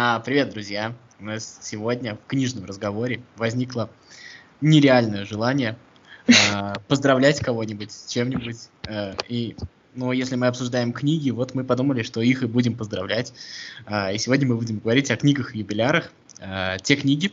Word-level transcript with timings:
А, 0.00 0.20
привет, 0.20 0.50
друзья! 0.50 0.94
У 1.18 1.24
нас 1.24 1.58
сегодня 1.60 2.14
в 2.14 2.24
книжном 2.28 2.66
разговоре 2.66 3.20
возникло 3.34 3.90
нереальное 4.60 5.24
желание 5.24 5.76
э, 6.28 6.32
поздравлять 6.86 7.40
кого-нибудь 7.40 7.90
с 7.90 8.06
чем-нибудь. 8.06 8.58
Э, 8.86 9.14
и, 9.28 9.56
ну, 9.96 10.12
если 10.12 10.36
мы 10.36 10.46
обсуждаем 10.46 10.92
книги, 10.92 11.30
вот 11.30 11.56
мы 11.56 11.64
подумали, 11.64 12.04
что 12.04 12.20
их 12.20 12.44
и 12.44 12.46
будем 12.46 12.76
поздравлять. 12.76 13.32
Э, 13.86 14.14
и 14.14 14.18
сегодня 14.18 14.46
мы 14.46 14.54
будем 14.56 14.78
говорить 14.78 15.10
о 15.10 15.16
книгах 15.16 15.56
и 15.56 15.58
юбилярах. 15.58 16.12
Э, 16.38 16.76
те 16.80 16.94
книги, 16.94 17.32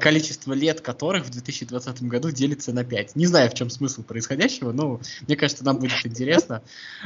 количество 0.00 0.54
лет 0.54 0.80
которых 0.80 1.26
в 1.26 1.30
2020 1.30 2.04
году 2.04 2.30
делится 2.30 2.72
на 2.72 2.84
5. 2.84 3.16
Не 3.16 3.26
знаю, 3.26 3.50
в 3.50 3.54
чем 3.54 3.68
смысл 3.68 4.02
происходящего, 4.02 4.72
но 4.72 4.98
мне 5.26 5.36
кажется, 5.36 5.62
нам 5.62 5.76
будет 5.76 6.06
интересно. 6.06 6.62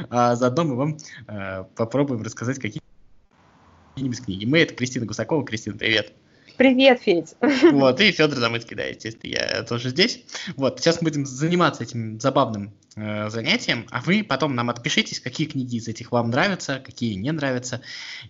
А 0.09 0.35
заодно 0.35 0.63
мы 0.63 0.75
вам 0.75 0.97
попробуем 1.75 2.23
рассказать, 2.23 2.59
какие 2.59 2.81
какие-нибудь 3.97 4.23
книги. 4.23 4.45
Мы 4.45 4.59
это 4.59 4.75
Кристина 4.75 5.07
Гусакова. 5.07 5.43
Кристина, 5.43 5.75
привет. 5.75 6.13
Привет, 6.55 7.01
Федь. 7.01 7.35
Вот, 7.71 7.99
и 7.99 8.11
Федор 8.11 8.37
Замыцкий, 8.37 8.75
да, 8.75 8.83
естественно, 8.83 9.31
я 9.31 9.63
тоже 9.63 9.89
здесь. 9.89 10.23
Вот, 10.55 10.79
сейчас 10.79 11.01
мы 11.01 11.09
будем 11.09 11.25
заниматься 11.25 11.83
этим 11.83 12.19
забавным 12.19 12.73
э, 12.95 13.29
занятием, 13.29 13.85
а 13.91 14.01
вы 14.01 14.23
потом 14.23 14.55
нам 14.55 14.69
отпишитесь, 14.69 15.19
какие 15.19 15.47
книги 15.47 15.77
из 15.77 15.87
этих 15.87 16.11
вам 16.11 16.29
нравятся, 16.29 16.81
какие 16.83 17.13
не 17.13 17.31
нравятся, 17.31 17.81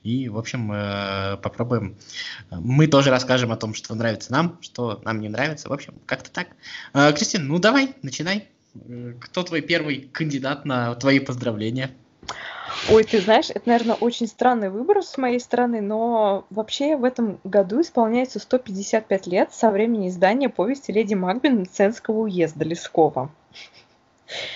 и, 0.03 0.27
в 0.27 0.37
общем, 0.37 0.71
э, 0.73 1.37
попробуем. 1.37 1.97
Мы 2.49 2.87
тоже 2.87 3.11
расскажем 3.11 3.51
о 3.51 3.57
том, 3.57 3.73
что 3.73 3.95
нравится 3.95 4.31
нам, 4.31 4.57
что 4.61 5.01
нам 5.05 5.21
не 5.21 5.29
нравится, 5.29 5.69
в 5.69 5.73
общем, 5.73 5.93
как-то 6.05 6.29
так. 6.29 6.47
Э, 6.93 7.13
Кристина, 7.13 7.45
ну 7.45 7.59
давай, 7.59 7.93
начинай. 8.01 8.47
Э, 8.75 9.13
кто 9.19 9.43
твой 9.43 9.61
первый 9.61 10.09
кандидат 10.11 10.65
на 10.65 10.95
твои 10.95 11.19
поздравления? 11.19 11.91
Ой, 12.89 13.03
ты 13.03 13.19
знаешь, 13.19 13.49
это, 13.49 13.67
наверное, 13.67 13.95
очень 13.95 14.27
странный 14.27 14.69
выбор 14.69 15.03
с 15.03 15.17
моей 15.17 15.39
стороны, 15.39 15.81
но 15.81 16.45
вообще 16.49 16.95
в 16.95 17.03
этом 17.03 17.39
году 17.43 17.81
исполняется 17.81 18.39
155 18.39 19.27
лет 19.27 19.53
со 19.53 19.71
времени 19.71 20.09
издания 20.09 20.49
повести 20.49 20.91
«Леди 20.91 21.13
Макбин» 21.13 21.65
Ценского 21.65 22.19
уезда 22.19 22.63
Лескова. 22.63 23.31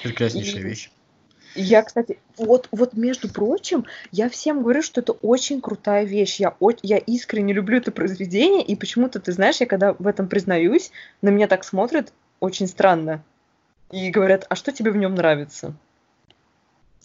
Прекраснейшая 0.04 0.62
И... 0.62 0.64
вещь. 0.64 0.92
Я, 1.54 1.84
кстати, 1.84 2.18
вот, 2.38 2.70
вот 2.72 2.94
между 2.94 3.28
прочим, 3.28 3.86
я 4.12 4.30
всем 4.30 4.62
говорю, 4.64 4.82
что 4.82 5.02
это 5.02 5.12
очень 5.12 5.60
крутая 5.60 6.06
вещь. 6.06 6.40
Я, 6.40 6.56
я 6.82 6.98
искренне 6.98 7.54
люблю 7.54 7.78
это 7.78 7.92
произведение, 7.92 8.64
и 8.64 8.76
почему-то, 8.76 9.20
ты 9.20 9.34
знаешь, 9.34 9.58
я 9.60 9.66
когда 9.66 9.94
в 9.94 10.08
этом 10.08 10.30
признаюсь, 10.30 10.92
на 11.22 11.30
меня 11.30 11.48
так 11.48 11.66
смотрят 11.66 12.14
очень 12.40 12.68
странно. 12.68 13.24
И 13.92 14.10
говорят, 14.10 14.46
а 14.48 14.56
что 14.56 14.72
тебе 14.72 14.92
в 14.92 14.98
нем 14.98 15.16
нравится? 15.16 15.76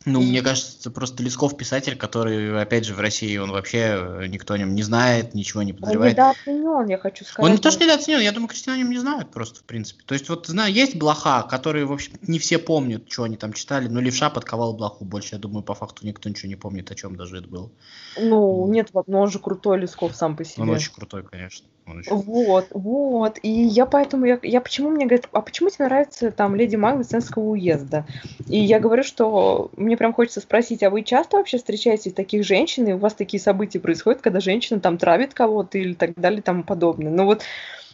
Ну, 0.07 0.23
мне 0.23 0.41
кажется, 0.41 0.93
просто 0.93 1.25
Лесков 1.25 1.57
писатель, 1.57 1.97
который, 1.97 2.63
опять 2.63 2.85
же, 2.85 2.95
в 2.95 3.01
России, 3.01 3.37
он 3.39 3.51
вообще, 3.51 3.99
э, 3.99 4.27
никто 4.29 4.55
о 4.55 4.59
нем 4.59 4.73
не 4.73 4.85
знает, 4.85 5.35
ничего 5.35 5.65
не 5.65 5.73
подозревает. 5.73 6.17
Он 6.17 6.25
недооценен, 6.25 6.89
я 6.89 6.97
хочу 6.97 7.25
сказать. 7.25 7.45
Он 7.45 7.57
не 7.57 7.61
то, 7.61 7.73
что 7.73 7.83
недооценен, 7.83 8.21
я 8.21 8.31
думаю, 8.31 8.49
Кристина 8.49 8.77
о 8.77 8.79
нем 8.79 8.91
не 8.91 8.99
знает 8.99 9.33
просто, 9.33 9.59
в 9.59 9.65
принципе. 9.65 10.05
То 10.07 10.15
есть, 10.15 10.29
вот, 10.29 10.47
знаю, 10.47 10.73
есть 10.73 10.95
блоха, 10.95 11.43
которые, 11.43 11.87
в 11.87 11.93
общем, 11.93 12.13
не 12.23 12.39
все 12.39 12.59
помнят, 12.59 13.11
что 13.11 13.25
они 13.25 13.37
там 13.37 13.53
читали, 13.53 13.89
но 13.89 14.01
Левша 14.01 14.31
подковал 14.31 14.75
блоху 14.75 15.05
больше, 15.05 15.35
я 15.35 15.41
думаю, 15.41 15.65
по 15.65 15.75
факту 15.75 16.07
никто 16.07 16.29
ничего 16.29 16.49
не 16.49 16.57
помнит, 16.57 16.89
о 16.93 16.95
чем 16.95 17.17
даже 17.17 17.39
это 17.39 17.49
было. 17.49 17.69
Ну, 18.17 18.69
нет, 18.71 18.91
но 19.09 19.21
он 19.21 19.31
же 19.31 19.41
крутой 19.41 19.81
Лесков 19.81 20.15
сам 20.15 20.37
по 20.37 20.45
себе. 20.45 20.63
Он 20.63 20.71
очень 20.71 20.93
крутой, 20.93 21.25
конечно. 21.25 21.67
Вот, 21.87 22.67
вот. 22.71 23.39
И 23.43 23.49
я 23.49 23.87
поэтому, 23.87 24.27
я, 24.27 24.39
я 24.43 24.61
почему 24.61 24.91
мне 24.91 25.07
говорят, 25.07 25.29
а 25.33 25.41
почему 25.41 25.71
тебе 25.71 25.85
нравится 25.85 26.31
там 26.31 26.57
Леди 26.57 26.77
Маг 26.77 27.05
Ценского 27.07 27.45
уезда? 27.45 28.07
И 28.49 28.59
я 28.59 28.81
говорю, 28.81 29.05
что 29.05 29.71
мне 29.77 29.97
прям 29.97 30.13
хочется 30.13 30.41
спросить, 30.41 30.83
а 30.83 30.91
вы 30.91 31.03
часто 31.03 31.37
вообще 31.37 31.59
встречаетесь 31.59 32.13
таких 32.13 32.45
женщин, 32.45 32.87
и 32.87 32.93
у 32.93 32.99
вас 32.99 33.15
такие 33.15 33.41
события 33.41 33.79
происходят, 33.79 34.21
когда 34.21 34.41
женщина 34.41 34.81
там 34.81 34.99
травит 34.99 35.33
кого-то 35.33 35.79
или 35.79 35.95
так 35.95 36.15
далее 36.15 36.41
и 36.41 36.43
тому 36.43 36.65
подобное? 36.65 37.13
Ну 37.13 37.25
вот, 37.25 37.43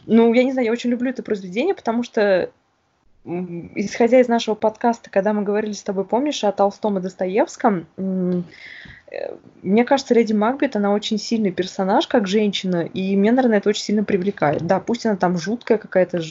ну, 0.06 0.32
я 0.32 0.44
не 0.44 0.52
знаю, 0.52 0.66
я 0.66 0.72
очень 0.72 0.90
люблю 0.90 1.10
это 1.10 1.22
произведение, 1.22 1.74
потому 1.74 2.02
что 2.02 2.50
исходя 3.24 4.20
из 4.20 4.28
нашего 4.28 4.54
подкаста, 4.54 5.10
когда 5.10 5.32
мы 5.32 5.42
говорили 5.42 5.72
с 5.72 5.82
тобой, 5.82 6.04
помнишь, 6.04 6.44
о 6.44 6.52
Толстом 6.52 6.98
и 6.98 7.00
Достоевском, 7.00 7.86
мне 9.62 9.84
кажется, 9.84 10.14
Леди 10.14 10.32
Макбет, 10.32 10.74
она 10.74 10.92
очень 10.92 11.18
сильный 11.18 11.52
персонаж, 11.52 12.06
как 12.06 12.26
женщина, 12.26 12.80
и 12.82 13.14
мне, 13.14 13.30
наверное, 13.30 13.58
это 13.58 13.68
очень 13.68 13.82
сильно 13.82 14.04
привлекает. 14.04 14.66
Да, 14.66 14.80
пусть 14.80 15.04
она 15.04 15.16
там 15.16 15.36
жуткая 15.36 15.76
какая-то, 15.76 16.22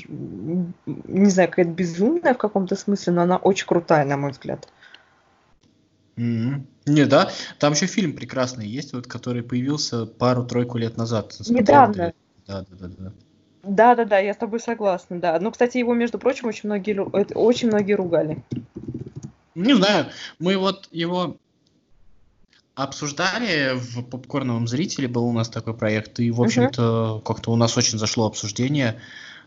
не 0.88 1.29
знаю, 1.29 1.50
какая-то 1.50 1.72
безумная 1.72 2.34
в 2.34 2.40
каком-то 2.40 2.75
смысле, 2.75 3.13
но 3.13 3.22
она 3.22 3.38
очень 3.38 3.68
крутая, 3.68 4.03
на 4.06 4.18
мой 4.18 4.31
взгляд. 4.31 4.68
Mm-hmm. 6.18 6.62
Не, 6.88 7.06
да, 7.06 7.29
там 7.59 7.73
еще 7.73 7.85
фильм 7.85 8.13
прекрасный 8.16 8.68
есть, 8.68 8.94
вот, 8.94 9.06
который 9.06 9.44
появился 9.44 10.08
пару-тройку 10.08 10.79
лет 10.79 10.97
назад. 10.97 11.35
Недавно. 11.47 12.13
Да, 12.47 12.66
да, 12.68 12.75
да, 12.79 12.88
да. 12.97 13.13
Да, 13.64 13.96
да, 13.96 14.06
да, 14.06 14.20
я 14.20 14.34
с 14.34 14.38
тобой 14.38 14.60
согласна, 14.60 15.20
да. 15.20 15.40
Ну, 15.40 15.52
кстати, 15.52 15.78
его, 15.78 15.94
между 15.94 16.18
прочим, 16.18 16.48
очень 16.48 16.68
многие, 16.70 17.00
очень 17.36 17.68
многие 17.68 17.94
ругали. 17.94 18.44
Не 19.54 19.76
знаю, 19.76 20.08
мы 20.40 20.58
вот 20.58 20.88
его 20.92 21.38
обсуждали 22.74 23.74
в 23.76 24.04
попкорновом 24.04 24.68
зрителе 24.68 25.08
был 25.08 25.26
у 25.26 25.34
нас 25.34 25.50
такой 25.50 25.74
проект 25.74 26.20
и 26.20 26.32
в 26.32 26.42
общем-то 26.42 26.82
uh-huh. 26.82 27.22
как-то 27.22 27.52
у 27.52 27.56
нас 27.58 27.78
очень 27.78 28.00
зашло 28.00 28.26
обсуждение 28.26 29.00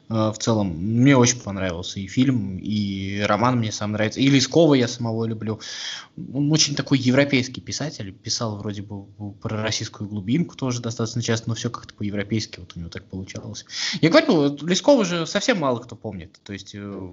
в 0.09 0.35
целом. 0.39 0.69
Мне 0.69 1.17
очень 1.17 1.41
понравился 1.41 1.99
и 2.01 2.07
фильм 2.07 2.59
и 2.59 3.21
роман 3.23 3.59
мне 3.59 3.73
сам 3.73 3.93
нравится. 3.93 4.21
И 4.21 4.29
Лескова 4.29 4.75
я 4.75 4.89
самого 4.89 5.25
люблю. 5.25 5.61
Он 6.33 6.53
очень 6.53 6.75
такой 6.75 6.99
европейский 6.99 7.61
писатель. 7.61 8.13
Писал 8.13 8.57
вроде 8.59 8.83
бы 8.83 9.05
про 9.41 9.63
российскую 9.63 10.09
глубинку 10.09 10.57
тоже 10.57 10.81
достаточно 10.81 11.23
часто 11.23 11.49
но 11.49 11.55
все 11.55 11.71
как-то 11.71 11.95
по-европейски 11.95 12.61
вот 12.61 12.73
у 12.77 12.81
него 12.81 12.91
так 12.91 13.05
получалось. 13.05 13.65
Я 14.01 14.11
говорю 14.11 14.57
Лескова 14.67 15.05
же 15.05 15.27
совсем 15.27 15.59
мало 15.59 15.79
кто 15.79 15.97
помнит. 15.97 16.39
То 16.43 16.53
есть 16.53 16.75
э, 16.75 17.13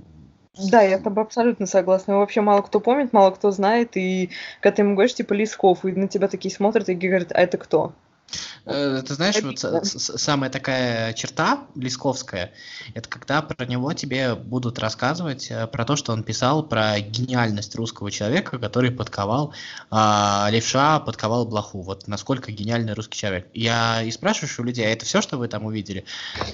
да, 0.57 0.81
я 0.81 0.99
с 0.99 1.01
тобой 1.01 1.23
абсолютно 1.23 1.65
согласна. 1.65 2.17
вообще 2.17 2.41
мало 2.41 2.61
кто 2.61 2.79
помнит, 2.79 3.13
мало 3.13 3.31
кто 3.31 3.51
знает, 3.51 3.95
и 3.95 4.29
когда 4.59 4.75
ты 4.75 4.81
ему 4.81 4.95
говоришь, 4.95 5.15
типа, 5.15 5.33
Лесков, 5.33 5.85
и 5.85 5.91
на 5.93 6.07
тебя 6.07 6.27
такие 6.27 6.53
смотрят 6.53 6.89
и 6.89 6.93
говорят, 6.93 7.31
а 7.31 7.39
это 7.39 7.57
кто? 7.57 7.93
Э, 8.65 9.01
ты 9.05 9.13
знаешь, 9.15 9.41
вот 9.41 9.59
самая 9.85 10.49
такая 10.49 11.13
черта 11.13 11.65
лисковская, 11.75 12.51
это 12.93 13.09
когда 13.09 13.41
про 13.41 13.65
него 13.65 13.91
тебе 13.93 14.35
будут 14.35 14.79
рассказывать 14.79 15.49
э, 15.49 15.67
про 15.67 15.85
то, 15.85 15.95
что 15.95 16.13
он 16.13 16.23
писал 16.23 16.63
про 16.63 16.99
гениальность 16.99 17.75
русского 17.75 18.11
человека, 18.11 18.59
который 18.59 18.91
подковал 18.91 19.53
а, 19.89 20.47
левша, 20.51 20.99
подковал 20.99 21.45
блоху. 21.45 21.81
Вот 21.81 22.07
насколько 22.07 22.51
гениальный 22.51 22.93
русский 22.93 23.17
человек. 23.17 23.47
Я 23.53 24.03
и 24.03 24.11
спрашиваю 24.11 24.51
у 24.59 24.63
людей, 24.63 24.85
а 24.85 24.89
это 24.89 25.05
все, 25.05 25.21
что 25.21 25.37
вы 25.37 25.47
там 25.47 25.65
увидели? 25.65 26.05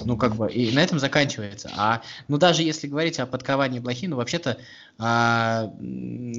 Ну, 0.04 0.16
как 0.16 0.34
бы, 0.34 0.50
и 0.50 0.72
на 0.72 0.80
этом 0.80 0.98
заканчивается. 0.98 1.70
А, 1.76 2.02
ну, 2.28 2.38
даже 2.38 2.62
если 2.62 2.86
говорить 2.86 3.18
о 3.18 3.26
подковании 3.26 3.80
блохи, 3.80 4.06
ну, 4.06 4.16
вообще-то 4.16 4.58
а, 5.00 5.72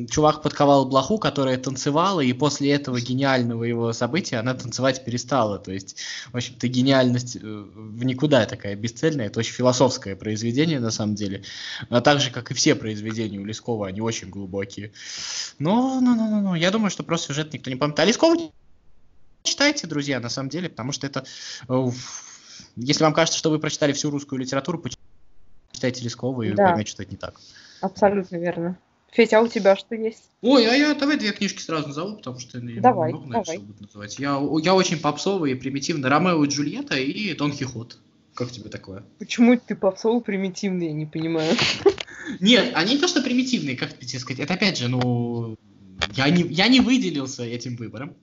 чувак 0.10 0.42
подковал 0.42 0.86
блоху, 0.86 1.18
которая 1.18 1.58
танцевала, 1.58 2.20
и 2.20 2.34
после 2.34 2.72
этого 2.72 3.00
гениального 3.00 3.64
его 3.64 3.94
события 3.94 4.36
она 4.36 4.54
танцевать 4.54 5.06
перестала. 5.06 5.60
То 5.60 5.72
есть, 5.72 5.96
в 6.34 6.36
общем-то, 6.36 6.68
гениальность 6.68 7.38
э, 7.38 7.40
в 7.42 8.04
никуда 8.04 8.46
такая 8.46 8.76
бесцельная. 8.76 9.28
Это 9.28 9.40
очень 9.40 9.54
философское 9.54 10.18
произведение, 10.18 10.82
на 10.82 10.92
самом 10.92 11.16
деле. 11.16 11.44
А 11.90 12.02
так 12.02 12.20
же, 12.20 12.32
как 12.32 12.52
и 12.52 12.54
все 12.54 12.76
произведения 12.76 13.40
у 13.40 13.46
Лескова, 13.46 13.88
они 13.88 14.02
очень 14.02 14.30
глубокие. 14.30 14.92
Но, 15.58 16.02
ну, 16.02 16.14
ну, 16.14 16.30
ну, 16.30 16.42
ну, 16.42 16.56
я 16.56 16.70
думаю, 16.70 16.92
что 16.92 17.04
просто 17.04 17.28
сюжет 17.28 17.54
никто 17.54 17.70
не 17.70 17.78
помнит. 17.78 17.98
А 17.98 18.04
Лескова 18.04 18.36
читайте, 19.44 19.88
друзья, 19.88 20.20
на 20.20 20.30
самом 20.30 20.50
деле, 20.50 20.68
потому 20.68 20.92
что 20.92 21.08
это... 21.08 21.24
Э, 21.70 21.90
если 22.76 23.06
вам 23.06 23.14
кажется, 23.14 23.40
что 23.40 23.52
вы 23.52 23.60
прочитали 23.60 23.94
всю 23.94 24.10
русскую 24.10 24.38
литературу, 24.38 24.84
почитайте 25.72 26.04
Лескова 26.04 26.42
и 26.42 26.52
да. 26.52 26.72
поймете, 26.72 26.92
что 26.92 27.04
это 27.04 27.12
не 27.14 27.18
так. 27.18 27.40
Абсолютно 27.82 28.38
верно. 28.38 28.78
Федя, 29.12 29.40
а 29.40 29.42
у 29.42 29.48
тебя 29.48 29.76
что 29.76 29.96
есть? 29.96 30.30
Ой, 30.42 30.68
а 30.68 30.76
я 30.76 30.94
давай 30.94 31.18
две 31.18 31.32
книжки 31.32 31.62
сразу 31.62 31.88
назову, 31.88 32.18
потому 32.18 32.40
что 32.40 32.60
я 32.60 32.80
давай, 32.80 33.12
много, 33.12 33.32
давай. 33.32 33.58
буду 33.58 33.84
называть. 33.84 34.20
Я, 34.20 34.40
я 34.62 34.76
очень 34.76 35.00
попсовый 35.00 35.52
и 35.52 35.56
примитивный. 35.56 36.10
Ромео 36.10 36.44
и 36.44 36.48
Джульетта 36.48 36.96
и 36.96 37.34
Дон 37.34 37.52
Кихот. 37.52 37.98
Как 38.36 38.52
тебе 38.52 38.70
такое? 38.70 39.04
Почему 39.18 39.58
ты 39.58 39.76
попсовый 39.76 40.22
примитивный, 40.22 40.88
я 40.88 40.94
не 40.94 41.06
понимаю. 41.08 41.56
Нет, 42.40 42.72
они 42.76 42.94
не 42.94 43.00
то, 43.00 43.08
что 43.08 43.22
примитивные, 43.22 43.76
как 43.76 43.98
тебе 43.98 44.20
сказать. 44.20 44.40
Это 44.40 44.54
опять 44.54 44.78
же, 44.78 44.88
ну, 44.88 45.58
я 46.14 46.30
не, 46.30 46.44
я 46.44 46.68
не 46.68 46.80
выделился 46.80 47.44
этим 47.44 47.76
выбором. 47.76 48.16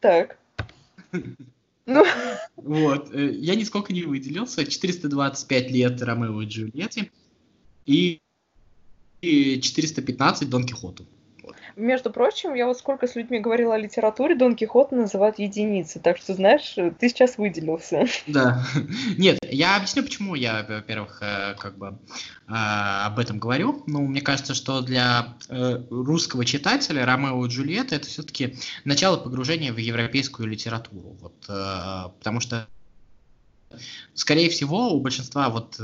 Так. 0.00 0.38
Ну. 1.88 2.04
Вот, 2.56 3.14
э, 3.14 3.30
я 3.30 3.54
нисколько 3.54 3.92
не 3.92 4.02
выделился. 4.02 4.66
425 4.66 5.70
лет 5.70 6.02
Ромео 6.02 6.42
и 6.42 6.46
Джульетте. 6.46 7.12
И 7.84 8.20
415 9.22 10.48
Дон 10.48 10.64
Кихоту. 10.64 11.06
между 11.76 12.10
прочим, 12.10 12.54
я 12.54 12.66
вот 12.66 12.78
сколько 12.78 13.06
с 13.06 13.14
людьми 13.16 13.38
говорила 13.38 13.74
о 13.74 13.78
литературе, 13.78 14.34
Дон 14.34 14.56
Кихот 14.56 14.92
называют 14.92 15.38
единицы, 15.38 16.00
так 16.00 16.16
что, 16.16 16.34
знаешь, 16.34 16.74
ты 16.74 17.08
сейчас 17.08 17.38
выделился. 17.38 18.06
Да. 18.26 18.64
Нет, 19.18 19.38
я 19.42 19.76
объясню, 19.76 20.02
почему 20.02 20.34
я, 20.34 20.64
во-первых, 20.68 21.18
э, 21.22 21.54
как 21.58 21.76
бы 21.78 21.98
э, 22.48 22.52
об 22.52 23.18
этом 23.18 23.38
говорю. 23.38 23.82
Ну, 23.86 24.06
мне 24.06 24.20
кажется, 24.20 24.54
что 24.54 24.80
для 24.80 25.36
э, 25.48 25.82
русского 25.90 26.44
читателя 26.44 27.04
Ромео 27.04 27.44
и 27.44 27.48
Джульетта 27.48 27.96
это 27.96 28.06
все-таки 28.06 28.56
начало 28.84 29.16
погружения 29.18 29.72
в 29.72 29.78
европейскую 29.78 30.48
литературу. 30.48 31.16
Вот, 31.20 31.34
потому 31.46 32.40
что 32.40 32.68
скорее 34.14 34.50
всего, 34.50 34.92
у 34.92 35.00
большинства 35.00 35.48
вот 35.50 35.80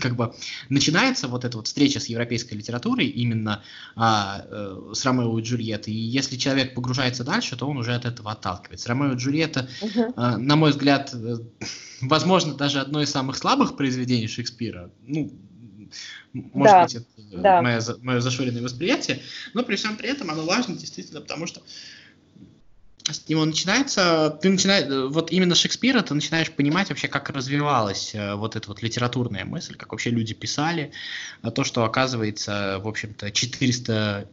как 0.00 0.16
бы 0.16 0.34
начинается 0.68 1.28
вот 1.28 1.44
эта 1.44 1.56
вот 1.56 1.66
встреча 1.66 2.00
с 2.00 2.06
европейской 2.06 2.54
литературой 2.54 3.06
именно 3.06 3.62
а, 3.96 4.44
э, 4.48 4.92
с 4.94 5.04
Ромео 5.04 5.38
и 5.38 5.42
Джульеттой. 5.42 5.92
И 5.92 5.96
если 5.96 6.36
человек 6.36 6.74
погружается 6.74 7.24
дальше, 7.24 7.56
то 7.56 7.66
он 7.66 7.76
уже 7.76 7.94
от 7.94 8.04
этого 8.04 8.32
отталкивается. 8.32 8.88
Ромео 8.88 9.12
и 9.12 9.16
Джульетта, 9.16 9.68
uh-huh. 9.80 10.12
а, 10.16 10.38
на 10.38 10.56
мой 10.56 10.70
взгляд, 10.70 11.12
э, 11.12 11.36
возможно, 12.00 12.54
даже 12.54 12.80
одно 12.80 13.02
из 13.02 13.10
самых 13.10 13.36
слабых 13.36 13.76
произведений 13.76 14.28
Шекспира. 14.28 14.90
Ну, 15.06 15.32
может 16.32 16.72
да, 16.72 16.82
быть, 16.84 16.94
это 16.94 17.06
да. 17.40 17.62
мое, 17.62 17.80
мое 18.02 18.20
зашоренное 18.20 18.62
восприятие, 18.62 19.22
но 19.54 19.62
при 19.62 19.76
всем 19.76 19.96
при 19.96 20.10
этом 20.10 20.30
оно 20.30 20.44
важно 20.44 20.76
действительно, 20.76 21.20
потому 21.22 21.46
что 21.46 21.62
с 23.12 23.28
него 23.28 23.44
начинается, 23.44 24.38
ты 24.42 24.50
начинаешь, 24.50 25.10
вот 25.10 25.30
именно 25.32 25.54
Шекспира 25.54 26.02
ты 26.02 26.14
начинаешь 26.14 26.50
понимать 26.50 26.88
вообще, 26.88 27.08
как 27.08 27.30
развивалась 27.30 28.14
э, 28.14 28.34
вот 28.34 28.56
эта 28.56 28.68
вот 28.68 28.82
литературная 28.82 29.44
мысль, 29.44 29.76
как 29.76 29.92
вообще 29.92 30.10
люди 30.10 30.34
писали, 30.34 30.92
а 31.42 31.50
то, 31.50 31.64
что 31.64 31.84
оказывается, 31.84 32.78
в 32.82 32.88
общем-то, 32.88 33.30
400 33.30 34.28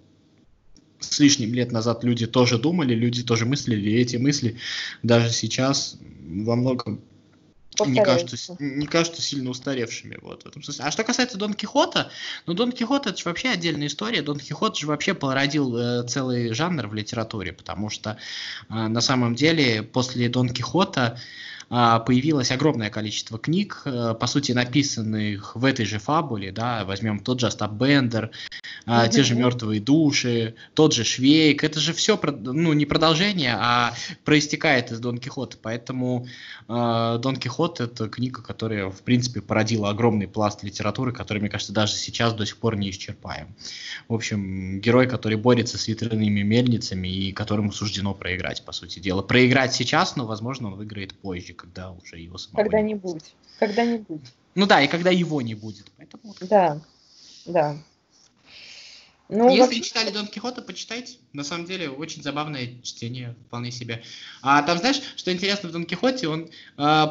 с 0.99 1.19
лишним 1.19 1.53
лет 1.53 1.71
назад 1.71 2.03
люди 2.03 2.25
тоже 2.25 2.57
думали, 2.57 2.93
люди 2.93 3.23
тоже 3.23 3.45
мыслили, 3.45 3.89
и 3.89 3.97
эти 3.97 4.17
мысли. 4.17 4.57
Даже 5.03 5.29
сейчас 5.29 5.97
во 6.25 6.55
многом 6.55 7.01
не 7.85 8.03
кажутся, 8.03 8.55
не 8.59 8.87
кажутся 8.87 9.21
сильно 9.21 9.49
устаревшими. 9.49 10.17
Вот, 10.21 10.43
в 10.43 10.47
этом 10.47 10.63
смысле. 10.63 10.85
А 10.85 10.91
что 10.91 11.03
касается 11.03 11.37
Дон 11.37 11.53
Кихота, 11.53 12.11
ну 12.45 12.53
Дон 12.53 12.71
Кихот 12.71 13.07
это 13.07 13.17
же 13.17 13.23
вообще 13.25 13.49
отдельная 13.49 13.87
история. 13.87 14.21
Дон 14.21 14.39
Кихот 14.39 14.77
же 14.77 14.87
вообще 14.87 15.13
породил 15.13 15.75
э, 15.77 16.07
целый 16.07 16.53
жанр 16.53 16.87
в 16.87 16.93
литературе, 16.93 17.53
потому 17.53 17.89
что 17.89 18.17
э, 18.69 18.73
на 18.73 19.01
самом 19.01 19.35
деле 19.35 19.83
после 19.83 20.29
Дон 20.29 20.49
Кихота 20.49 20.95
а, 21.05 21.17
появилось 21.69 22.51
огромное 22.51 22.89
количество 22.89 23.39
книг, 23.39 23.81
э, 23.85 24.13
по 24.19 24.27
сути, 24.27 24.51
написанных 24.51 25.55
в 25.55 25.65
этой 25.65 25.85
же 25.85 25.99
фабуле, 25.99 26.51
да, 26.51 26.85
возьмем 26.85 27.19
тот 27.19 27.39
же 27.39 27.47
Остап 27.47 27.71
Бендер, 27.71 28.31
mm-hmm. 28.85 29.09
те 29.09 29.23
же 29.23 29.35
«Мертвые 29.35 29.81
души», 29.81 30.55
тот 30.73 30.93
же 30.93 31.03
Швейк, 31.03 31.63
это 31.63 31.79
же 31.79 31.93
все, 31.93 32.19
ну, 32.21 32.73
не 32.73 32.85
продолжение, 32.85 33.55
а 33.59 33.93
проистекает 34.23 34.91
из 34.91 34.99
Дон 34.99 35.17
Кихота, 35.17 35.57
поэтому 35.61 36.27
э, 36.67 37.19
Дон 37.21 37.37
Кихот– 37.37 37.79
это 37.81 38.09
книга, 38.09 38.41
которая, 38.43 38.89
в 38.89 39.01
принципе, 39.01 39.41
породила 39.41 39.89
огромный 39.89 40.27
пласт 40.27 40.63
литературы, 40.63 41.11
который, 41.13 41.39
мне 41.39 41.49
кажется, 41.49 41.73
даже 41.73 41.93
сейчас 41.93 42.33
до 42.33 42.45
сих 42.45 42.57
пор 42.57 42.75
не 42.75 42.91
исчерпаем. 42.91 43.55
В 44.07 44.13
общем, 44.13 44.79
герой, 44.81 45.07
который 45.07 45.37
борется 45.37 45.77
с 45.77 45.87
ветряными 45.87 46.41
мельницами 46.41 47.07
и 47.07 47.31
которому 47.31 47.71
суждено 47.71 48.13
проиграть, 48.13 48.63
по 48.63 48.71
сути 48.71 48.99
дела. 48.99 49.21
Проиграть 49.21 49.73
сейчас, 49.73 50.15
но, 50.15 50.27
возможно, 50.27 50.67
он 50.67 50.75
выиграет 50.75 51.15
позже, 51.15 51.54
когда 51.55 51.91
уже 51.91 52.17
его 52.17 52.37
самого 52.37 52.63
Когда-нибудь. 52.63 53.33
Когда-нибудь. 53.59 54.33
Ну 54.55 54.65
да, 54.65 54.81
и 54.81 54.87
когда 54.87 55.11
его 55.11 55.41
не 55.41 55.55
будет. 55.55 55.91
Поэтому... 55.97 56.35
Да, 56.41 56.81
да. 57.45 57.77
Ну, 59.27 59.49
Если 59.49 59.61
вообще... 59.61 59.81
читали 59.81 60.11
Дон 60.11 60.27
Кихота, 60.27 60.61
почитайте. 60.61 61.17
На 61.33 61.43
самом 61.43 61.65
деле, 61.65 61.89
очень 61.89 62.21
забавное 62.21 62.69
чтение, 62.83 63.35
вполне 63.47 63.71
себе. 63.71 64.03
А 64.43 64.61
там, 64.61 64.77
знаешь, 64.77 65.01
что 65.15 65.33
интересно 65.33 65.69
в 65.69 65.71
Дон 65.71 65.85
Кихоте, 65.85 66.27
он 66.27 66.43
э, 66.43 66.47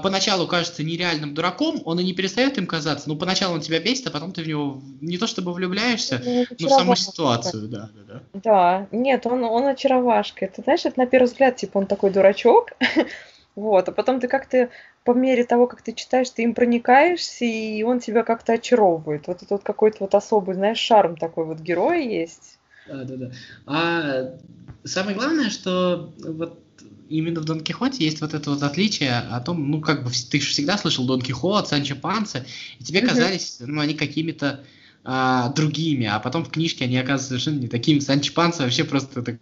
поначалу 0.01 0.47
кажется 0.47 0.85
нереальным 0.85 1.35
дураком, 1.35 1.83
он 1.85 1.99
и 1.99 2.05
не 2.05 2.13
перестает 2.13 2.57
им 2.57 2.69
казаться. 2.69 3.09
Ну, 3.09 3.17
поначалу 3.17 3.55
он 3.55 3.63
тебя 3.63 3.81
бесит, 3.81 4.07
а 4.07 4.11
потом 4.13 4.33
ты 4.33 4.45
в 4.45 4.47
него 4.47 4.81
не 5.01 5.19
то 5.19 5.27
чтобы 5.27 5.53
влюбляешься, 5.53 6.23
ну, 6.25 6.47
но 6.61 6.69
в 6.69 6.71
саму 6.71 6.95
ситуацию, 6.95 7.67
да, 7.67 7.91
да, 7.93 8.03
да. 8.15 8.23
Да, 8.33 8.89
нет, 8.93 9.27
он, 9.27 9.43
он 9.43 9.67
очаровашка. 9.67 10.47
Ты 10.47 10.63
знаешь, 10.63 10.85
это 10.85 11.01
на 11.01 11.07
первый 11.07 11.27
взгляд, 11.27 11.57
типа, 11.57 11.79
он 11.79 11.87
такой 11.87 12.11
дурачок, 12.11 12.71
Вот, 13.57 13.89
а 13.89 13.93
потом 13.93 14.19
ты 14.19 14.27
как-то 14.27 14.71
по 15.05 15.13
мере 15.13 15.45
того, 15.45 15.67
как 15.67 15.83
ты 15.83 15.93
читаешь, 15.93 16.31
ты 16.31 16.43
им 16.43 16.55
проникаешься, 16.55 17.45
и 17.45 17.83
он 17.83 18.01
тебя 18.01 18.25
как-то 18.25 18.55
очаровывает. 18.55 19.29
Вот 19.29 19.43
это 19.43 19.55
вот 19.55 19.63
какой-то 19.63 19.99
вот 20.01 20.15
особый, 20.15 20.55
знаешь, 20.55 20.79
шарм 20.79 21.17
такой 21.17 21.45
вот 21.45 21.61
героя 21.61 22.01
есть. 22.01 22.59
Да, 22.87 23.05
да, 23.05 23.17
да. 23.17 23.31
А 23.67 24.35
самое 24.85 25.17
главное, 25.17 25.51
что 25.51 26.13
вот 26.19 26.65
именно 27.09 27.41
в 27.41 27.45
Дон 27.45 27.61
Кихоте 27.61 28.05
есть 28.05 28.21
вот 28.21 28.35
это 28.35 28.51
вот 28.51 28.63
отличие 28.63 29.17
о 29.17 29.41
том, 29.41 29.71
ну, 29.71 29.81
как 29.81 30.05
бы 30.05 30.11
ты 30.11 30.41
же 30.41 30.49
всегда 30.49 30.77
слышал 30.77 31.07
Дон 31.07 31.21
Кихот, 31.21 31.69
Санчо 31.69 31.97
Панса, 31.97 32.45
и 32.79 32.85
тебе 32.85 33.03
казались, 33.03 33.59
ну, 33.61 33.81
они 33.81 33.95
какими-то 33.95 34.65
а, 35.05 35.51
другими, 35.51 36.07
а 36.07 36.19
потом 36.19 36.45
в 36.45 36.51
книжке 36.51 36.85
они 36.85 36.97
оказываются 36.97 37.29
совершенно 37.29 37.61
не 37.61 37.69
такими. 37.69 38.01
Санчо 38.01 38.33
Панса 38.33 38.63
вообще 38.63 38.85
просто 38.85 39.23
так 39.23 39.37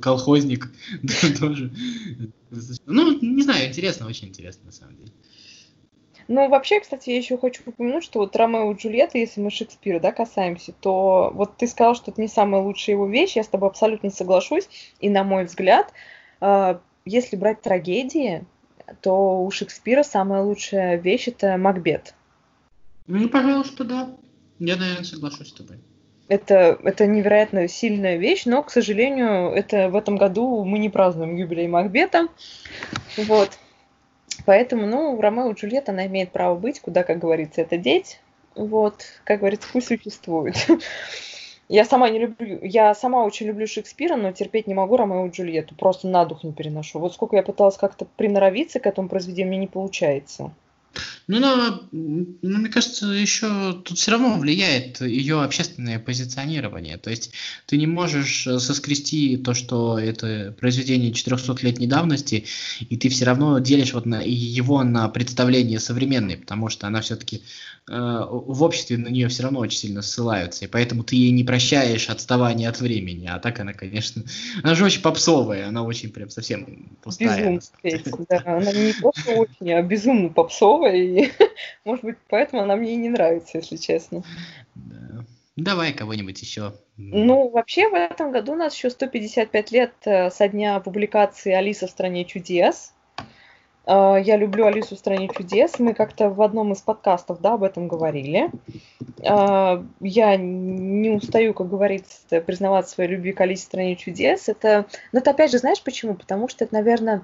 колхозник 0.00 0.72
тоже. 1.40 1.72
Ну, 2.86 3.18
не 3.20 3.42
знаю, 3.42 3.68
интересно, 3.68 4.06
очень 4.06 4.28
интересно 4.28 4.66
на 4.66 4.72
самом 4.72 4.96
деле. 4.96 5.12
Ну, 6.28 6.48
вообще, 6.48 6.78
кстати, 6.78 7.10
я 7.10 7.16
еще 7.16 7.36
хочу 7.38 7.62
упомянуть, 7.66 8.04
что 8.04 8.20
вот 8.20 8.36
Ромео 8.36 8.70
и 8.70 8.76
Джульетта, 8.76 9.18
если 9.18 9.40
мы 9.40 9.50
Шекспира, 9.50 9.98
да, 9.98 10.12
касаемся, 10.12 10.72
то 10.72 11.32
вот 11.34 11.56
ты 11.56 11.66
сказал, 11.66 11.96
что 11.96 12.12
это 12.12 12.20
не 12.20 12.28
самая 12.28 12.62
лучшая 12.62 12.94
его 12.94 13.08
вещь, 13.08 13.34
я 13.34 13.42
с 13.42 13.48
тобой 13.48 13.68
абсолютно 13.68 14.10
соглашусь, 14.10 14.68
и 15.00 15.08
на 15.08 15.24
мой 15.24 15.46
взгляд, 15.46 15.92
а, 16.40 16.80
если 17.04 17.34
брать 17.34 17.62
трагедии, 17.62 18.44
то 19.00 19.42
у 19.42 19.50
Шекспира 19.50 20.04
самая 20.04 20.42
лучшая 20.42 20.98
вещь 20.98 21.26
это 21.26 21.56
Макбет. 21.56 22.14
Ну, 23.08 23.28
пожалуйста, 23.28 23.82
да. 23.82 24.16
Я, 24.60 24.76
наверное, 24.76 25.04
соглашусь 25.04 25.48
с 25.48 25.52
тобой 25.52 25.80
это, 26.30 26.78
это 26.84 27.08
невероятно 27.08 27.66
сильная 27.66 28.16
вещь, 28.16 28.44
но, 28.46 28.62
к 28.62 28.70
сожалению, 28.70 29.50
это 29.50 29.88
в 29.88 29.96
этом 29.96 30.16
году 30.16 30.64
мы 30.64 30.78
не 30.78 30.88
празднуем 30.88 31.34
юбилей 31.34 31.66
Макбета. 31.66 32.28
Вот. 33.16 33.58
Поэтому, 34.46 34.86
ну, 34.86 35.20
Ромео 35.20 35.50
и 35.50 35.54
Джульетта, 35.54 35.90
она 35.90 36.06
имеет 36.06 36.30
право 36.30 36.54
быть, 36.54 36.80
куда, 36.80 37.02
как 37.02 37.18
говорится, 37.18 37.62
это 37.62 37.76
деть. 37.76 38.20
Вот, 38.54 39.04
как 39.24 39.40
говорится, 39.40 39.68
пусть 39.72 39.88
существует. 39.88 40.54
Я 41.68 41.84
сама 41.84 42.10
не 42.10 42.18
люблю, 42.18 42.58
я 42.62 42.92
сама 42.96 43.24
очень 43.24 43.46
люблю 43.46 43.64
Шекспира, 43.64 44.16
но 44.16 44.32
терпеть 44.32 44.66
не 44.66 44.74
могу 44.74 44.96
Ромео 44.96 45.26
и 45.26 45.30
Джульетту, 45.30 45.76
просто 45.76 46.08
на 46.08 46.24
дух 46.24 46.42
не 46.42 46.52
переношу. 46.52 46.98
Вот 46.98 47.14
сколько 47.14 47.36
я 47.36 47.44
пыталась 47.44 47.76
как-то 47.76 48.06
приноровиться 48.16 48.80
к 48.80 48.86
этому 48.88 49.08
произведению, 49.08 49.50
мне 49.50 49.58
не 49.58 49.66
получается. 49.68 50.52
Ну, 51.30 51.38
но, 51.38 51.80
ну, 51.92 52.58
мне 52.58 52.68
кажется, 52.68 53.06
еще 53.06 53.80
тут 53.84 53.96
все 53.98 54.10
равно 54.10 54.36
влияет 54.36 55.00
ее 55.00 55.42
общественное 55.42 56.00
позиционирование. 56.00 56.96
То 56.96 57.10
есть 57.10 57.32
ты 57.66 57.76
не 57.76 57.86
можешь 57.86 58.48
э, 58.48 58.58
соскрести 58.58 59.36
то, 59.36 59.54
что 59.54 59.96
это 59.96 60.52
произведение 60.58 61.12
400-летней 61.12 61.86
давности, 61.86 62.46
и 62.80 62.96
ты 62.96 63.08
все 63.10 63.26
равно 63.26 63.60
делишь 63.60 63.94
вот 63.94 64.06
на, 64.06 64.20
его 64.24 64.82
на 64.82 65.08
представление 65.08 65.78
современное, 65.78 66.36
потому 66.36 66.68
что 66.68 66.88
она 66.88 67.00
все-таки 67.00 67.44
э, 67.88 67.92
в 67.92 68.64
обществе 68.64 68.98
на 68.98 69.06
нее 69.06 69.28
все 69.28 69.44
равно 69.44 69.60
очень 69.60 69.78
сильно 69.78 70.02
ссылаются, 70.02 70.64
и 70.64 70.68
поэтому 70.68 71.04
ты 71.04 71.14
ей 71.14 71.30
не 71.30 71.44
прощаешь 71.44 72.10
отставание 72.10 72.68
от 72.68 72.80
времени. 72.80 73.28
А 73.32 73.38
так 73.38 73.60
она, 73.60 73.72
конечно, 73.72 74.24
она 74.64 74.74
же 74.74 74.84
очень 74.84 75.02
попсовая, 75.02 75.68
она 75.68 75.84
очень 75.84 76.10
прям 76.10 76.28
совсем 76.28 76.90
пустая. 77.04 77.60
Безумно, 77.84 78.26
да. 78.28 78.42
Она 78.46 78.72
не 78.72 78.94
просто 78.94 79.30
очень, 79.30 79.72
а 79.72 79.80
безумно 79.82 80.30
попсовая, 80.30 81.19
и 81.20 81.30
может 81.84 82.04
быть, 82.04 82.16
поэтому 82.28 82.62
она 82.62 82.76
мне 82.76 82.94
и 82.94 82.96
не 82.96 83.08
нравится, 83.08 83.58
если 83.58 83.76
честно. 83.76 84.22
Да. 84.74 85.24
Давай 85.56 85.92
кого-нибудь 85.92 86.40
еще. 86.40 86.72
Ну, 86.96 87.48
вообще, 87.48 87.88
в 87.88 87.94
этом 87.94 88.32
году 88.32 88.52
у 88.52 88.56
нас 88.56 88.74
еще 88.74 88.90
155 88.90 89.72
лет 89.72 89.92
э, 90.04 90.30
со 90.30 90.48
дня 90.48 90.80
публикации 90.80 91.52
«Алиса 91.52 91.86
в 91.86 91.90
стране 91.90 92.24
чудес». 92.24 92.92
Э, 93.86 94.16
я 94.22 94.36
люблю 94.36 94.66
Алису 94.66 94.96
в 94.96 94.98
стране 94.98 95.28
чудес. 95.28 95.78
Мы 95.78 95.94
как-то 95.94 96.30
в 96.30 96.40
одном 96.42 96.72
из 96.72 96.80
подкастов 96.80 97.40
да, 97.40 97.54
об 97.54 97.64
этом 97.64 97.88
говорили. 97.88 98.50
Э, 99.22 99.82
я 100.00 100.36
не 100.36 101.10
устаю, 101.10 101.52
как 101.52 101.68
говорится, 101.68 102.40
признавать 102.40 102.88
свою 102.88 103.10
любви 103.10 103.32
к 103.32 103.40
Алисе 103.40 103.62
в 103.62 103.66
стране 103.66 103.96
чудес. 103.96 104.48
Это, 104.48 104.86
но 105.12 105.18
это 105.18 105.30
опять 105.30 105.50
же, 105.50 105.58
знаешь 105.58 105.82
почему? 105.82 106.14
Потому 106.14 106.48
что 106.48 106.64
это, 106.64 106.74
наверное, 106.74 107.22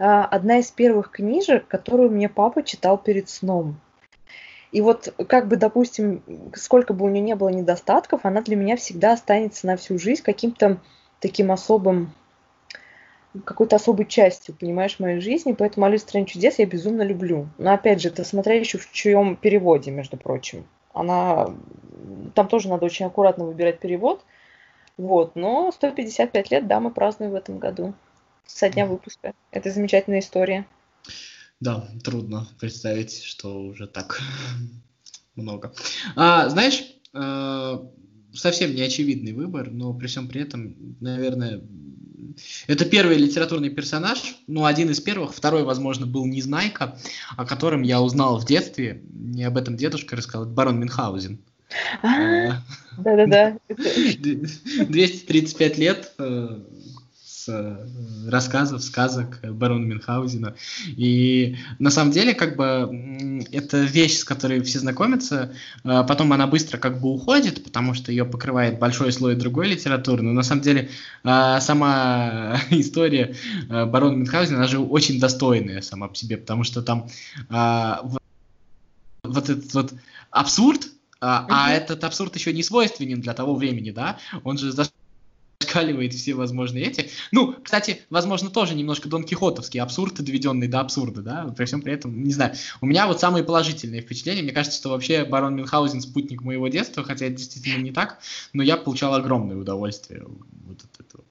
одна 0.00 0.58
из 0.58 0.70
первых 0.70 1.10
книжек, 1.10 1.66
которую 1.68 2.10
мне 2.10 2.28
папа 2.28 2.62
читал 2.62 2.96
перед 2.96 3.28
сном. 3.28 3.78
И 4.72 4.80
вот, 4.80 5.12
как 5.28 5.48
бы, 5.48 5.56
допустим, 5.56 6.22
сколько 6.54 6.94
бы 6.94 7.04
у 7.04 7.08
нее 7.08 7.20
не 7.20 7.34
было 7.34 7.48
недостатков, 7.48 8.24
она 8.24 8.40
для 8.40 8.56
меня 8.56 8.76
всегда 8.76 9.12
останется 9.12 9.66
на 9.66 9.76
всю 9.76 9.98
жизнь 9.98 10.22
каким-то 10.22 10.78
таким 11.18 11.52
особым, 11.52 12.14
какой-то 13.44 13.76
особой 13.76 14.06
частью, 14.06 14.54
понимаешь, 14.54 15.00
моей 15.00 15.20
жизни. 15.20 15.52
Поэтому 15.52 15.86
«Алису 15.86 16.04
стране 16.04 16.26
чудес» 16.26 16.58
я 16.58 16.66
безумно 16.66 17.02
люблю. 17.02 17.48
Но, 17.58 17.72
опять 17.72 18.00
же, 18.00 18.08
это 18.08 18.24
смотря 18.24 18.54
еще 18.54 18.78
в 18.78 18.90
чьем 18.92 19.36
переводе, 19.36 19.90
между 19.90 20.16
прочим. 20.16 20.64
Она... 20.94 21.50
Там 22.34 22.48
тоже 22.48 22.68
надо 22.68 22.86
очень 22.86 23.06
аккуратно 23.06 23.44
выбирать 23.44 23.80
перевод. 23.80 24.24
Вот, 24.96 25.34
но 25.34 25.72
155 25.72 26.50
лет, 26.50 26.66
да, 26.66 26.80
мы 26.80 26.90
празднуем 26.90 27.32
в 27.32 27.36
этом 27.36 27.58
году. 27.58 27.92
Со 28.54 28.68
дня 28.68 28.84
выпуска. 28.84 29.32
Это 29.52 29.70
замечательная 29.70 30.20
история. 30.20 30.66
Да, 31.60 31.88
трудно 32.02 32.48
представить, 32.58 33.22
что 33.22 33.62
уже 33.62 33.86
так 33.86 34.20
много. 35.34 35.72
А, 36.16 36.48
знаешь, 36.48 36.82
э, 37.14 37.78
совсем 38.34 38.74
не 38.74 38.82
очевидный 38.82 39.32
выбор, 39.32 39.70
но 39.70 39.94
при 39.94 40.08
всем 40.08 40.28
при 40.28 40.42
этом, 40.42 40.96
наверное, 41.00 41.62
это 42.66 42.84
первый 42.84 43.16
литературный 43.16 43.70
персонаж, 43.70 44.36
ну, 44.46 44.64
один 44.64 44.90
из 44.90 45.00
первых, 45.00 45.34
второй, 45.34 45.64
возможно, 45.64 46.06
был 46.06 46.26
Незнайка, 46.26 46.98
о 47.36 47.46
котором 47.46 47.82
я 47.82 48.02
узнал 48.02 48.38
в 48.38 48.46
детстве, 48.46 49.02
мне 49.10 49.46
об 49.46 49.56
этом 49.56 49.76
дедушка 49.76 50.16
рассказал, 50.16 50.46
барон 50.46 50.78
Мюнхгаузен. 50.80 51.38
А, 52.02 52.62
да-да-да. 52.98 53.58
235 53.74 55.78
лет 55.78 56.12
э, 56.18 56.24
э, 56.24 56.60
рассказов, 58.26 58.82
сказок 58.82 59.40
барона 59.42 59.84
Мюнхгаузена. 59.84 60.54
И 60.86 61.56
на 61.78 61.90
самом 61.90 62.12
деле, 62.12 62.34
как 62.34 62.56
бы, 62.56 63.44
это 63.52 63.78
вещь, 63.78 64.18
с 64.18 64.24
которой 64.24 64.62
все 64.62 64.78
знакомятся, 64.78 65.52
а 65.84 66.02
потом 66.04 66.32
она 66.32 66.46
быстро 66.46 66.78
как 66.78 67.00
бы 67.00 67.10
уходит, 67.10 67.64
потому 67.64 67.94
что 67.94 68.12
ее 68.12 68.24
покрывает 68.24 68.78
большой 68.78 69.12
слой 69.12 69.34
другой 69.34 69.68
литературы, 69.68 70.22
но 70.22 70.32
на 70.32 70.42
самом 70.42 70.62
деле 70.62 70.90
а, 71.24 71.60
сама 71.60 72.60
история 72.70 73.34
а, 73.68 73.86
барона 73.86 74.16
Мюнхгаузена, 74.16 74.58
она 74.58 74.66
же 74.66 74.78
очень 74.78 75.20
достойная 75.20 75.80
сама 75.80 76.08
по 76.08 76.14
себе, 76.14 76.36
потому 76.36 76.64
что 76.64 76.82
там 76.82 77.08
вот 79.22 79.48
этот 79.48 79.72
вот 79.74 79.94
абсурд, 80.30 80.88
а, 81.20 81.46
а 81.48 81.72
этот 81.72 82.02
абсурд 82.04 82.34
еще 82.34 82.52
не 82.52 82.62
свойственен 82.62 83.20
для 83.20 83.34
того 83.34 83.54
времени, 83.54 83.90
да? 83.90 84.18
Он 84.44 84.56
же 84.56 84.72
зашкаливает 85.70 86.14
все 86.14 86.34
возможные 86.34 86.84
эти. 86.84 87.10
Ну, 87.32 87.54
кстати, 87.62 88.00
возможно, 88.10 88.50
тоже 88.50 88.74
немножко 88.74 89.08
Дон 89.08 89.24
Кихотовский 89.24 89.80
абсурд, 89.80 90.14
доведенный 90.14 90.68
до 90.68 90.80
абсурда, 90.80 91.22
да, 91.22 91.54
при 91.56 91.64
всем 91.64 91.82
при 91.82 91.92
этом, 91.92 92.22
не 92.22 92.32
знаю. 92.32 92.54
У 92.80 92.86
меня 92.86 93.06
вот 93.06 93.20
самые 93.20 93.44
положительные 93.44 94.02
впечатления. 94.02 94.42
Мне 94.42 94.52
кажется, 94.52 94.78
что 94.78 94.90
вообще 94.90 95.24
Барон 95.24 95.56
Мюнхгаузен 95.56 96.00
спутник 96.00 96.42
моего 96.42 96.68
детства, 96.68 97.04
хотя 97.04 97.26
это 97.26 97.36
действительно 97.36 97.82
не 97.82 97.92
так, 97.92 98.18
но 98.52 98.62
я 98.62 98.76
получал 98.76 99.14
огромное 99.14 99.56
удовольствие 99.56 100.24
вот 100.66 100.78
от 100.82 101.06
этого. 101.06 101.24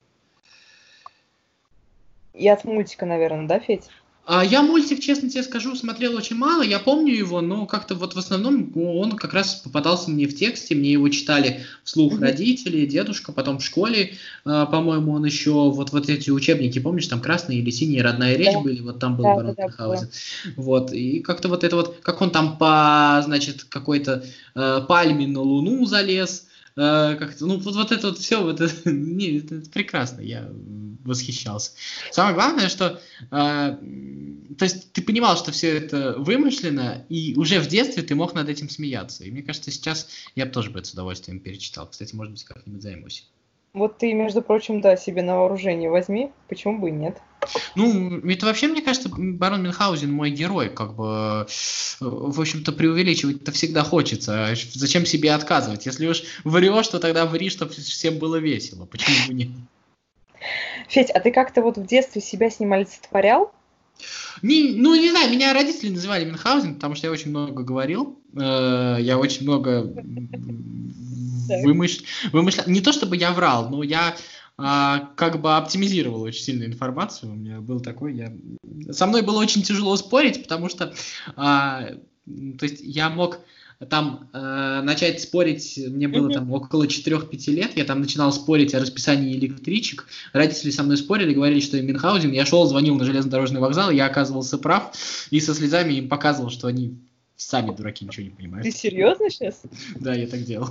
И 2.34 2.48
от 2.48 2.64
мультика, 2.64 3.06
наверное, 3.06 3.46
да, 3.46 3.58
Федь? 3.58 3.88
А 4.26 4.44
я 4.44 4.62
мультик, 4.62 5.00
честно 5.00 5.28
тебе 5.28 5.42
скажу, 5.42 5.74
смотрел 5.74 6.14
очень 6.14 6.36
мало. 6.36 6.62
Я 6.62 6.78
помню 6.78 7.14
его, 7.14 7.40
но 7.40 7.66
как-то 7.66 7.94
вот 7.94 8.14
в 8.14 8.18
основном 8.18 8.70
он 8.76 9.12
как 9.12 9.34
раз 9.34 9.56
попадался 9.56 10.10
мне 10.10 10.26
в 10.26 10.36
тексте. 10.36 10.74
Мне 10.74 10.92
его 10.92 11.08
читали 11.08 11.62
вслух 11.82 12.14
mm-hmm. 12.14 12.20
родители, 12.20 12.86
дедушка, 12.86 13.32
потом 13.32 13.58
в 13.58 13.64
школе, 13.64 14.14
э, 14.44 14.66
по-моему, 14.70 15.12
он 15.12 15.24
еще 15.24 15.52
вот 15.52 15.90
вот 15.90 16.08
эти 16.08 16.30
учебники, 16.30 16.78
помнишь, 16.78 17.08
там 17.08 17.20
красная 17.20 17.56
или 17.56 17.70
синяя 17.70 18.04
родная 18.04 18.36
речь 18.36 18.52
да. 18.52 18.60
были, 18.60 18.80
вот 18.80 19.00
там 19.00 19.16
был 19.16 19.24
да, 19.24 19.34
Барон 19.34 19.54
да, 19.56 19.68
да, 19.76 20.08
Вот 20.56 20.92
и 20.92 21.20
как-то 21.20 21.48
вот 21.48 21.64
это 21.64 21.76
вот, 21.76 21.96
как 22.02 22.20
он 22.20 22.30
там 22.30 22.56
по, 22.56 23.20
значит, 23.24 23.64
какой-то 23.64 24.24
э, 24.54 24.80
пальме 24.86 25.26
на 25.26 25.40
Луну 25.40 25.84
залез 25.86 26.46
Э, 26.76 27.16
как-то, 27.18 27.46
ну, 27.46 27.58
вот, 27.58 27.74
вот 27.74 27.92
это 27.92 28.08
вот 28.08 28.18
все, 28.18 28.42
вот 28.42 28.60
это, 28.60 28.90
не, 28.90 29.38
это 29.38 29.60
прекрасно, 29.70 30.20
я 30.20 30.48
восхищался. 31.04 31.72
Самое 32.10 32.34
главное, 32.34 32.68
что, 32.68 33.00
э, 33.20 33.26
то 33.30 34.64
есть 34.64 34.92
ты 34.92 35.02
понимал, 35.02 35.36
что 35.36 35.52
все 35.52 35.76
это 35.76 36.14
вымышленно, 36.18 37.04
и 37.08 37.34
уже 37.36 37.60
в 37.60 37.68
детстве 37.68 38.02
ты 38.02 38.14
мог 38.14 38.34
над 38.34 38.48
этим 38.48 38.68
смеяться. 38.68 39.24
И 39.24 39.30
мне 39.30 39.42
кажется, 39.42 39.70
сейчас 39.70 40.08
я 40.34 40.46
бы 40.46 40.52
тоже 40.52 40.70
бы 40.70 40.78
это 40.78 40.88
с 40.88 40.92
удовольствием 40.92 41.40
перечитал. 41.40 41.88
Кстати, 41.88 42.14
может 42.14 42.32
быть, 42.32 42.44
как-нибудь 42.44 42.82
займусь. 42.82 43.26
Вот 43.72 43.98
ты, 43.98 44.12
между 44.14 44.42
прочим, 44.42 44.80
да, 44.80 44.96
себе 44.96 45.22
на 45.22 45.36
вооружение 45.36 45.90
возьми, 45.90 46.32
почему 46.48 46.80
бы 46.80 46.88
и 46.88 46.92
нет. 46.92 47.18
Ну, 47.76 48.18
это 48.18 48.46
вообще, 48.46 48.66
мне 48.66 48.82
кажется, 48.82 49.08
барон 49.08 49.62
Мюнхгаузен 49.62 50.12
мой 50.12 50.30
герой, 50.30 50.70
как 50.70 50.96
бы, 50.96 51.46
в 52.00 52.40
общем-то, 52.40 52.72
преувеличивать 52.72 53.42
это 53.42 53.52
всегда 53.52 53.84
хочется. 53.84 54.54
Зачем 54.72 55.06
себе 55.06 55.32
отказывать? 55.32 55.86
Если 55.86 56.06
уж 56.08 56.22
врешь, 56.42 56.88
то 56.88 56.98
тогда 56.98 57.26
ври, 57.26 57.48
чтобы 57.48 57.72
всем 57.72 58.18
было 58.18 58.36
весело. 58.36 58.86
Почему 58.86 59.28
бы 59.28 59.34
нет? 59.34 59.50
Федь, 60.88 61.10
а 61.10 61.20
ты 61.20 61.30
как-то 61.30 61.62
вот 61.62 61.78
в 61.78 61.86
детстве 61.86 62.20
себя 62.20 62.50
с 62.50 62.60
ним 62.60 62.72
олицетворял? 62.72 63.52
Не, 64.42 64.74
ну, 64.76 64.94
не 64.94 65.10
знаю, 65.10 65.30
меня 65.30 65.52
родители 65.52 65.90
называли 65.90 66.24
Мюнхгаузен, 66.24 66.76
потому 66.76 66.94
что 66.94 67.06
я 67.06 67.12
очень 67.12 67.30
много 67.30 67.62
говорил. 67.62 68.18
Э, 68.34 68.96
я 68.98 69.18
очень 69.18 69.42
много 69.42 69.82
вымышлял. 71.62 72.06
Вымышля... 72.32 72.64
Не 72.66 72.80
то 72.80 72.92
чтобы 72.92 73.16
я 73.16 73.32
врал, 73.32 73.68
но 73.68 73.82
я 73.82 74.16
а, 74.56 75.10
как 75.16 75.40
бы 75.40 75.56
оптимизировал 75.56 76.22
очень 76.22 76.42
сильно 76.42 76.64
информацию. 76.64 77.32
У 77.32 77.34
меня 77.34 77.60
был 77.60 77.80
такой, 77.80 78.14
я... 78.14 78.32
Со 78.90 79.06
мной 79.06 79.22
было 79.22 79.38
очень 79.38 79.62
тяжело 79.62 79.96
спорить, 79.96 80.42
потому 80.42 80.68
что 80.68 80.94
а, 81.36 81.90
то 82.58 82.64
есть 82.64 82.80
я 82.80 83.08
мог 83.10 83.40
там 83.88 84.28
э, 84.32 84.80
начать 84.82 85.22
спорить, 85.22 85.80
мне 85.88 86.06
было 86.06 86.30
там 86.30 86.52
около 86.52 86.84
4-5 86.84 87.50
лет, 87.50 87.76
я 87.76 87.84
там 87.84 88.00
начинал 88.00 88.30
спорить 88.30 88.74
о 88.74 88.80
расписании 88.80 89.34
электричек, 89.34 90.06
родители 90.34 90.70
со 90.70 90.82
мной 90.82 90.98
спорили, 90.98 91.32
говорили, 91.32 91.60
что 91.60 91.80
Мюнхгаузен, 91.80 92.30
я 92.30 92.44
шел, 92.44 92.66
звонил 92.66 92.96
на 92.96 93.04
железнодорожный 93.04 93.60
вокзал, 93.60 93.90
я 93.90 94.06
оказывался 94.06 94.58
прав, 94.58 94.94
и 95.30 95.40
со 95.40 95.54
слезами 95.54 95.94
им 95.94 96.08
показывал, 96.08 96.50
что 96.50 96.66
они 96.66 96.98
сами 97.36 97.74
дураки, 97.74 98.04
ничего 98.04 98.24
не 98.24 98.30
понимают. 98.30 98.64
Ты 98.64 98.70
серьезно 98.70 99.30
сейчас? 99.30 99.62
Да, 99.98 100.14
я 100.14 100.26
так 100.26 100.42
делал. 100.42 100.68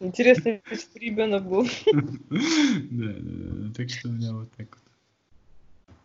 Интересно, 0.00 0.60
что 0.72 0.98
ребенок 0.98 1.46
был. 1.46 1.66
Да, 2.90 3.14
так 3.76 3.90
что 3.90 4.08
у 4.08 4.12
меня 4.12 4.32
вот 4.32 4.50
так 4.56 4.68
вот. 4.70 5.96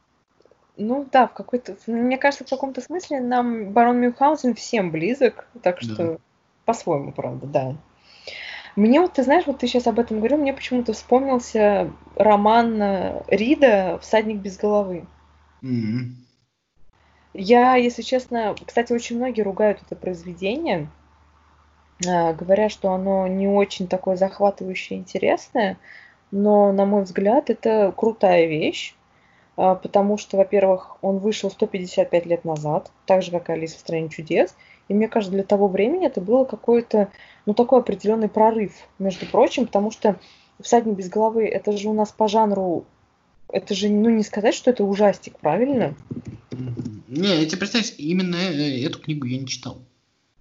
Ну 0.77 1.07
да, 1.11 1.27
в 1.27 1.33
какой-то, 1.33 1.77
мне 1.87 2.17
кажется, 2.17 2.43
в 2.43 2.49
каком-то 2.49 2.81
смысле 2.81 3.21
нам 3.21 3.71
барон 3.71 4.01
Мюнхгаузен 4.01 4.55
всем 4.55 4.91
близок, 4.91 5.47
так 5.61 5.81
что. 5.81 6.19
По-своему, 6.65 7.11
правда, 7.11 7.47
да. 7.47 7.75
Мне 8.75 9.01
вот, 9.01 9.13
ты 9.13 9.23
знаешь, 9.23 9.45
вот 9.47 9.59
ты 9.59 9.67
сейчас 9.67 9.87
об 9.87 9.99
этом 9.99 10.17
говорил, 10.17 10.37
мне 10.37 10.53
почему-то 10.53 10.93
вспомнился 10.93 11.91
роман 12.15 12.81
э, 12.81 13.23
Рида 13.27 13.99
«Всадник 14.01 14.37
без 14.37 14.57
головы». 14.57 15.05
Mm-hmm. 15.61 16.21
Я, 17.33 17.75
если 17.75 18.01
честно, 18.01 18.55
кстати, 18.65 18.91
очень 18.91 19.17
многие 19.17 19.41
ругают 19.41 19.79
это 19.85 19.95
произведение, 19.95 20.89
а, 22.07 22.33
говоря, 22.33 22.69
что 22.69 22.91
оно 22.91 23.27
не 23.27 23.47
очень 23.47 23.87
такое 23.87 24.17
захватывающее 24.17 24.97
и 24.97 25.01
интересное, 25.01 25.77
но, 26.31 26.71
на 26.71 26.85
мой 26.85 27.03
взгляд, 27.03 27.49
это 27.49 27.93
крутая 27.95 28.47
вещь, 28.47 28.95
а, 29.55 29.75
потому 29.75 30.17
что, 30.17 30.37
во-первых, 30.37 30.97
он 31.01 31.19
вышел 31.19 31.49
155 31.49 32.25
лет 32.25 32.43
назад, 32.43 32.91
так 33.05 33.21
же, 33.21 33.31
как 33.31 33.49
и 33.49 33.53
«Алиса 33.53 33.77
в 33.77 33.81
стране 33.81 34.09
чудес», 34.09 34.55
и 34.91 34.93
мне 34.93 35.07
кажется, 35.07 35.33
для 35.33 35.43
того 35.43 35.69
времени 35.69 36.05
это 36.05 36.19
было 36.19 36.43
какой-то, 36.43 37.09
ну, 37.45 37.53
такой 37.53 37.79
определенный 37.79 38.27
прорыв, 38.27 38.73
между 38.99 39.25
прочим, 39.25 39.65
потому 39.65 39.89
что 39.89 40.19
«Всадник 40.59 40.97
без 40.97 41.07
головы»— 41.07 41.47
это 41.47 41.71
же 41.77 41.87
у 41.87 41.93
нас 41.93 42.11
по 42.11 42.27
жанру, 42.27 42.83
это 43.47 43.73
же, 43.73 43.87
ну, 43.87 44.09
не 44.09 44.21
сказать, 44.21 44.53
что 44.53 44.69
это 44.69 44.83
ужастик, 44.83 45.39
правильно? 45.39 45.95
Не, 47.07 47.39
я 47.39 47.45
тебе 47.45 47.59
представь, 47.59 47.93
именно 47.97 48.35
э, 48.35 48.83
эту 48.83 48.99
книгу 48.99 49.25
я 49.27 49.39
не 49.39 49.47
читал. 49.47 49.81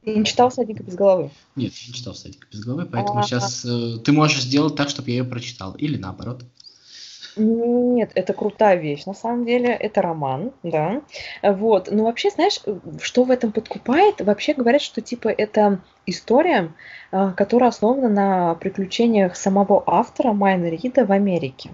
Ты 0.04 0.16
не 0.16 0.25
читал 0.25 0.50
«Всадника 0.50 0.83
без 0.83 0.97
головы»? 0.97 1.30
Нет, 1.54 1.73
не 1.87 1.95
читал 1.95 2.14
«Всадника 2.14 2.49
без 2.50 2.64
головы», 2.64 2.88
поэтому 2.90 3.21
А-а-а. 3.21 3.23
сейчас 3.23 3.64
э, 3.64 3.99
ты 4.04 4.11
можешь 4.11 4.42
сделать 4.42 4.75
так, 4.75 4.88
чтобы 4.88 5.11
я 5.11 5.19
ее 5.19 5.25
прочитал. 5.25 5.75
Или 5.75 5.97
наоборот. 5.97 6.42
Нет, 7.40 8.12
это 8.14 8.35
крутая 8.35 8.76
вещь, 8.76 9.06
на 9.06 9.14
самом 9.14 9.47
деле, 9.47 9.68
это 9.70 10.02
роман, 10.02 10.52
да, 10.62 11.00
вот, 11.42 11.88
но 11.90 12.04
вообще, 12.04 12.28
знаешь, 12.30 12.61
что 13.00 13.25
в 13.25 13.30
этом 13.30 13.50
подкупает? 13.50 14.20
Вообще 14.20 14.52
говорят, 14.52 14.82
что, 14.82 15.00
типа, 15.00 15.28
это 15.28 15.80
история, 16.04 16.73
а, 17.11 17.32
которая 17.32 17.70
основана 17.70 18.11
на 18.11 18.54
приключениях 18.56 19.37
самого 19.37 19.82
автора 19.87 20.32
Майна 20.32 20.66
Рида 20.66 21.06
в 21.06 21.12
Америке. 21.12 21.70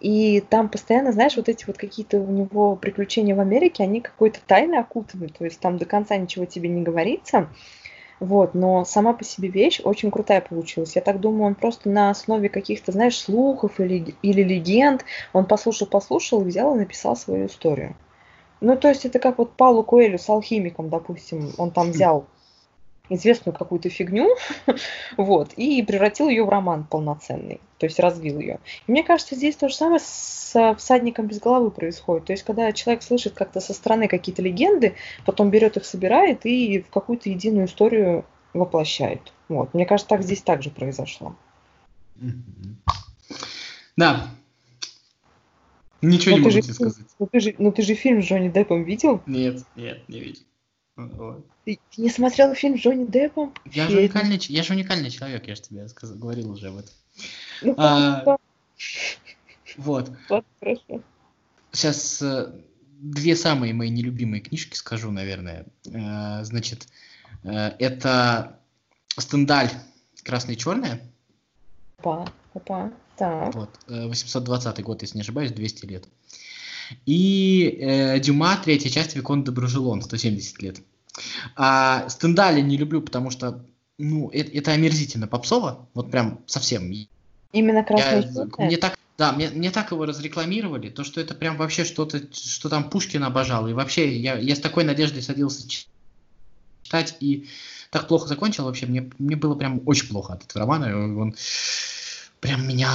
И 0.00 0.40
там 0.40 0.68
постоянно, 0.68 1.12
знаешь, 1.12 1.36
вот 1.36 1.48
эти 1.48 1.66
вот 1.66 1.76
какие-то 1.76 2.18
у 2.18 2.30
него 2.30 2.74
приключения 2.74 3.36
в 3.36 3.40
Америке, 3.40 3.84
они 3.84 4.00
какой-то 4.00 4.40
тайны 4.46 4.76
окутаны, 4.76 5.28
то 5.28 5.44
есть 5.44 5.60
там 5.60 5.76
до 5.78 5.84
конца 5.84 6.16
ничего 6.16 6.46
тебе 6.46 6.68
не 6.70 6.82
говорится. 6.82 7.48
Вот, 8.20 8.54
но 8.54 8.84
сама 8.84 9.14
по 9.14 9.24
себе 9.24 9.48
вещь 9.48 9.80
очень 9.82 10.10
крутая 10.10 10.42
получилась. 10.42 10.94
Я 10.94 11.00
так 11.00 11.20
думаю, 11.20 11.46
он 11.46 11.54
просто 11.54 11.88
на 11.88 12.10
основе 12.10 12.50
каких-то, 12.50 12.92
знаешь, 12.92 13.18
слухов 13.18 13.80
или, 13.80 14.14
или 14.20 14.42
легенд, 14.42 15.06
он 15.32 15.46
послушал-послушал, 15.46 16.42
взял 16.42 16.74
и 16.74 16.78
написал 16.80 17.16
свою 17.16 17.46
историю. 17.46 17.96
Ну, 18.60 18.76
то 18.76 18.88
есть 18.88 19.06
это 19.06 19.18
как 19.18 19.38
вот 19.38 19.52
Паулу 19.52 19.82
Коэлю 19.82 20.18
с 20.18 20.28
алхимиком, 20.28 20.90
допустим, 20.90 21.50
он 21.56 21.70
там 21.70 21.90
взял 21.92 22.26
известную 23.10 23.54
какую-то 23.54 23.90
фигню, 23.90 24.36
вот, 25.16 25.52
и 25.54 25.82
превратил 25.82 26.28
ее 26.28 26.44
в 26.44 26.48
роман 26.48 26.84
полноценный, 26.84 27.60
то 27.78 27.86
есть 27.86 27.98
развил 27.98 28.38
ее. 28.38 28.60
И 28.86 28.92
мне 28.92 29.02
кажется, 29.02 29.34
здесь 29.34 29.56
то 29.56 29.68
же 29.68 29.74
самое 29.74 30.00
с 30.00 30.74
всадником 30.78 31.26
без 31.26 31.38
головы 31.40 31.70
происходит. 31.70 32.26
То 32.26 32.32
есть, 32.32 32.44
когда 32.44 32.72
человек 32.72 33.02
слышит 33.02 33.34
как-то 33.34 33.60
со 33.60 33.74
стороны 33.74 34.08
какие-то 34.08 34.42
легенды, 34.42 34.94
потом 35.26 35.50
берет 35.50 35.76
их, 35.76 35.84
собирает 35.84 36.46
и 36.46 36.80
в 36.80 36.90
какую-то 36.90 37.28
единую 37.28 37.66
историю 37.66 38.24
воплощает. 38.54 39.32
Вот. 39.48 39.74
Мне 39.74 39.86
кажется, 39.86 40.08
так 40.08 40.22
здесь 40.22 40.42
также 40.42 40.70
произошло. 40.70 41.34
Да. 43.96 44.30
Ничего 46.02 46.32
Но 46.32 46.36
не 46.38 46.44
могу 46.44 46.50
же, 46.50 46.62
тебе 46.62 46.72
сказать. 46.72 47.06
ну 47.18 47.26
ты 47.26 47.40
же, 47.40 47.54
ну 47.58 47.72
ты 47.72 47.82
же 47.82 47.94
фильм 47.94 48.22
с 48.22 48.24
Джонни 48.24 48.48
Деппом 48.48 48.84
видел? 48.84 49.20
Нет, 49.26 49.62
нет, 49.76 50.08
не 50.08 50.20
видел. 50.20 50.42
Вот. 50.96 51.44
Ты, 51.64 51.78
ты 51.94 52.02
не 52.02 52.08
смотрел 52.10 52.54
фильм 52.54 52.78
с 52.78 52.80
Джонни 52.82 53.04
Деппом? 53.06 53.52
Я 53.66 53.88
же 53.88 53.98
уникальный, 53.98 54.38
ч- 54.38 54.52
я 54.52 54.62
же 54.62 54.72
уникальный 54.72 55.10
человек, 55.10 55.46
я 55.46 55.54
же 55.54 55.62
тебе 55.62 55.88
сказ- 55.88 56.14
говорил 56.14 56.50
уже 56.50 56.68
об 56.68 56.78
этом. 56.78 56.90
Ну, 57.62 57.74
А, 57.76 58.24
Вот. 59.76 60.10
ладно, 60.28 60.44
хорошо. 60.58 61.02
Сейчас 61.72 62.22
две 63.00 63.36
самые 63.36 63.74
мои 63.74 63.90
нелюбимые 63.90 64.40
книжки 64.40 64.74
скажу, 64.76 65.10
наверное. 65.10 65.66
Э, 65.86 66.42
Значит, 66.44 66.88
э, 67.44 67.72
это 67.78 68.58
Стендаль 69.18 69.70
«Красное 70.24 70.54
и 70.54 70.58
черное». 70.58 71.00
Опа, 71.98 72.26
опа, 72.54 72.90
так. 73.16 73.54
Вот, 73.54 73.70
э, 73.88 74.06
820 74.06 74.82
год, 74.82 75.02
если 75.02 75.18
не 75.18 75.22
ошибаюсь, 75.22 75.52
200 75.52 75.84
лет. 75.86 76.08
И 77.06 77.78
э, 77.80 78.18
Дюма, 78.20 78.56
третья 78.56 78.88
часть, 78.90 79.14
Викон 79.14 79.44
де 79.44 79.50
Бружелон, 79.52 80.02
170 80.02 80.60
лет. 80.62 80.80
А 81.56 82.08
Стендаля 82.08 82.60
не 82.60 82.76
люблю, 82.76 83.02
потому 83.02 83.30
что, 83.30 83.64
ну, 83.98 84.28
это, 84.30 84.50
это 84.52 84.72
омерзительно 84.72 85.26
попсово, 85.26 85.88
вот 85.94 86.10
прям 86.10 86.40
совсем. 86.46 86.92
Именно 87.52 87.84
Я- 87.90 88.18
и 88.18 88.22
черное? 88.22 88.68
мне 88.68 88.76
так, 88.76 88.96
да, 89.18 89.32
мне, 89.32 89.50
мне 89.50 89.70
так 89.70 89.90
его 89.90 90.06
разрекламировали, 90.06 90.88
то, 90.88 91.04
что 91.04 91.20
это 91.20 91.34
прям 91.34 91.56
вообще 91.56 91.84
что-то, 91.84 92.22
что 92.32 92.68
там 92.68 92.88
Пушкин 92.88 93.24
обожал. 93.24 93.68
И 93.68 93.72
вообще, 93.72 94.16
я, 94.16 94.38
я 94.38 94.56
с 94.56 94.60
такой 94.60 94.84
надеждой 94.84 95.22
садился 95.22 95.68
читать, 95.68 97.16
и 97.20 97.48
так 97.90 98.08
плохо 98.08 98.28
закончил 98.28 98.64
вообще. 98.64 98.86
Мне, 98.86 99.10
мне 99.18 99.36
было 99.36 99.54
прям 99.54 99.82
очень 99.86 100.08
плохо 100.08 100.34
от 100.34 100.44
этого 100.44 100.60
романа. 100.64 101.18
Он 101.18 101.34
прям 102.40 102.66
меня 102.66 102.90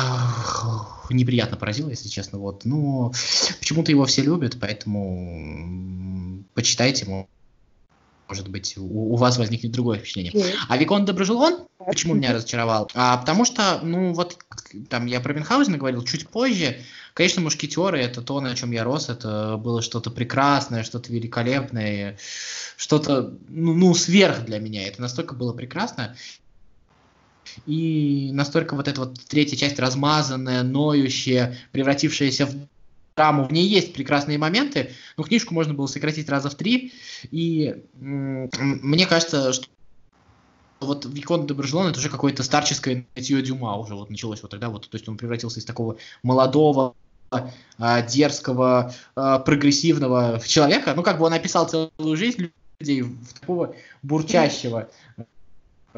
неприятно 1.10 1.58
поразил, 1.58 1.89
если 1.89 2.10
честно. 2.10 2.39
Вот. 2.39 2.65
Но 2.65 3.13
почему-то 3.60 3.91
его 3.91 4.05
все 4.05 4.22
любят, 4.24 4.58
поэтому 4.60 6.44
почитайте, 6.53 7.27
может 8.27 8.48
быть, 8.48 8.77
у, 8.77 9.13
у 9.13 9.15
вас 9.15 9.38
возникнет 9.38 9.72
другое 9.72 10.00
впечатление. 10.00 10.32
Окей. 10.32 10.55
А 10.67 10.77
Викон 10.77 11.05
Так. 11.77 11.88
Почему 11.88 12.15
меня 12.15 12.34
разочаровал? 12.34 12.89
А, 12.94 13.17
потому 13.17 13.46
что, 13.46 13.79
ну, 13.84 14.13
вот, 14.13 14.38
там 14.89 15.05
я 15.05 15.20
про 15.20 15.34
Мюнхгаузена 15.34 15.77
говорил 15.77 16.03
чуть 16.03 16.27
позже. 16.27 16.82
Конечно, 17.13 17.41
мушкетеры 17.41 18.00
это 18.00 18.22
то, 18.22 18.41
на 18.41 18.55
чем 18.55 18.72
я 18.72 18.84
рос. 18.84 19.10
Это 19.10 19.58
было 19.58 19.82
что-то 19.82 20.10
прекрасное, 20.10 20.84
что-то 20.84 21.13
великолепное, 21.13 22.17
что-то, 22.75 23.34
ну, 23.50 23.74
ну, 23.74 23.94
сверх 23.94 24.46
для 24.46 24.60
меня. 24.60 24.88
Это 24.88 25.01
настолько 25.01 25.36
было 25.36 25.53
прекрасно. 25.53 26.15
И 27.65 28.32
настолько 28.34 28.75
вот 28.75 28.88
эта 28.88 29.00
вот 29.01 29.20
третья 29.27 29.55
часть 29.55 29.79
размазанная, 29.79 30.63
ноющая, 30.63 31.58
превратившаяся 31.72 32.48
в 32.48 32.67
драму. 33.15 33.45
В 33.45 33.51
ней 33.51 33.67
есть 33.67 33.93
прекрасные 33.93 34.38
моменты, 34.38 34.91
но 35.17 35.24
книжку 35.24 35.53
можно 35.53 35.74
было 35.74 35.88
сократить 35.88 36.29
раза 36.29 36.50
в 36.50 36.55
три. 36.55 36.93
И 37.31 37.84
мне 37.95 39.07
кажется, 39.07 39.53
что 39.53 39.67
вот 40.81 41.05
Викон 41.05 41.48
де 41.48 41.53
это 41.53 42.00
уже 42.00 42.10
какое-то 42.10 42.43
старческое 42.43 43.05
нытье 43.15 43.41
Дюма 43.41 43.77
уже 43.77 43.95
вот 43.95 44.10
началось 44.10 44.41
вот 44.41 44.51
тогда 44.51 44.69
вот, 44.69 44.89
то 44.89 44.95
есть 44.95 45.07
он 45.07 45.17
превратился 45.17 45.60
из 45.60 45.65
такого 45.65 45.98
молодого, 46.22 46.93
а, 47.79 48.01
дерзкого, 48.01 48.93
а, 49.15 49.39
прогрессивного 49.39 50.39
человека, 50.45 50.93
ну 50.95 51.01
как 51.01 51.17
бы 51.17 51.25
он 51.25 51.34
описал 51.34 51.67
целую 51.67 52.17
жизнь 52.17 52.51
людей 52.79 53.01
в 53.01 53.34
такого 53.39 53.75
бурчащего 54.03 54.89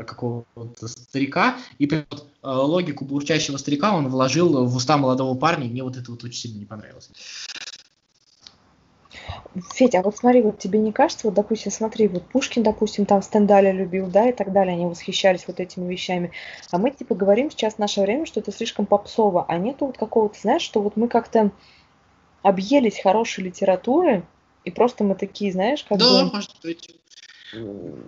какого-то 0.04 0.88
старика, 0.88 1.58
и 1.78 1.88
прям 1.88 2.06
вот, 2.12 2.28
а, 2.42 2.62
логику 2.62 3.06
бурчащего 3.06 3.58
старика 3.58 3.96
он 3.96 4.08
вложил 4.10 4.66
в 4.66 4.76
уста 4.76 4.98
молодого 4.98 5.38
парня, 5.38 5.68
и 5.68 5.70
мне 5.70 5.84
вот 5.84 5.98
это 5.98 6.12
вот 6.12 6.24
очень 6.24 6.40
сильно 6.40 6.60
не 6.60 6.66
понравилось. 6.66 7.10
Федя, 9.74 10.00
а 10.00 10.04
вот 10.04 10.16
смотри, 10.18 10.42
вот 10.42 10.60
тебе 10.60 10.80
не 10.80 10.92
кажется, 10.92 11.28
вот, 11.28 11.34
допустим, 11.34 11.72
смотри, 11.72 12.08
вот 12.08 12.24
Пушкин, 12.28 12.64
допустим, 12.64 13.06
там 13.06 13.22
Стендаля 13.22 13.72
любил, 13.72 14.08
да, 14.08 14.30
и 14.30 14.34
так 14.34 14.52
далее, 14.52 14.74
они 14.74 14.86
восхищались 14.86 15.46
вот 15.48 15.60
этими 15.60 15.92
вещами, 15.92 16.32
а 16.72 16.78
мы, 16.78 16.92
типа, 16.92 17.16
говорим 17.16 17.50
сейчас 17.50 17.76
в 17.76 17.80
наше 17.80 18.02
время, 18.02 18.26
что 18.26 18.40
это 18.40 18.52
слишком 18.52 18.86
попсово, 18.86 19.46
а 19.48 19.58
нету 19.58 19.88
вот 19.88 19.98
какого-то, 19.98 20.40
знаешь, 20.40 20.62
что 20.62 20.82
вот 20.82 20.96
мы 20.96 21.08
как-то 21.08 21.52
объелись 22.44 23.02
хорошей 23.02 23.46
литературы, 23.46 24.24
и 24.64 24.72
просто 24.72 25.04
мы 25.04 25.16
такие, 25.16 25.52
знаешь, 25.52 25.84
как 25.84 25.98
да, 26.00 26.26
бы... 26.26 26.32
может 26.32 26.56
быть. 26.62 26.96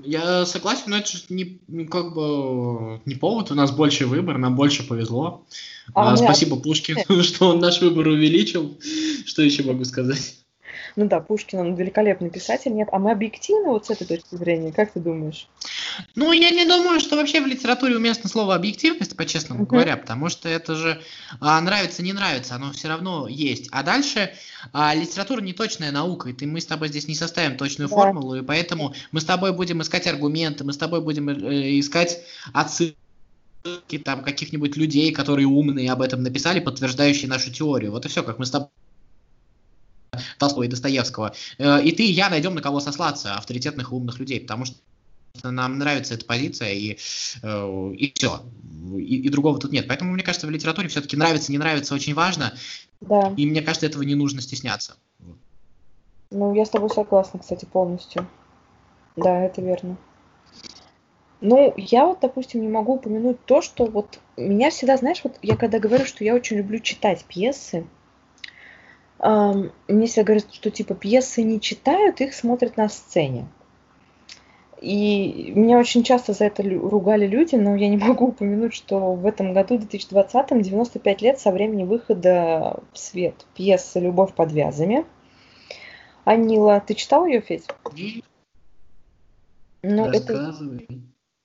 Я 0.03 0.45
согласен, 0.45 0.83
но 0.87 0.97
это 0.97 1.11
же 1.11 1.23
не, 1.29 1.59
ну, 1.67 1.87
как 1.87 2.13
бы 2.13 3.01
не 3.05 3.15
повод, 3.15 3.51
у 3.51 3.55
нас 3.55 3.71
больше 3.71 4.05
выбор, 4.05 4.37
нам 4.37 4.55
больше 4.55 4.87
повезло. 4.87 5.45
А 5.93 6.13
А, 6.13 6.17
спасибо 6.17 6.57
Пушкину, 6.57 7.23
что 7.23 7.49
он 7.49 7.59
наш 7.59 7.81
выбор 7.81 8.07
увеличил. 8.07 8.77
Что 9.25 9.41
еще 9.41 9.63
могу 9.63 9.85
сказать? 9.85 10.39
Ну 10.99 11.05
да, 11.07 11.21
Пушкин, 11.21 11.59
он 11.59 11.75
великолепный 11.75 12.29
писатель, 12.29 12.73
нет, 12.73 12.89
а 12.91 12.99
мы 12.99 13.11
объективны 13.11 13.69
вот 13.69 13.85
с 13.85 13.89
этой 13.89 14.05
точки 14.05 14.35
зрения, 14.35 14.73
как 14.73 14.91
ты 14.91 14.99
думаешь? 14.99 15.47
Ну, 16.15 16.33
я 16.33 16.49
не 16.49 16.65
думаю, 16.65 16.99
что 16.99 17.15
вообще 17.15 17.39
в 17.39 17.47
литературе 17.47 17.95
уместно 17.95 18.27
слово 18.27 18.53
объективность, 18.53 19.15
по-честному 19.15 19.61
Мгм. 19.61 19.69
говоря, 19.69 19.95
потому 19.95 20.27
что 20.27 20.49
это 20.49 20.75
же 20.75 21.01
а, 21.39 21.61
нравится, 21.61 22.03
не 22.03 22.11
нравится, 22.11 22.55
оно 22.55 22.73
все 22.73 22.89
равно 22.89 23.29
есть. 23.29 23.69
А 23.71 23.83
дальше 23.83 24.33
а, 24.73 24.93
литература 24.93 25.39
не 25.39 25.53
точная 25.53 25.93
наука, 25.93 26.27
и 26.27 26.33
ты, 26.33 26.45
мы 26.45 26.59
с 26.59 26.65
тобой 26.65 26.89
здесь 26.89 27.07
не 27.07 27.15
составим 27.15 27.55
точную 27.55 27.87
Да. 27.87 27.95
формулу, 27.95 28.35
и 28.35 28.41
поэтому 28.41 28.93
мы 29.13 29.21
с 29.21 29.25
тобой 29.25 29.53
будем 29.53 29.81
искать 29.81 30.05
аргументы, 30.05 30.65
мы 30.65 30.73
с 30.73 30.77
тобой 30.77 30.99
будем 30.99 31.29
э, 31.29 31.79
искать 31.79 32.19
отсылки 32.51 32.97
там 34.03 34.21
каких-нибудь 34.21 34.75
людей, 34.75 35.13
которые 35.13 35.47
умные 35.47 35.93
об 35.93 36.01
этом 36.01 36.23
написали, 36.23 36.59
подтверждающие 36.59 37.29
нашу 37.29 37.53
теорию. 37.53 37.91
Вот 37.91 38.05
и 38.05 38.09
все, 38.09 38.21
как 38.21 38.37
мы 38.37 38.45
с 38.45 38.51
тобой 38.51 38.67
Толстого 40.37 40.63
и 40.63 40.67
Достоевского. 40.67 41.33
Э, 41.57 41.81
И 41.83 41.91
ты, 41.91 42.05
и 42.05 42.11
я 42.11 42.29
найдем 42.29 42.55
на 42.55 42.61
кого 42.61 42.79
сослаться, 42.79 43.35
авторитетных 43.35 43.91
и 43.91 43.95
умных 43.95 44.19
людей, 44.19 44.41
потому 44.41 44.65
что 44.65 44.77
нам 45.43 45.77
нравится 45.77 46.15
эта 46.15 46.25
позиция, 46.25 46.71
и, 46.71 46.97
э, 47.43 47.93
и 47.93 48.11
все. 48.15 48.41
И, 48.95 49.17
и 49.21 49.29
другого 49.29 49.59
тут 49.59 49.71
нет. 49.71 49.87
Поэтому, 49.87 50.11
мне 50.11 50.23
кажется, 50.23 50.47
в 50.47 50.49
литературе 50.49 50.87
все-таки 50.89 51.15
нравится, 51.15 51.51
не 51.51 51.57
нравится 51.57 51.93
очень 51.93 52.13
важно, 52.13 52.53
Да, 53.01 53.33
и 53.37 53.45
мне 53.45 53.61
кажется, 53.61 53.85
этого 53.85 54.03
не 54.03 54.15
нужно 54.15 54.41
стесняться. 54.41 54.95
ну 56.31 56.53
я 56.53 56.65
с 56.65 56.69
тобой 56.69 56.89
согласна, 56.89 57.39
кстати, 57.39 57.65
полностью. 57.65 58.27
Да, 59.15 59.41
это 59.41 59.61
верно. 59.61 59.97
Ну, 61.41 61.73
я 61.77 62.05
вот, 62.05 62.19
допустим, 62.19 62.61
не 62.61 62.67
могу 62.67 62.95
упомянуть 62.95 63.43
то, 63.45 63.61
что 63.61 63.85
вот 63.85 64.19
меня 64.35 64.71
всегда, 64.71 64.97
знаешь, 64.97 65.21
вот 65.23 65.37
я 65.41 65.55
когда 65.55 65.79
говорю, 65.79 66.05
что 66.05 66.23
я 66.23 66.35
очень 66.35 66.57
люблю 66.57 66.79
читать 66.79 67.23
пьесы, 67.25 67.87
мне 69.21 70.07
всегда 70.07 70.23
говорят, 70.23 70.53
что 70.53 70.71
типа 70.71 70.95
пьесы 70.95 71.43
не 71.43 71.59
читают, 71.59 72.21
их 72.21 72.33
смотрят 72.33 72.77
на 72.77 72.87
сцене. 72.89 73.47
И 74.81 75.51
меня 75.55 75.77
очень 75.77 76.03
часто 76.03 76.31
за 76.31 76.45
это 76.45 76.63
ругали 76.63 77.27
люди, 77.27 77.55
но 77.55 77.75
я 77.75 77.89
не 77.89 77.97
могу 78.07 78.27
упомянуть, 78.27 78.73
что 78.73 79.13
в 79.13 79.25
этом 79.25 79.53
году, 79.53 79.75
в 79.75 79.79
2020, 79.79 80.61
95 80.61 81.21
лет 81.21 81.39
со 81.39 81.51
времени 81.51 81.83
выхода 81.83 82.81
в 82.93 82.97
свет 82.97 83.45
пьесы 83.55 83.99
«Любовь 83.99 84.33
под 84.33 84.51
вязами». 84.51 85.05
Анила, 86.23 86.79
ты 86.79 86.93
читал 86.93 87.25
ее, 87.25 87.41
Федь? 87.41 87.67
Ну, 89.81 90.05
это, 90.05 90.53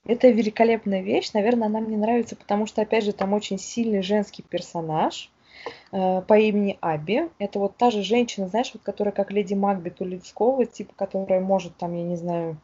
это 0.04 0.28
великолепная 0.28 1.02
вещь. 1.02 1.32
Наверное, 1.32 1.68
она 1.68 1.80
мне 1.80 1.96
нравится, 1.96 2.36
потому 2.36 2.66
что, 2.66 2.82
опять 2.82 3.04
же, 3.04 3.12
там 3.12 3.32
очень 3.32 3.58
сильный 3.58 4.02
женский 4.02 4.42
персонаж 4.42 5.30
по 5.90 6.38
имени 6.38 6.78
Аби. 6.80 7.30
Это 7.38 7.58
вот 7.58 7.76
та 7.76 7.90
же 7.90 8.02
женщина, 8.02 8.48
знаешь, 8.48 8.70
вот 8.74 8.82
которая 8.82 9.12
как 9.12 9.30
леди 9.30 9.54
Макбет 9.54 10.00
у 10.00 10.04
Людского, 10.04 10.66
типа, 10.66 10.92
которая 10.96 11.40
может 11.40 11.76
там, 11.76 11.94
я 11.94 12.02
не 12.02 12.16
знаю, 12.16 12.56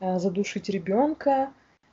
э, 0.00 0.18
задушить 0.18 0.68
ребенка, 0.68 1.50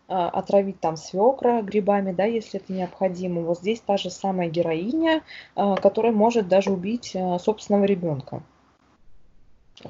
э, 0.07 0.13
отравить 0.13 0.79
там 0.79 0.97
свекра 0.97 1.61
грибами, 1.61 2.11
да, 2.11 2.25
если 2.25 2.59
это 2.59 2.73
необходимо. 2.73 3.41
Вот 3.41 3.59
здесь 3.59 3.79
та 3.79 3.97
же 3.97 4.09
самая 4.09 4.49
героиня, 4.49 5.23
э, 5.55 5.75
которая 5.81 6.11
может 6.11 6.47
даже 6.47 6.71
убить 6.71 7.11
э, 7.15 7.39
собственного 7.39 7.85
ребенка. 7.85 8.43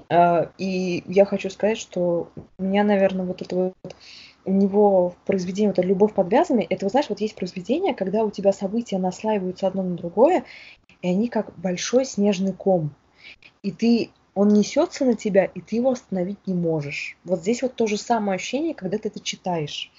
Э, 0.10 0.48
И 0.58 1.04
я 1.08 1.26
хочу 1.26 1.50
сказать, 1.50 1.78
что 1.78 2.30
меня, 2.58 2.84
наверное, 2.84 3.26
вот 3.26 3.41
это 3.41 3.56
вот 3.56 3.96
у 4.46 4.52
него 4.52 5.10
в 5.10 5.16
произведении 5.26 5.68
вот 5.76 5.84
«Любовь 5.84 6.14
под 6.14 6.32
вязами», 6.32 6.66
это, 6.70 6.86
вот 6.86 6.92
знаешь, 6.92 7.10
вот 7.10 7.20
есть 7.20 7.36
произведение, 7.36 7.94
когда 7.94 8.24
у 8.24 8.32
тебя 8.32 8.54
события 8.54 8.98
наслаиваются 8.98 9.68
одно 9.68 9.84
на 9.84 9.96
другое, 9.96 10.44
и 11.02 11.10
они 11.10 11.28
как 11.28 11.58
большой 11.58 12.06
снежный 12.06 12.54
ком. 12.54 12.92
И 13.64 13.72
ты, 13.72 14.12
он 14.34 14.50
несется 14.50 15.06
на 15.06 15.16
тебя, 15.16 15.46
и 15.46 15.62
ты 15.62 15.78
его 15.78 15.92
остановить 15.92 16.46
не 16.46 16.54
можешь. 16.54 17.18
Вот 17.24 17.40
здесь 17.42 17.62
вот 17.62 17.76
то 17.76 17.88
же 17.88 17.98
самое 17.98 18.36
ощущение, 18.36 18.76
когда 18.76 18.98
ты 18.98 19.10
это 19.10 19.20
читаешь. 19.20 19.92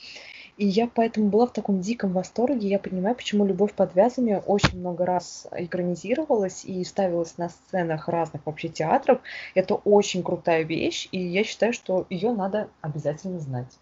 И 0.57 0.67
я 0.67 0.87
поэтому 0.87 1.29
была 1.29 1.47
в 1.47 1.53
таком 1.53 1.81
диком 1.81 2.13
восторге. 2.13 2.69
Я 2.69 2.79
понимаю, 2.79 3.15
почему 3.15 3.45
«Любовь 3.45 3.75
под 3.75 3.95
вязами» 3.95 4.43
очень 4.47 4.79
много 4.79 5.05
раз 5.05 5.47
экранизировалась 5.53 6.65
и 6.65 6.83
ставилась 6.85 7.37
на 7.37 7.51
сценах 7.51 8.09
разных 8.09 8.47
вообще 8.47 8.69
театров. 8.69 9.21
Это 9.55 9.75
очень 9.75 10.23
крутая 10.23 10.63
вещь, 10.63 11.09
и 11.13 11.21
я 11.21 11.45
считаю, 11.45 11.75
что 11.75 12.07
ее 12.09 12.33
надо 12.33 12.71
обязательно 12.81 13.39
знать. 13.39 13.79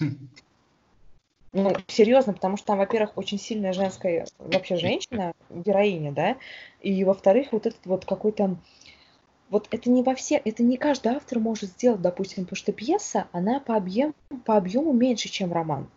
Ну, 1.54 1.76
серьезно, 1.86 2.32
потому 2.32 2.56
что 2.56 2.68
там, 2.68 2.78
во-первых, 2.78 3.18
очень 3.18 3.38
сильная 3.38 3.74
женская 3.74 4.26
вообще 4.38 4.76
женщина, 4.76 5.34
героиня, 5.50 6.10
да, 6.10 6.38
и 6.80 7.04
во-вторых, 7.04 7.48
вот 7.52 7.66
этот 7.66 7.84
вот 7.84 8.06
какой-то 8.06 8.56
вот 9.52 9.68
это 9.70 9.90
не 9.90 10.02
во 10.02 10.14
все, 10.14 10.40
это 10.42 10.62
не 10.62 10.78
каждый 10.78 11.12
автор 11.12 11.38
может 11.38 11.68
сделать, 11.68 12.00
допустим, 12.00 12.44
потому 12.44 12.56
что 12.56 12.72
пьеса, 12.72 13.26
она 13.32 13.60
по 13.60 13.76
объему, 13.76 14.14
по 14.46 14.56
объему 14.56 14.94
меньше, 14.94 15.28
чем 15.28 15.52
роман. 15.52 15.88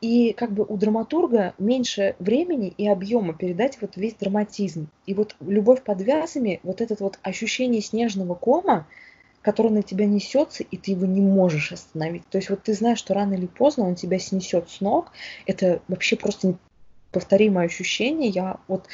И 0.00 0.32
как 0.32 0.50
бы 0.52 0.64
у 0.66 0.78
драматурга 0.78 1.52
меньше 1.58 2.16
времени 2.18 2.72
и 2.78 2.88
объема 2.88 3.34
передать 3.34 3.76
вот 3.82 3.96
весь 3.96 4.14
драматизм. 4.14 4.88
И 5.04 5.12
вот 5.12 5.36
любовь 5.40 5.82
под 5.82 6.00
вязами, 6.00 6.58
вот 6.62 6.80
это 6.80 6.96
вот 7.00 7.18
ощущение 7.22 7.82
снежного 7.82 8.34
кома, 8.34 8.86
который 9.42 9.72
на 9.72 9.82
тебя 9.82 10.06
несется, 10.06 10.62
и 10.62 10.76
ты 10.76 10.92
его 10.92 11.04
не 11.04 11.20
можешь 11.20 11.72
остановить. 11.72 12.26
То 12.28 12.38
есть 12.38 12.48
вот 12.48 12.62
ты 12.62 12.74
знаешь, 12.74 12.98
что 12.98 13.12
рано 13.12 13.34
или 13.34 13.46
поздно 13.46 13.84
он 13.84 13.96
тебя 13.96 14.18
снесет 14.18 14.70
с 14.70 14.80
ног. 14.80 15.12
Это 15.46 15.82
вообще 15.88 16.16
просто 16.16 16.56
повторимое 17.10 17.66
ощущение. 17.66 18.30
Я 18.30 18.58
вот 18.68 18.86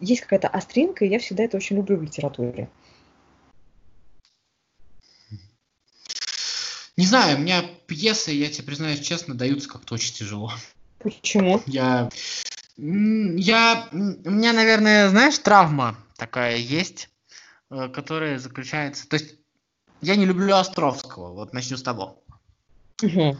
есть 0.00 0.22
какая-то 0.22 0.48
остринка, 0.48 1.04
и 1.04 1.08
я 1.08 1.20
всегда 1.20 1.44
это 1.44 1.56
очень 1.56 1.76
люблю 1.76 1.96
в 1.96 2.02
литературе. 2.02 2.68
Не 6.96 7.06
знаю, 7.06 7.38
у 7.38 7.40
меня 7.40 7.64
пьесы, 7.86 8.32
я 8.32 8.50
тебе 8.50 8.66
признаюсь 8.66 9.00
честно, 9.00 9.34
даются 9.34 9.68
как-то 9.68 9.94
очень 9.94 10.14
тяжело. 10.14 10.52
Почему? 10.98 11.62
Я... 11.66 12.10
Я... 12.76 13.88
У 13.92 13.96
меня, 14.30 14.52
наверное, 14.52 15.08
знаешь, 15.08 15.38
травма 15.38 15.96
такая 16.16 16.56
есть, 16.56 17.08
э, 17.70 17.88
которая 17.88 18.38
заключается... 18.38 19.08
То 19.08 19.16
есть 19.16 19.36
я 20.02 20.16
не 20.16 20.26
люблю 20.26 20.54
Островского, 20.56 21.32
вот 21.32 21.52
начну 21.52 21.76
с 21.76 21.82
того. 21.82 22.22
Угу. 23.02 23.36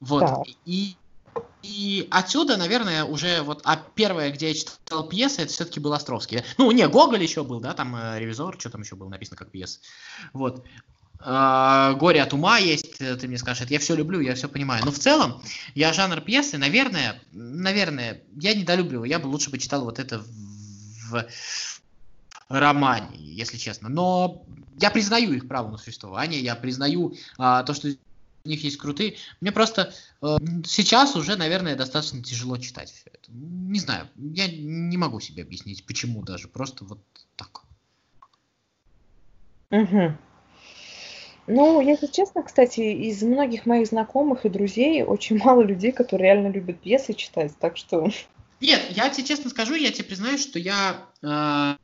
Вот. 0.00 0.20
Да. 0.20 0.42
И, 0.64 0.94
и 1.62 2.06
отсюда, 2.10 2.56
наверное, 2.56 3.04
уже 3.04 3.42
вот, 3.42 3.62
а 3.64 3.76
первое, 3.76 4.30
где 4.30 4.48
я 4.48 4.54
читал 4.54 5.08
пьесы, 5.08 5.42
это 5.42 5.52
все-таки 5.52 5.80
был 5.80 5.92
Островский. 5.92 6.42
Ну, 6.58 6.70
не, 6.70 6.86
Гоголь 6.86 7.22
еще 7.22 7.42
был, 7.42 7.60
да, 7.60 7.74
там 7.74 7.96
э, 7.96 8.18
ревизор, 8.20 8.56
что 8.58 8.70
там 8.70 8.82
еще 8.82 8.96
было 8.96 9.08
написано 9.08 9.36
как 9.36 9.50
пьеса. 9.50 9.80
Вот. 10.32 10.64
А, 11.20 11.94
горе 11.94 12.22
от 12.22 12.32
ума 12.32 12.58
есть, 12.58 13.00
э, 13.00 13.16
ты 13.16 13.26
мне 13.26 13.38
скажешь, 13.38 13.62
это 13.62 13.72
я 13.72 13.80
все 13.80 13.96
люблю, 13.96 14.20
я 14.20 14.34
все 14.34 14.48
понимаю. 14.48 14.84
Но 14.84 14.92
в 14.92 14.98
целом, 14.98 15.42
я 15.74 15.92
жанр 15.92 16.20
пьесы, 16.20 16.58
наверное, 16.58 17.20
наверное, 17.32 18.22
я 18.36 18.54
недолюбливаю, 18.54 19.08
я 19.08 19.18
бы 19.18 19.26
лучше 19.26 19.50
бы 19.50 19.58
читал 19.58 19.84
вот 19.84 19.98
это 19.98 20.22
в 21.10 21.26
романе, 22.48 23.16
если 23.16 23.56
честно. 23.56 23.88
Но 23.88 24.44
я 24.80 24.90
признаю 24.90 25.32
их 25.32 25.48
право 25.48 25.70
на 25.70 25.78
существование, 25.78 26.40
я 26.40 26.54
признаю 26.54 27.14
а, 27.36 27.62
то, 27.62 27.74
что 27.74 27.88
у 28.44 28.48
них 28.48 28.64
есть 28.64 28.78
крутые. 28.78 29.16
Мне 29.40 29.52
просто 29.52 29.92
э, 30.22 30.36
сейчас 30.64 31.16
уже, 31.16 31.36
наверное, 31.36 31.76
достаточно 31.76 32.22
тяжело 32.22 32.56
читать 32.56 32.90
все 32.90 33.10
это. 33.12 33.30
Не 33.30 33.78
знаю, 33.78 34.08
я 34.16 34.48
не 34.48 34.96
могу 34.96 35.20
себе 35.20 35.42
объяснить, 35.42 35.84
почему 35.84 36.22
даже. 36.22 36.48
Просто 36.48 36.84
вот 36.84 37.00
так. 37.36 37.62
Угу. 39.70 40.16
Ну, 41.48 41.80
если 41.80 42.06
честно, 42.06 42.42
кстати, 42.42 42.80
из 42.80 43.22
многих 43.22 43.66
моих 43.66 43.86
знакомых 43.88 44.44
и 44.44 44.48
друзей 44.48 45.02
очень 45.02 45.38
мало 45.44 45.62
людей, 45.62 45.92
которые 45.92 46.32
реально 46.32 46.52
любят 46.52 46.80
пьесы 46.80 47.14
читать, 47.14 47.52
так 47.58 47.76
что... 47.76 48.08
Нет, 48.60 48.82
я 48.90 49.08
тебе 49.08 49.26
честно 49.26 49.50
скажу, 49.50 49.74
я 49.74 49.92
тебе 49.92 50.04
признаюсь, 50.04 50.42
что 50.42 50.58
я... 50.58 51.06
Э, 51.22 51.76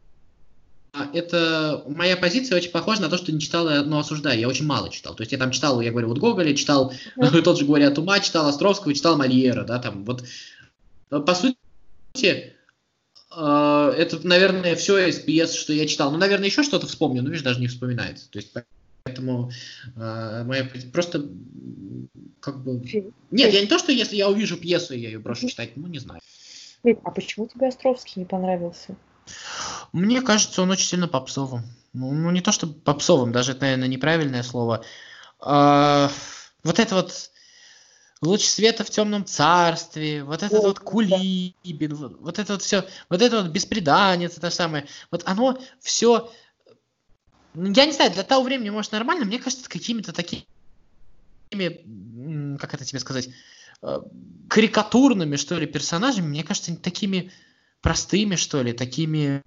это 1.13 1.83
моя 1.87 2.17
позиция 2.17 2.57
очень 2.57 2.71
похожа 2.71 3.03
на 3.03 3.09
то, 3.09 3.17
что 3.17 3.33
не 3.33 3.41
читала, 3.41 3.83
но 3.85 3.99
осуждаю. 3.99 4.39
Я 4.39 4.49
очень 4.49 4.67
мало 4.67 4.91
читал. 4.91 5.15
То 5.15 5.23
есть 5.23 5.33
я 5.33 5.39
там 5.39 5.51
читал, 5.51 5.81
я 5.81 5.91
говорю, 5.91 6.09
вот 6.09 6.19
Гоголя, 6.19 6.55
читал 6.55 6.93
mm-hmm. 7.17 7.43
тот 7.43 7.59
же 7.59 7.65
«Говоря 7.65 7.89
от 7.89 7.99
ума», 7.99 8.21
читал 8.21 8.47
Островского, 8.47 8.95
читал 8.95 9.17
Мольера, 9.17 9.65
да, 9.65 9.79
там 9.79 10.05
вот. 10.05 10.25
По 11.09 11.35
сути, 11.35 11.57
э, 12.17 13.95
это, 13.97 14.27
наверное, 14.27 14.75
все 14.77 15.07
из 15.09 15.19
пьес, 15.19 15.55
что 15.55 15.73
я 15.73 15.87
читал. 15.87 16.11
Ну, 16.11 16.19
наверное, 16.19 16.47
еще 16.47 16.63
что-то 16.63 16.87
вспомню, 16.87 17.23
но, 17.23 17.29
видишь, 17.29 17.45
даже 17.45 17.61
не 17.61 17.69
вспоминается. 17.69 18.31
То 18.31 18.39
есть 18.39 18.53
Поэтому 19.05 19.51
э, 19.97 20.45
моя 20.45 20.67
просто 20.91 21.29
как 22.41 22.65
бы... 22.65 22.83
Нет, 23.31 23.53
я 23.53 23.61
не 23.61 23.67
то, 23.67 23.79
что 23.79 23.93
если 23.93 24.17
я 24.17 24.31
увижу 24.31 24.57
пьесу, 24.57 24.95
я 24.95 25.09
ее 25.09 25.19
брошу 25.19 25.47
читать, 25.47 25.77
ну 25.77 25.87
не 25.89 25.99
знаю. 25.99 26.23
А 27.03 27.11
почему 27.11 27.47
тебе 27.47 27.69
Островский 27.69 28.21
не 28.21 28.25
понравился? 28.25 28.97
Мне 29.93 30.23
кажется, 30.23 30.63
он 30.63 30.71
очень 30.71 30.87
сильно 30.87 31.09
попсовым. 31.09 31.63
Ну, 31.93 32.13
ну 32.13 32.31
не 32.31 32.41
то, 32.41 32.53
что 32.53 32.67
попсовым, 32.67 33.33
даже 33.33 33.53
это, 33.53 33.63
наверное, 33.63 33.89
неправильное 33.89 34.43
слово. 34.43 34.85
А, 35.41 36.11
вот 36.63 36.79
это 36.79 36.95
вот 36.95 37.31
луч 38.21 38.45
света 38.45 38.85
в 38.85 38.91
темном 38.91 39.25
царстве, 39.25 40.25
вот 40.25 40.43
этот 40.43 40.63
вот 40.63 40.81
Кулибин, 40.81 41.95
вот, 41.95 42.21
вот 42.21 42.39
это 42.39 42.55
вот 42.55 42.63
все, 42.63 42.85
вот 43.09 43.23
это 43.23 43.43
вот 43.43 43.51
беспреданец, 43.51 44.37
это 44.37 44.51
самое, 44.51 44.87
вот 45.11 45.23
оно 45.27 45.59
все 45.81 46.31
ну, 47.55 47.73
я 47.73 47.87
не 47.87 47.93
знаю, 47.93 48.13
для 48.13 48.25
того 48.25 48.43
времени, 48.43 48.71
может, 48.71 48.93
нормально, 48.93 49.25
мне 49.25 49.39
кажется, 49.39 49.69
какими-то 49.69 50.13
такими, 50.13 50.47
как 52.59 52.75
это 52.75 52.85
тебе 52.85 52.99
сказать, 52.99 53.29
э, 53.83 54.01
карикатурными, 54.49 55.37
что 55.37 55.57
ли, 55.57 55.67
персонажами, 55.67 56.27
мне 56.27 56.43
кажется, 56.43 56.75
такими 56.77 57.31
простыми, 57.85 58.37
что 58.37 58.63
ли, 58.63 58.73
такими 58.73 59.43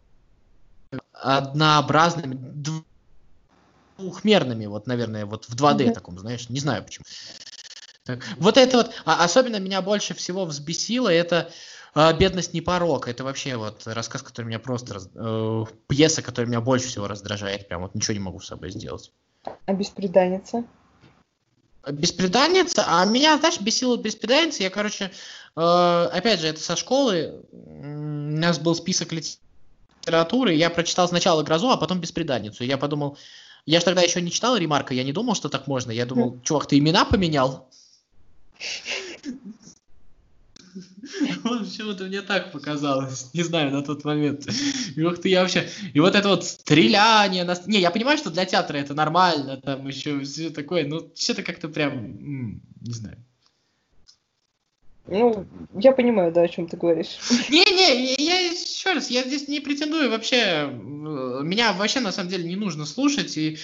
однообразными, 1.11 2.37
двухмерными, 3.97 4.67
вот, 4.67 4.85
наверное, 4.85 5.25
вот 5.25 5.45
в 5.45 5.55
2D 5.55 5.77
mm-hmm. 5.77 5.93
таком, 5.93 6.19
знаешь, 6.19 6.47
не 6.47 6.59
знаю 6.59 6.83
почему. 6.83 7.03
Так, 8.03 8.23
вот 8.37 8.57
это 8.57 8.77
вот, 8.77 8.91
а 9.05 9.23
особенно 9.23 9.59
меня 9.59 9.81
больше 9.81 10.13
всего 10.13 10.45
взбесило, 10.45 11.09
это 11.09 11.49
а, 11.95 12.13
«Бедность 12.13 12.53
не 12.53 12.61
порок»— 12.61 13.07
это 13.09 13.23
вообще 13.23 13.57
вот 13.57 13.87
рассказ, 13.87 14.21
который 14.21 14.45
меня 14.45 14.59
просто... 14.59 14.93
Раз... 14.93 15.09
Э, 15.15 15.65
пьеса, 15.87 16.21
которая 16.21 16.47
меня 16.47 16.61
больше 16.61 16.89
всего 16.89 17.07
раздражает. 17.07 17.67
Прям 17.67 17.81
вот 17.81 17.95
ничего 17.95 18.13
не 18.13 18.19
могу 18.19 18.39
с 18.39 18.45
собой 18.45 18.69
сделать. 18.69 19.11
А 19.65 19.73
«Беспреданница»? 19.73 20.63
«Беспреданница»? 21.89 22.83
А 22.87 23.05
меня, 23.05 23.37
знаешь, 23.37 23.59
бесила 23.59 23.97
«Беспреданница». 23.97 24.63
Я, 24.63 24.69
короче, 24.69 25.11
э, 25.55 26.09
опять 26.11 26.39
же, 26.39 26.47
это 26.47 26.59
со 26.59 26.75
школы. 26.75 27.41
У 27.51 28.37
нас 28.37 28.59
был 28.59 28.75
список 28.75 29.09
литературы. 29.11 30.53
Я 30.53 30.69
прочитал 30.69 31.07
сначала 31.07 31.43
«Грозу», 31.43 31.69
а 31.69 31.77
потом 31.77 31.99
«Беспреданницу». 31.99 32.63
Я 32.63 32.77
подумал... 32.77 33.17
Я 33.65 33.79
же 33.79 33.85
тогда 33.85 34.01
еще 34.01 34.21
не 34.21 34.31
читал 34.31 34.55
Ремарка, 34.55 34.93
я 34.93 35.03
не 35.03 35.11
думал, 35.11 35.35
что 35.35 35.49
так 35.49 35.67
можно. 35.67 35.91
Я 35.91 36.05
думал, 36.05 36.39
чувак, 36.43 36.67
ты 36.67 36.77
имена 36.77 37.05
поменял? 37.05 37.69
Почему-то 41.43 42.05
мне 42.05 42.21
так 42.21 42.51
показалось. 42.51 43.29
Не 43.33 43.43
знаю, 43.43 43.71
на 43.71 43.83
тот 43.83 44.03
момент. 44.03 44.47
И 44.95 45.03
ух 45.03 45.19
ты, 45.19 45.29
я 45.29 45.41
вообще... 45.41 45.67
И 45.93 45.99
вот 45.99 46.15
это 46.15 46.29
вот 46.29 46.45
стреляние... 46.45 47.43
На... 47.43 47.55
Не, 47.65 47.79
я 47.79 47.91
понимаю, 47.91 48.17
что 48.17 48.29
для 48.29 48.45
театра 48.45 48.77
это 48.77 48.93
нормально, 48.93 49.57
там 49.57 49.87
еще 49.87 50.21
все 50.21 50.49
такое, 50.49 50.85
но 50.85 51.07
что-то 51.15 51.43
как-то 51.43 51.69
прям... 51.69 52.61
Не 52.81 52.93
знаю. 52.93 53.17
Ну, 55.07 55.45
я 55.73 55.93
понимаю, 55.93 56.33
да, 56.33 56.41
о 56.41 56.47
чем 56.49 56.67
ты 56.67 56.75
говоришь. 56.75 57.17
Не-не, 57.49 58.15
я 58.15 58.39
еще 58.39 58.93
раз, 58.93 59.09
я 59.09 59.23
здесь 59.23 59.47
не 59.47 59.61
претендую 59.61 60.09
вообще, 60.09 60.69
меня 60.69 61.71
вообще 61.73 62.01
на 62.01 62.11
самом 62.11 62.29
деле 62.29 62.43
не 62.43 62.57
нужно 62.57 62.85
слушать, 62.85 63.37
и 63.37 63.57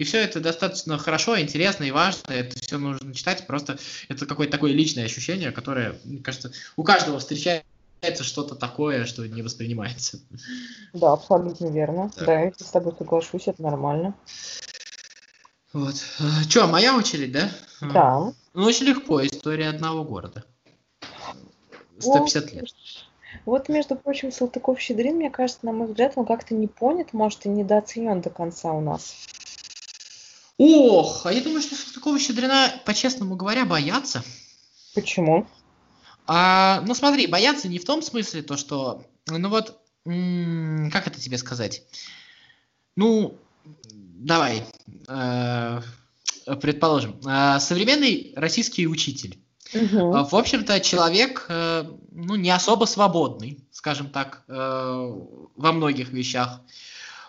и 0.00 0.04
все 0.04 0.16
это 0.24 0.40
достаточно 0.40 0.96
хорошо, 0.96 1.38
интересно 1.38 1.84
и 1.84 1.90
важно. 1.90 2.32
Это 2.32 2.58
все 2.58 2.78
нужно 2.78 3.12
читать. 3.12 3.46
Просто 3.46 3.78
это 4.08 4.24
какое-то 4.24 4.52
такое 4.52 4.72
личное 4.72 5.04
ощущение, 5.04 5.52
которое, 5.52 5.94
мне 6.04 6.22
кажется, 6.22 6.52
у 6.76 6.82
каждого 6.82 7.18
встречается 7.18 7.66
что-то 8.22 8.54
такое, 8.54 9.04
что 9.04 9.28
не 9.28 9.42
воспринимается. 9.42 10.18
Да, 10.94 11.12
абсолютно 11.12 11.66
верно. 11.66 12.10
Так. 12.16 12.24
Да, 12.24 12.40
я 12.40 12.52
с 12.56 12.70
тобой 12.70 12.94
соглашусь, 12.96 13.46
это 13.46 13.62
нормально. 13.62 14.14
Вот. 15.74 15.96
Че, 16.48 16.66
моя 16.66 16.96
очередь, 16.96 17.32
да? 17.32 17.50
Да. 17.82 18.32
Ну, 18.54 18.64
очень 18.64 18.86
легко. 18.86 19.22
История 19.26 19.68
одного 19.68 20.02
города. 20.04 20.46
150 21.98 22.42
вот. 22.42 22.52
лет. 22.54 22.68
Вот, 23.44 23.68
между 23.68 23.96
прочим, 23.96 24.32
Салтыков-Щедрин, 24.32 25.16
мне 25.16 25.28
кажется, 25.28 25.66
на 25.66 25.72
мой 25.72 25.88
взгляд, 25.88 26.14
он 26.16 26.24
как-то 26.24 26.54
не 26.54 26.68
понят, 26.68 27.12
может, 27.12 27.44
и 27.44 27.50
недооценен 27.50 28.22
до 28.22 28.30
конца 28.30 28.72
у 28.72 28.80
нас. 28.80 29.26
Ох, 30.62 31.24
а 31.24 31.32
я 31.32 31.40
думаю, 31.40 31.62
что 31.62 31.74
Салтыкова-Щедрина, 31.74 32.82
по-честному 32.84 33.34
говоря, 33.34 33.64
боятся. 33.64 34.22
Почему? 34.94 35.46
А, 36.26 36.82
ну 36.86 36.94
смотри, 36.94 37.26
боятся 37.28 37.66
не 37.66 37.78
в 37.78 37.86
том 37.86 38.02
смысле, 38.02 38.42
то 38.42 38.58
что, 38.58 39.02
ну 39.26 39.48
вот, 39.48 39.80
как 40.04 41.06
это 41.06 41.18
тебе 41.18 41.38
сказать? 41.38 41.82
Ну, 42.94 43.38
давай, 43.84 44.62
э, 45.08 45.80
предположим, 46.60 47.18
э, 47.26 47.58
современный 47.58 48.34
российский 48.36 48.86
учитель. 48.86 49.38
Угу. 49.72 50.26
В 50.28 50.36
общем-то, 50.36 50.78
человек, 50.80 51.46
э, 51.48 51.90
ну, 52.12 52.34
не 52.34 52.50
особо 52.50 52.84
свободный, 52.84 53.64
скажем 53.70 54.10
так, 54.10 54.44
э, 54.46 54.52
во 55.56 55.72
многих 55.72 56.10
вещах. 56.10 56.60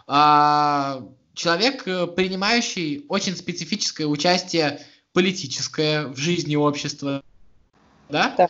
А, 0.06 1.02
человек, 1.42 1.88
э, 1.88 2.08
принимающий 2.08 3.06
очень 3.10 3.36
специфическое 3.36 4.08
участие 4.08 4.80
политическое 5.14 6.08
в 6.08 6.18
жизни 6.18 6.56
общества. 6.56 7.24
да? 8.10 8.34
Да. 8.38 8.48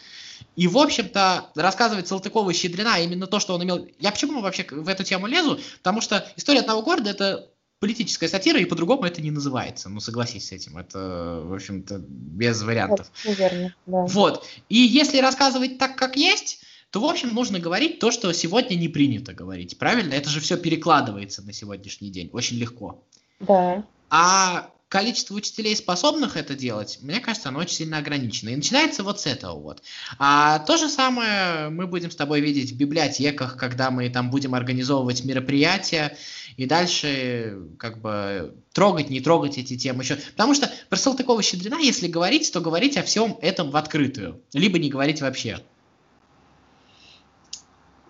И, 0.57 0.67
в 0.67 0.77
общем-то, 0.77 1.51
рассказывает 1.55 2.07
Салтыкова 2.07 2.53
Щедрина 2.53 2.99
именно 3.01 3.25
то, 3.25 3.39
что 3.39 3.55
он 3.55 3.63
имел... 3.63 3.87
Я 3.99 4.11
почему 4.11 4.41
вообще 4.41 4.65
в 4.69 4.89
эту 4.89 5.03
тему 5.03 5.27
лезу? 5.27 5.59
Потому 5.77 6.01
что 6.01 6.27
история 6.35 6.59
одного 6.59 6.81
города— 6.81 7.09
это 7.11 7.49
политическая 7.79 8.27
сатира, 8.27 8.59
и 8.59 8.65
по-другому 8.65 9.05
это 9.05 9.21
не 9.21 9.31
называется. 9.31 9.89
Ну, 9.89 10.01
согласись 10.01 10.49
с 10.49 10.51
этим. 10.51 10.77
Это, 10.77 11.41
в 11.43 11.53
общем-то, 11.53 11.99
без 11.99 12.61
вариантов. 12.61 13.09
Наверное, 13.25 13.75
да. 13.85 14.05
Вот. 14.05 14.45
И 14.69 14.75
если 14.75 15.19
рассказывать 15.19 15.77
так, 15.77 15.95
как 15.95 16.17
есть, 16.17 16.61
то, 16.91 16.99
в 16.99 17.05
общем, 17.05 17.33
нужно 17.33 17.59
говорить 17.59 17.99
то, 17.99 18.11
что 18.11 18.31
сегодня 18.33 18.75
не 18.75 18.89
принято 18.89 19.33
говорить. 19.33 19.77
Правильно? 19.77 20.13
Это 20.13 20.29
же 20.29 20.41
все 20.41 20.57
перекладывается 20.57 21.41
на 21.41 21.53
сегодняшний 21.53 22.09
день. 22.09 22.29
Очень 22.33 22.57
легко. 22.57 23.01
Да. 23.39 23.83
А 24.09 24.69
количество 24.89 25.35
учителей, 25.35 25.73
способных 25.77 26.35
это 26.35 26.53
делать, 26.53 26.99
мне 27.01 27.21
кажется, 27.21 27.47
оно 27.47 27.59
очень 27.59 27.75
сильно 27.75 27.97
ограничено. 27.99 28.49
И 28.49 28.57
начинается 28.57 29.03
вот 29.03 29.21
с 29.21 29.25
этого 29.25 29.57
вот. 29.57 29.81
А 30.19 30.59
то 30.59 30.75
же 30.75 30.89
самое 30.89 31.69
мы 31.69 31.87
будем 31.87 32.11
с 32.11 32.15
тобой 32.17 32.41
видеть 32.41 32.73
в 32.73 32.75
библиотеках, 32.75 33.55
когда 33.55 33.89
мы 33.89 34.09
там 34.09 34.29
будем 34.29 34.53
организовывать 34.53 35.23
мероприятия, 35.23 36.17
и 36.57 36.65
дальше 36.65 37.69
как 37.79 38.01
бы 38.01 38.53
трогать, 38.73 39.09
не 39.09 39.21
трогать 39.21 39.57
эти 39.57 39.77
темы 39.77 40.03
еще. 40.03 40.17
Потому 40.17 40.53
что 40.53 40.69
про 40.89 40.97
Салтыкова-Щедрина, 40.97 41.79
если 41.79 42.09
говорить, 42.09 42.51
то 42.51 42.59
говорить 42.59 42.97
о 42.97 43.03
всем 43.03 43.37
этом 43.41 43.71
в 43.71 43.77
открытую, 43.77 44.41
либо 44.51 44.77
не 44.77 44.89
говорить 44.89 45.21
вообще. 45.21 45.61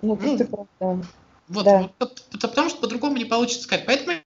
Ну, 0.01 0.17
ну 0.21 0.37
ты 0.37 0.45
прав, 0.45 0.67
да. 0.79 1.01
Вот, 1.47 1.65
да. 1.65 1.89
вот, 1.99 2.23
потому 2.39 2.69
что 2.69 2.79
по-другому 2.79 3.17
не 3.17 3.25
получится 3.25 3.63
сказать. 3.63 3.85
Поэтому 3.85 4.17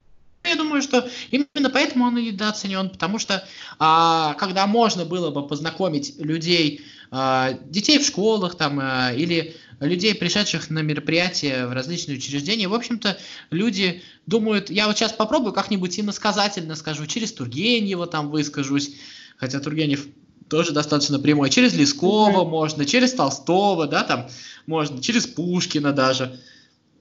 я 0.44 0.56
думаю, 0.56 0.80
что 0.80 1.08
именно 1.30 1.70
поэтому 1.70 2.04
он 2.04 2.18
и 2.18 2.30
недооценен, 2.30 2.90
потому 2.90 3.18
что 3.18 3.44
а, 3.78 4.34
когда 4.34 4.66
можно 4.66 5.04
было 5.04 5.30
бы 5.30 5.46
познакомить 5.46 6.18
людей, 6.18 6.82
а, 7.10 7.52
детей 7.64 7.98
в 7.98 8.06
школах 8.06 8.56
там, 8.56 8.78
а, 8.80 9.12
или 9.12 9.56
людей, 9.80 10.14
пришедших 10.14 10.70
на 10.70 10.80
мероприятия 10.80 11.66
в 11.66 11.72
различные 11.72 12.16
учреждения, 12.16 12.68
в 12.68 12.74
общем-то, 12.74 13.18
люди 13.50 14.02
думают, 14.26 14.70
я 14.70 14.86
вот 14.86 14.96
сейчас 14.96 15.12
попробую 15.12 15.52
как-нибудь 15.52 15.98
иносказательно 15.98 16.76
скажу, 16.76 17.06
через 17.06 17.32
Тургенева 17.32 18.06
там 18.06 18.30
выскажусь, 18.30 18.94
хотя 19.36 19.60
Тургенев 19.60 20.06
тоже 20.48 20.72
достаточно 20.72 21.18
прямой, 21.18 21.50
через 21.50 21.74
Лескова 21.74 22.42
mm-hmm. 22.42 22.48
можно, 22.48 22.84
через 22.84 23.12
Толстого, 23.12 23.86
да, 23.86 24.04
там 24.04 24.28
можно, 24.66 25.02
через 25.02 25.26
Пушкина 25.26 25.92
даже. 25.92 26.38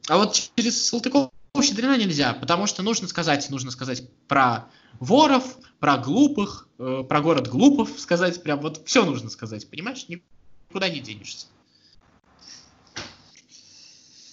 А 0.07 0.17
вот 0.17 0.39
через 0.55 0.87
Салтыкова 0.87 1.31
Щедрина 1.61 1.97
нельзя, 1.97 2.33
потому 2.33 2.67
что 2.67 2.83
нужно 2.83 3.07
сказать, 3.07 3.49
нужно 3.49 3.71
сказать 3.71 4.03
про 4.27 4.67
воров, 4.99 5.57
про 5.79 5.97
глупых, 5.97 6.67
э, 6.79 7.03
про 7.07 7.21
город 7.21 7.47
глупов 7.47 7.89
сказать, 7.97 8.41
прям 8.43 8.59
вот 8.61 8.81
все 8.85 9.05
нужно 9.05 9.29
сказать, 9.29 9.69
понимаешь? 9.69 10.05
Никуда 10.07 10.89
не 10.89 10.99
денешься. 10.99 11.47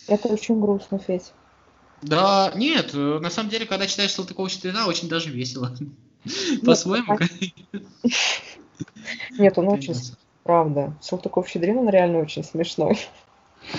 Это 0.09 0.29
очень 0.29 0.61
грустно, 0.61 0.98
Федь. 0.98 1.33
Да, 2.03 2.53
нет, 2.57 2.90
э, 2.94 3.18
на 3.20 3.31
самом 3.31 3.51
деле, 3.51 3.66
когда 3.66 3.87
читаешь 3.87 4.12
Салтыкова 4.12 4.48
Щедрина, 4.48 4.87
очень 4.87 5.09
даже 5.09 5.31
весело. 5.31 5.77
По-своему. 6.64 7.18
Нет, 9.39 9.59
он 9.59 9.69
очень, 9.69 9.95
правда. 10.43 10.95
Салтыков 11.01 11.49
Щедрин, 11.49 11.79
он 11.79 11.89
реально 11.89 12.19
очень 12.19 12.45
смешной. 12.45 12.99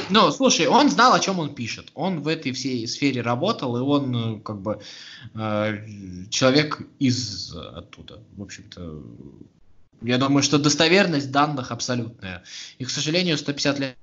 Ну, 0.10 0.32
слушай, 0.32 0.67
он 0.67 0.89
знал, 0.89 1.13
о 1.13 1.19
чем 1.19 1.39
он 1.39 1.53
пишет. 1.53 1.91
Он 1.93 2.21
в 2.21 2.27
этой 2.27 2.53
всей 2.53 2.88
сфере 2.88 3.21
работал, 3.21 3.75
и 3.77 3.82
он 3.82 4.38
э, 4.38 4.39
как 4.39 4.62
бы 4.62 4.79
э, 5.36 6.27
человек 6.29 6.82
из 6.99 7.53
оттуда. 7.53 8.21
В 8.38 8.41
общем-то, 8.43 9.03
я 10.01 10.17
думаю, 10.17 10.43
что 10.43 10.58
достоверность 10.58 11.32
данных 11.32 11.71
абсолютная. 11.71 12.43
И, 12.77 12.86
к 12.86 12.89
сожалению, 12.89 13.38
150 13.38 13.79
лет 13.79 13.97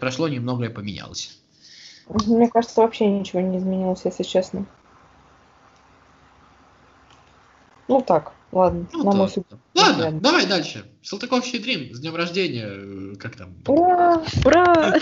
прошло, 0.00 0.28
немногое 0.28 0.70
поменялось. 0.70 1.38
Мне 2.08 2.48
кажется, 2.48 2.80
вообще 2.80 3.06
ничего 3.06 3.40
не 3.40 3.58
изменилось, 3.58 4.02
если 4.04 4.22
честно. 4.22 4.66
Ну 7.92 8.00
так, 8.00 8.32
ладно, 8.52 8.86
ну, 8.94 9.04
на 9.04 9.12
мой 9.12 9.28
суд. 9.28 9.44
Ладно, 9.74 10.04
Ладно, 10.04 10.20
давай 10.20 10.46
дальше. 10.46 10.86
Салтыков 11.02 11.44
Щедрин, 11.44 11.94
с 11.94 12.00
днем 12.00 12.16
рождения, 12.16 12.66
э, 12.66 13.16
как 13.16 13.36
там? 13.36 13.54
Ура! 13.66 14.24
Ура! 14.46 14.98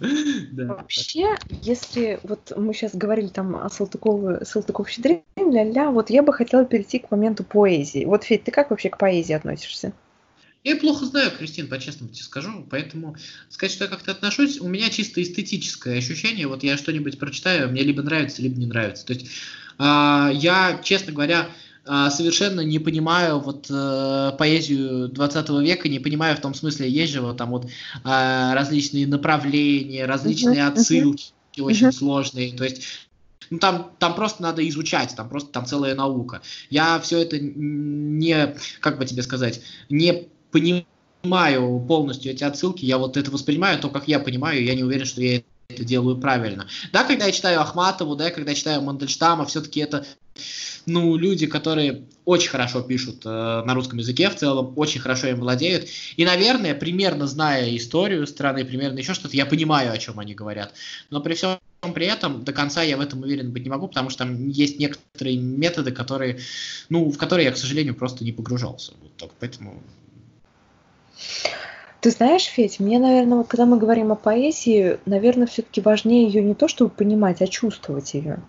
Вообще, 0.50 1.36
если 1.62 2.18
вот 2.24 2.52
мы 2.56 2.74
сейчас 2.74 2.96
говорили 2.96 3.28
там 3.28 3.54
о 3.54 3.70
Салтыкове, 3.70 4.44
Салтыков 4.44 4.90
Щедрин, 4.90 5.22
ля-ля, 5.36 5.92
вот 5.92 6.10
я 6.10 6.24
бы 6.24 6.32
хотела 6.32 6.64
перейти 6.64 6.98
к 6.98 7.12
моменту 7.12 7.44
поэзии. 7.44 8.04
Вот, 8.04 8.24
Федь, 8.24 8.42
ты 8.42 8.50
как 8.50 8.70
вообще 8.70 8.90
к 8.90 8.98
поэзии 8.98 9.34
относишься? 9.34 9.92
Я 10.64 10.74
плохо 10.74 11.06
знаю, 11.06 11.30
Кристин, 11.30 11.68
по-честному 11.68 12.12
тебе 12.12 12.24
скажу, 12.24 12.66
поэтому 12.68 13.14
сказать, 13.50 13.72
что 13.72 13.84
я 13.84 13.90
как-то 13.90 14.10
отношусь, 14.10 14.60
у 14.60 14.66
меня 14.66 14.90
чисто 14.90 15.22
эстетическое 15.22 15.98
ощущение, 15.98 16.48
вот 16.48 16.64
я 16.64 16.76
что-нибудь 16.76 17.20
прочитаю, 17.20 17.70
мне 17.70 17.82
либо 17.82 18.02
нравится, 18.02 18.42
либо 18.42 18.58
не 18.58 18.66
нравится. 18.66 19.06
То 19.06 19.12
есть 19.12 19.26
э, 19.78 20.30
я, 20.34 20.80
честно 20.82 21.12
говоря, 21.12 21.42
а, 21.42 21.50
совершенно 21.86 22.60
не 22.62 22.78
понимаю 22.78 23.38
вот 23.38 23.66
э, 23.70 24.32
поэзию 24.38 25.08
20 25.08 25.48
века, 25.60 25.88
не 25.88 25.98
понимаю 25.98 26.36
в 26.36 26.40
том 26.40 26.54
смысле, 26.54 26.90
есть 26.90 27.12
же 27.12 27.20
вот 27.20 27.36
там 27.36 27.50
вот 27.50 27.66
э, 27.66 27.68
различные 28.04 29.06
направления, 29.06 30.06
различные 30.06 30.60
uh-huh, 30.60 30.72
отсылки 30.72 31.32
uh-huh. 31.56 31.62
очень 31.62 31.86
uh-huh. 31.88 31.92
сложные, 31.92 32.56
то 32.56 32.64
есть 32.64 32.82
ну, 33.50 33.58
там, 33.58 33.92
там 33.98 34.14
просто 34.14 34.42
надо 34.42 34.66
изучать, 34.68 35.14
там 35.16 35.28
просто 35.28 35.52
там 35.52 35.66
целая 35.66 35.94
наука. 35.94 36.42
Я 36.68 36.98
все 36.98 37.18
это 37.18 37.38
не, 37.38 38.56
как 38.80 38.98
бы 38.98 39.06
тебе 39.06 39.22
сказать, 39.22 39.60
не 39.88 40.28
понимаю 40.50 41.84
полностью 41.86 42.32
эти 42.32 42.44
отсылки, 42.44 42.84
я 42.84 42.98
вот 42.98 43.16
это 43.16 43.30
воспринимаю 43.30 43.78
то, 43.78 43.88
как 43.88 44.08
я 44.08 44.18
понимаю, 44.18 44.64
я 44.64 44.74
не 44.74 44.82
уверен, 44.82 45.06
что 45.06 45.22
я 45.22 45.42
это 45.76 45.84
делаю 45.84 46.16
правильно. 46.16 46.66
Да, 46.92 47.04
когда 47.04 47.26
я 47.26 47.32
читаю 47.32 47.60
Ахматову, 47.60 48.16
да, 48.16 48.30
когда 48.30 48.50
я 48.50 48.56
читаю 48.56 48.82
Мандельштама, 48.82 49.46
все-таки 49.46 49.80
это 49.80 50.04
ну, 50.86 51.16
люди, 51.16 51.46
которые 51.46 52.04
очень 52.24 52.50
хорошо 52.50 52.80
пишут 52.82 53.22
э, 53.24 53.28
на 53.28 53.74
русском 53.74 53.98
языке 53.98 54.30
в 54.30 54.36
целом, 54.36 54.72
очень 54.76 55.00
хорошо 55.00 55.28
им 55.28 55.40
владеют. 55.40 55.88
И, 56.16 56.24
наверное, 56.24 56.74
примерно 56.74 57.26
зная 57.26 57.76
историю 57.76 58.26
страны, 58.26 58.64
примерно 58.64 58.98
еще 58.98 59.14
что-то, 59.14 59.36
я 59.36 59.46
понимаю, 59.46 59.92
о 59.92 59.98
чем 59.98 60.18
они 60.20 60.34
говорят. 60.34 60.74
Но 61.10 61.20
при 61.20 61.34
всем 61.34 61.58
при 61.94 62.06
этом 62.06 62.44
до 62.44 62.52
конца 62.52 62.82
я 62.82 62.96
в 62.96 63.00
этом 63.00 63.22
уверен 63.22 63.52
быть 63.52 63.64
не 63.64 63.70
могу, 63.70 63.88
потому 63.88 64.10
что 64.10 64.20
там 64.20 64.48
есть 64.48 64.78
некоторые 64.78 65.36
методы, 65.36 65.92
которые, 65.92 66.40
ну, 66.88 67.10
в 67.10 67.18
которые 67.18 67.46
я, 67.46 67.52
к 67.52 67.56
сожалению, 67.56 67.94
просто 67.94 68.24
не 68.24 68.32
погружался. 68.32 68.92
Вот 69.00 69.16
так, 69.16 69.30
поэтому... 69.38 69.82
Ты 72.00 72.10
знаешь, 72.10 72.44
Федь, 72.44 72.78
мне, 72.78 72.98
наверное, 72.98 73.38
вот 73.38 73.48
когда 73.48 73.66
мы 73.66 73.78
говорим 73.78 74.12
о 74.12 74.16
поэзии, 74.16 74.98
наверное, 75.06 75.46
все-таки 75.46 75.80
важнее 75.80 76.26
ее 76.26 76.42
не 76.42 76.54
то, 76.54 76.68
чтобы 76.68 76.90
понимать, 76.90 77.42
а 77.42 77.46
чувствовать 77.46 78.14
ее. 78.14 78.40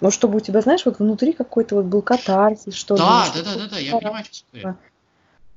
Ну, 0.00 0.10
чтобы 0.10 0.38
у 0.38 0.40
тебя, 0.40 0.60
знаешь, 0.60 0.84
вот 0.86 0.98
внутри 0.98 1.32
какой-то 1.32 1.76
вот 1.76 1.86
был 1.86 2.02
катарсис, 2.02 2.74
что 2.74 2.94
ли. 2.94 3.00
Да, 3.00 3.26
да, 3.34 3.42
да, 3.42 3.54
да, 3.56 3.68
да, 3.68 3.78
я 3.78 3.96
понимаю, 3.96 4.24
что 4.30 4.76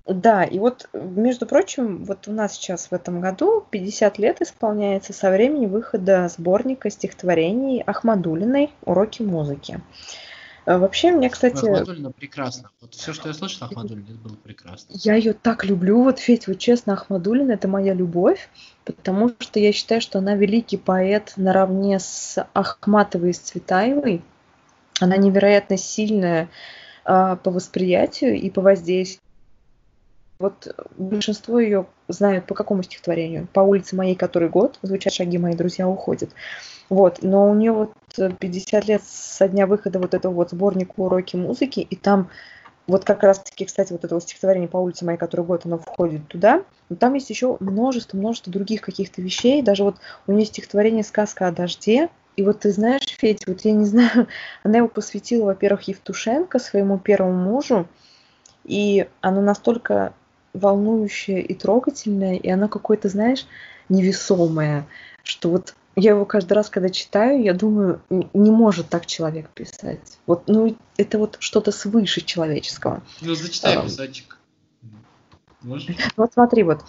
да, 0.05 0.43
и 0.43 0.59
вот, 0.59 0.89
между 0.91 1.45
прочим, 1.45 2.03
вот 2.03 2.27
у 2.27 2.33
нас 2.33 2.53
сейчас 2.53 2.87
в 2.87 2.93
этом 2.93 3.21
году 3.21 3.65
50 3.69 4.17
лет 4.17 4.41
исполняется 4.41 5.13
со 5.13 5.31
времени 5.31 5.65
выхода 5.65 6.27
сборника 6.27 6.89
стихотворений 6.89 7.81
Ахмадулиной 7.81 8.73
«Уроки 8.83 9.21
музыки». 9.21 9.79
А 10.65 10.77
вообще, 10.77 11.11
мне, 11.11 11.29
кстати... 11.29 11.65
Ахмадулина 11.65 12.11
прекрасно. 12.11 12.69
Вот 12.79 12.93
все, 12.93 13.13
что 13.13 13.27
я 13.27 13.33
слышал, 13.33 13.67
Ахмадулина, 13.67 14.05
это 14.05 14.17
было 14.17 14.35
прекрасно. 14.35 14.93
Я 14.93 15.15
ее 15.15 15.33
так 15.33 15.65
люблю, 15.65 16.03
вот, 16.03 16.19
Федь, 16.19 16.47
вот 16.47 16.57
честно, 16.59 16.93
Ахмадулина– 16.93 17.51
это 17.53 17.67
моя 17.67 17.93
любовь, 17.93 18.49
потому 18.85 19.31
что 19.39 19.59
я 19.59 19.73
считаю, 19.73 19.99
что 19.99 20.19
она 20.19 20.35
великий 20.35 20.77
поэт 20.77 21.33
наравне 21.35 21.99
с 21.99 22.45
Ахматовой 22.53 23.31
и 23.31 23.33
с 23.33 23.39
Цветаевой. 23.39 24.21
Она 25.01 25.17
невероятно 25.17 25.77
сильная 25.77 26.49
а, 27.03 27.35
по 27.35 27.51
восприятию 27.51 28.35
и 28.35 28.49
по 28.49 28.61
воздействию. 28.61 29.22
Вот 30.43 30.75
большинство 30.97 31.57
ее 31.57 31.85
знают 32.09 32.47
по 32.47 32.53
какому 32.53 32.83
стихотворению? 32.83 33.47
По 33.53 33.61
улице 33.61 33.95
моей, 33.95 34.13
который 34.13 34.49
год, 34.49 34.77
звучат 34.81 35.13
шаги 35.13 35.37
мои 35.37 35.55
друзья 35.55 35.87
уходят. 35.87 36.31
Вот, 36.89 37.19
но 37.21 37.49
у 37.49 37.53
нее 37.53 37.71
вот 37.71 37.93
50 38.39 38.85
лет 38.85 39.01
со 39.05 39.47
дня 39.47 39.67
выхода 39.67 39.99
вот 39.99 40.13
этого 40.13 40.33
вот 40.33 40.49
сборника 40.49 40.95
уроки 40.97 41.37
музыки, 41.37 41.79
и 41.79 41.95
там 41.95 42.29
вот 42.87 43.05
как 43.05 43.23
раз-таки, 43.23 43.63
кстати, 43.63 43.93
вот 43.93 44.03
это 44.03 44.15
вот 44.15 44.23
стихотворение 44.23 44.67
по 44.67 44.75
улице 44.75 45.05
моей, 45.05 45.17
который 45.17 45.45
год, 45.45 45.61
оно 45.65 45.77
входит 45.77 46.27
туда. 46.27 46.63
Но 46.89 46.97
там 46.97 47.13
есть 47.13 47.29
еще 47.29 47.55
множество, 47.61 48.17
множество 48.17 48.51
других 48.51 48.81
каких-то 48.81 49.21
вещей. 49.21 49.61
Даже 49.61 49.85
вот 49.85 49.95
у 50.27 50.33
нее 50.33 50.45
стихотворение 50.45 51.05
«Сказка 51.05 51.47
о 51.47 51.53
дожде», 51.53 52.09
и 52.35 52.43
вот 52.43 52.59
ты 52.59 52.71
знаешь, 52.71 53.15
Федь, 53.17 53.47
вот 53.47 53.61
я 53.61 53.71
не 53.71 53.85
знаю, 53.85 54.27
она 54.63 54.79
его 54.79 54.89
посвятила, 54.89 55.45
во-первых, 55.45 55.83
Евтушенко, 55.83 56.59
своему 56.59 56.99
первому 56.99 57.49
мужу, 57.49 57.87
и 58.65 59.07
оно 59.21 59.41
настолько 59.41 60.13
волнующее 60.53 61.41
и 61.41 61.53
трогательное, 61.53 62.35
и 62.35 62.49
оно 62.49 62.67
какое-то, 62.67 63.09
знаешь, 63.09 63.45
невесомое, 63.89 64.87
что 65.23 65.49
вот 65.49 65.75
я 65.95 66.11
его 66.11 66.25
каждый 66.25 66.53
раз, 66.53 66.69
когда 66.69 66.89
читаю, 66.89 67.43
я 67.43 67.53
думаю, 67.53 68.01
не 68.09 68.51
может 68.51 68.89
так 68.89 69.05
человек 69.05 69.49
писать. 69.49 70.17
Вот, 70.25 70.43
ну, 70.47 70.75
это 70.97 71.19
вот 71.19 71.37
что-то 71.39 71.71
свыше 71.71 72.21
человеческого. 72.21 73.03
Ну, 73.21 73.35
зачитай, 73.35 73.81
писательчик. 73.83 74.37
Вот 76.17 76.33
смотри, 76.33 76.63
вот 76.63 76.83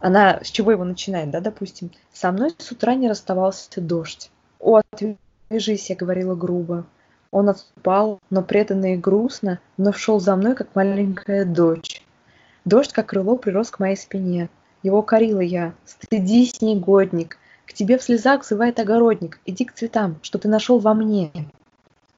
она 0.00 0.40
с 0.42 0.50
чего 0.50 0.72
его 0.72 0.84
начинает, 0.84 1.30
да, 1.30 1.40
допустим. 1.40 1.90
Со 2.12 2.32
мной 2.32 2.54
с 2.56 2.70
утра 2.70 2.94
не 2.94 3.08
расставался 3.08 3.80
дождь. 3.80 4.30
О, 4.58 4.80
отвяжись, 4.92 5.90
я 5.90 5.96
говорила 5.96 6.34
грубо. 6.34 6.86
Он 7.30 7.48
отступал, 7.48 8.20
но 8.28 8.42
преданно 8.42 8.94
и 8.94 8.96
грустно, 8.96 9.60
но 9.76 9.92
шел 9.92 10.20
за 10.20 10.36
мной, 10.36 10.54
как 10.54 10.74
маленькая 10.74 11.44
дочь. 11.44 11.99
Дождь, 12.70 12.92
как 12.92 13.06
крыло, 13.06 13.36
прирос 13.36 13.72
к 13.72 13.80
моей 13.80 13.96
спине. 13.96 14.48
Его 14.84 15.02
корила 15.02 15.40
я. 15.40 15.74
Стыдись, 15.84 16.62
негодник. 16.62 17.36
К 17.66 17.72
тебе 17.72 17.98
в 17.98 18.02
слезах 18.04 18.42
взывает 18.42 18.78
огородник. 18.78 19.40
Иди 19.44 19.64
к 19.64 19.72
цветам, 19.72 20.20
что 20.22 20.38
ты 20.38 20.46
нашел 20.46 20.78
во 20.78 20.94
мне. 20.94 21.32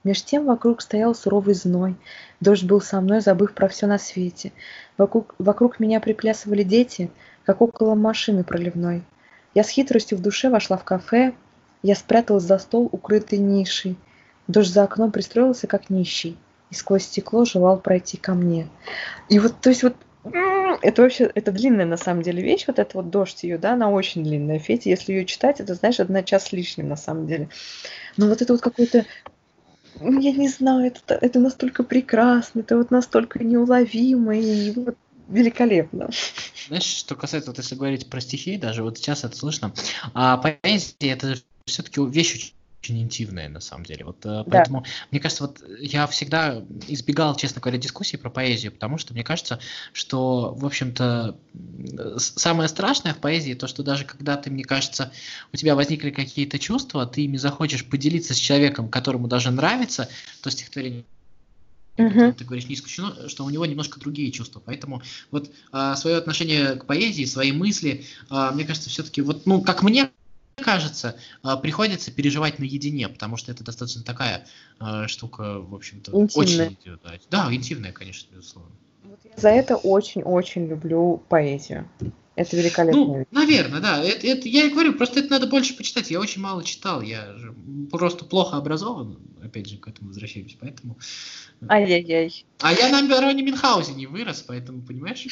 Меж 0.05 0.23
тем 0.23 0.45
вокруг 0.45 0.83
стоял 0.83 1.15
суровый 1.15 1.55
зной. 1.55 1.97
Дождь 2.41 2.65
был 2.65 2.83
со 2.83 3.01
мной, 3.01 3.23
забыв 3.23 3.55
про 3.55 3.67
все 3.67 3.87
на 3.87 3.97
свете. 3.97 4.53
Вокруг, 4.99 5.35
вокруг 5.39 5.81
меня 5.81 6.01
приплясывали 6.01 6.65
дети, 6.65 7.11
как 7.47 7.63
около 7.63 7.95
машины 7.95 8.45
проливной. 8.45 9.05
Я 9.55 9.65
с 9.65 9.71
хитростью 9.71 10.19
в 10.19 10.21
душе 10.21 10.51
вошла 10.51 10.77
в 10.77 10.85
кафе, 10.85 11.33
я 11.83 11.95
спряталась 11.95 12.45
за 12.45 12.59
стол, 12.59 12.91
укрытый 12.93 13.39
нишей. 13.39 13.97
Дождь 14.49 14.75
за 14.75 14.83
окном 14.83 15.13
пристроился, 15.13 15.67
как 15.67 15.89
нищий, 15.89 16.37
и 16.69 16.75
сквозь 16.75 17.05
стекло 17.05 17.47
желал 17.47 17.79
пройти 17.79 18.19
ко 18.19 18.35
мне. 18.35 18.69
И 19.31 19.39
вот, 19.39 19.59
то 19.59 19.71
есть 19.71 19.83
вот 19.83 19.97
это 20.25 21.03
вообще, 21.03 21.31
это 21.35 21.53
длинная 21.53 21.85
на 21.85 21.97
самом 21.97 22.23
деле 22.23 22.43
вещь, 22.43 22.65
вот 22.67 22.79
эта 22.79 22.97
вот 22.97 23.11
дождь 23.11 23.43
ее, 23.43 23.59
да, 23.59 23.73
она 23.73 23.91
очень 23.91 24.23
длинная. 24.23 24.59
Федя, 24.59 24.91
если 24.91 25.13
ее 25.13 25.25
читать, 25.25 25.61
это, 25.61 25.75
знаешь, 25.75 26.01
одна 26.01 26.23
час 26.23 26.53
лишним 26.53 26.89
на 26.89 26.97
самом 26.97 27.27
деле. 27.27 27.49
Но 28.17 28.29
вот 28.29 28.41
это 28.41 28.53
вот 28.53 28.63
какой-то, 28.63 29.05
ну, 30.01 30.21
я 30.21 30.33
не 30.33 30.49
знаю, 30.49 30.87
это, 30.87 31.15
это 31.15 31.41
настолько 31.41 31.83
прекрасно, 31.83 32.61
это 32.61 32.77
вот 32.77 32.91
настолько 32.91 33.43
неуловимо, 33.43 34.37
и 34.37 34.71
вот 34.73 34.97
великолепно. 35.29 36.11
Знаешь, 36.69 36.85
что 36.85 37.15
касается, 37.17 37.51
вот 37.51 37.59
если 37.59 37.75
говорить 37.75 38.09
про 38.09 38.21
стихи, 38.21 38.57
даже 38.57 38.83
вот 38.83 38.99
сейчас 38.99 39.25
это 39.25 39.37
слышно, 39.37 39.73
а 40.15 40.37
поэзия 40.37 40.95
это 41.01 41.37
все-таки 41.67 42.01
вещь 42.05 42.53
очень 42.83 43.01
интимная 43.01 43.49
на 43.49 43.61
самом 43.61 43.85
деле. 43.85 44.05
Вот 44.05 44.27
э, 44.27 44.45
поэтому, 44.51 44.81
да. 44.81 44.89
мне 45.13 45.21
кажется, 45.21 45.47
вот 45.47 45.63
я 45.79 46.07
всегда 46.09 46.63
избегал, 46.89 47.37
честно 47.37 47.61
говоря, 47.61 47.79
дискуссий 47.79 48.17
про 48.17 48.29
поэзию, 48.29 48.73
потому 48.73 48.99
что 48.99 49.15
мне 49.15 49.23
кажется, 49.23 49.61
что, 49.93 50.53
в 50.55 50.67
общем-то, 50.67 51.37
самое 52.19 52.69
страшное 52.69 53.15
в 53.15 53.19
поэзии 53.19 53.55
то, 53.55 53.69
что 53.69 53.85
даже 53.85 54.05
когда 54.05 54.37
ты, 54.37 54.51
мне 54.51 54.65
кажется, 54.65 55.13
у 55.53 55.57
тебя 55.57 55.77
возникли 55.77 56.11
какие-то 56.11 56.59
чувства, 56.59 57.07
ты 57.07 57.23
ими 57.23 57.37
захочешь 57.37 57.87
поделиться 57.87 58.35
с 58.35 58.39
человеком, 58.39 58.89
которому 58.89 59.29
даже 59.29 59.51
нравится 59.51 60.09
то 60.43 60.51
стихотворение, 60.51 61.05
Uh-huh. 61.99 62.33
Ты 62.33 62.45
говоришь 62.45 62.69
не 62.69 62.75
исключено, 62.75 63.29
что 63.29 63.45
у 63.45 63.51
него 63.51 63.67
немножко 63.67 64.01
другие 64.01 64.33
чувства. 64.33 64.63
Поэтому 64.65 65.03
вот 65.31 65.51
а, 65.73 65.95
свое 65.95 66.17
отношение 66.17 66.77
к 66.77 66.87
поэзии, 66.87 67.27
свои 67.27 67.53
мысли, 67.53 68.07
а, 68.31 68.51
мне 68.51 68.65
кажется, 68.65 68.89
все-таки 68.89 69.21
вот, 69.21 69.45
ну, 69.45 69.61
как 69.61 69.83
мне 69.83 70.11
кажется, 70.63 71.17
а, 71.43 71.57
приходится 71.57 72.11
переживать 72.11 72.59
наедине, 72.59 73.09
потому 73.09 73.37
что 73.37 73.53
это 73.53 73.65
достаточно 73.65 74.03
такая 74.03 74.47
а, 74.79 75.09
штука, 75.09 75.61
в 75.61 75.75
общем-то, 75.75 76.13
очень... 76.13 76.77
Да, 77.31 77.53
интимная, 77.53 77.93
конечно, 77.93 78.35
безусловно. 78.35 78.73
Вот 79.05 79.19
я 79.25 79.31
за 79.37 79.51
это 79.51 79.77
очень-очень 79.77 80.67
люблю 80.67 81.23
поэзию. 81.29 81.89
Это 82.35 82.57
великолепно. 82.57 83.05
Ну, 83.05 83.27
наверное, 83.31 83.81
да. 83.81 84.03
Это, 84.03 84.27
это, 84.27 84.49
я 84.49 84.65
и 84.65 84.71
говорю, 84.71 84.95
просто 84.95 85.21
это 85.21 85.33
надо 85.33 85.49
больше 85.49 85.77
почитать. 85.77 86.11
Я 86.11 86.19
очень 86.19 86.41
мало 86.41 86.65
читал, 86.65 87.03
я 87.03 87.37
же 87.37 87.55
просто 87.91 88.25
плохо 88.25 88.57
образован, 88.57 89.19
опять 89.43 89.69
же, 89.69 89.77
к 89.77 89.87
этому 89.87 90.09
возвращаемся, 90.09 90.57
поэтому... 90.59 90.97
Ай-яй-яй. 91.69 92.47
А 92.61 92.73
я 92.73 92.89
на 92.89 93.07
Бароне 93.07 93.43
Мюнхгаузене 93.43 94.09
вырос, 94.09 94.43
поэтому, 94.43 94.81
понимаешь? 94.81 95.27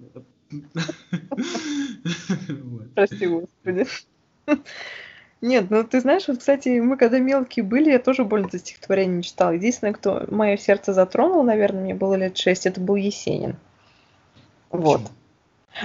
Прости, 2.94 3.26
Господи. 3.26 3.86
Нет, 5.40 5.70
ну 5.70 5.84
ты 5.84 6.00
знаешь, 6.00 6.28
вот, 6.28 6.38
кстати, 6.38 6.80
мы 6.80 6.96
когда 6.98 7.18
мелкие 7.18 7.64
были, 7.64 7.90
я 7.90 7.98
тоже 7.98 8.24
больно 8.24 8.48
за 8.52 8.58
стихотворение 8.58 9.18
не 9.18 9.22
читала. 9.22 9.52
Единственное, 9.52 9.94
кто 9.94 10.26
мое 10.30 10.56
сердце 10.58 10.92
затронул, 10.92 11.42
наверное, 11.42 11.82
мне 11.82 11.94
было 11.94 12.14
лет 12.14 12.36
шесть, 12.36 12.66
это 12.66 12.80
был 12.80 12.96
Есенин. 12.96 13.56
Вот. 14.70 15.00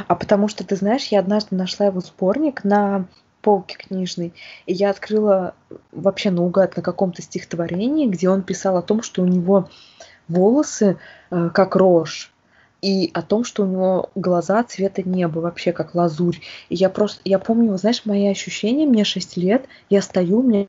А 0.07 0.15
потому 0.15 0.47
что, 0.47 0.65
ты 0.65 0.75
знаешь, 0.75 1.07
я 1.07 1.19
однажды 1.19 1.55
нашла 1.55 1.85
его 1.85 2.01
сборник 2.01 2.63
на 2.63 3.05
полке 3.41 3.77
книжной, 3.77 4.33
и 4.65 4.73
я 4.73 4.89
открыла 4.89 5.53
вообще 5.91 6.31
наугад 6.31 6.75
на 6.75 6.81
каком-то 6.81 7.21
стихотворении, 7.21 8.07
где 8.07 8.27
он 8.29 8.41
писал 8.41 8.75
о 8.75 8.81
том, 8.81 9.03
что 9.03 9.21
у 9.21 9.25
него 9.27 9.69
волосы 10.27 10.97
э, 11.29 11.49
как 11.53 11.75
рожь, 11.75 12.33
и 12.85 13.09
о 13.15 13.23
том, 13.23 13.43
что 13.43 13.63
у 13.63 13.65
него 13.65 14.11
глаза 14.13 14.63
цвета 14.63 15.01
неба, 15.01 15.39
вообще 15.39 15.71
как 15.71 15.95
лазурь. 15.95 16.37
И 16.69 16.75
я 16.75 16.89
просто, 16.89 17.19
я 17.25 17.39
помню, 17.39 17.75
знаешь, 17.77 18.03
мои 18.05 18.27
ощущения, 18.27 18.85
мне 18.85 19.03
6 19.03 19.37
лет, 19.37 19.65
я 19.89 20.03
стою, 20.03 20.41
у 20.41 20.43
меня 20.43 20.67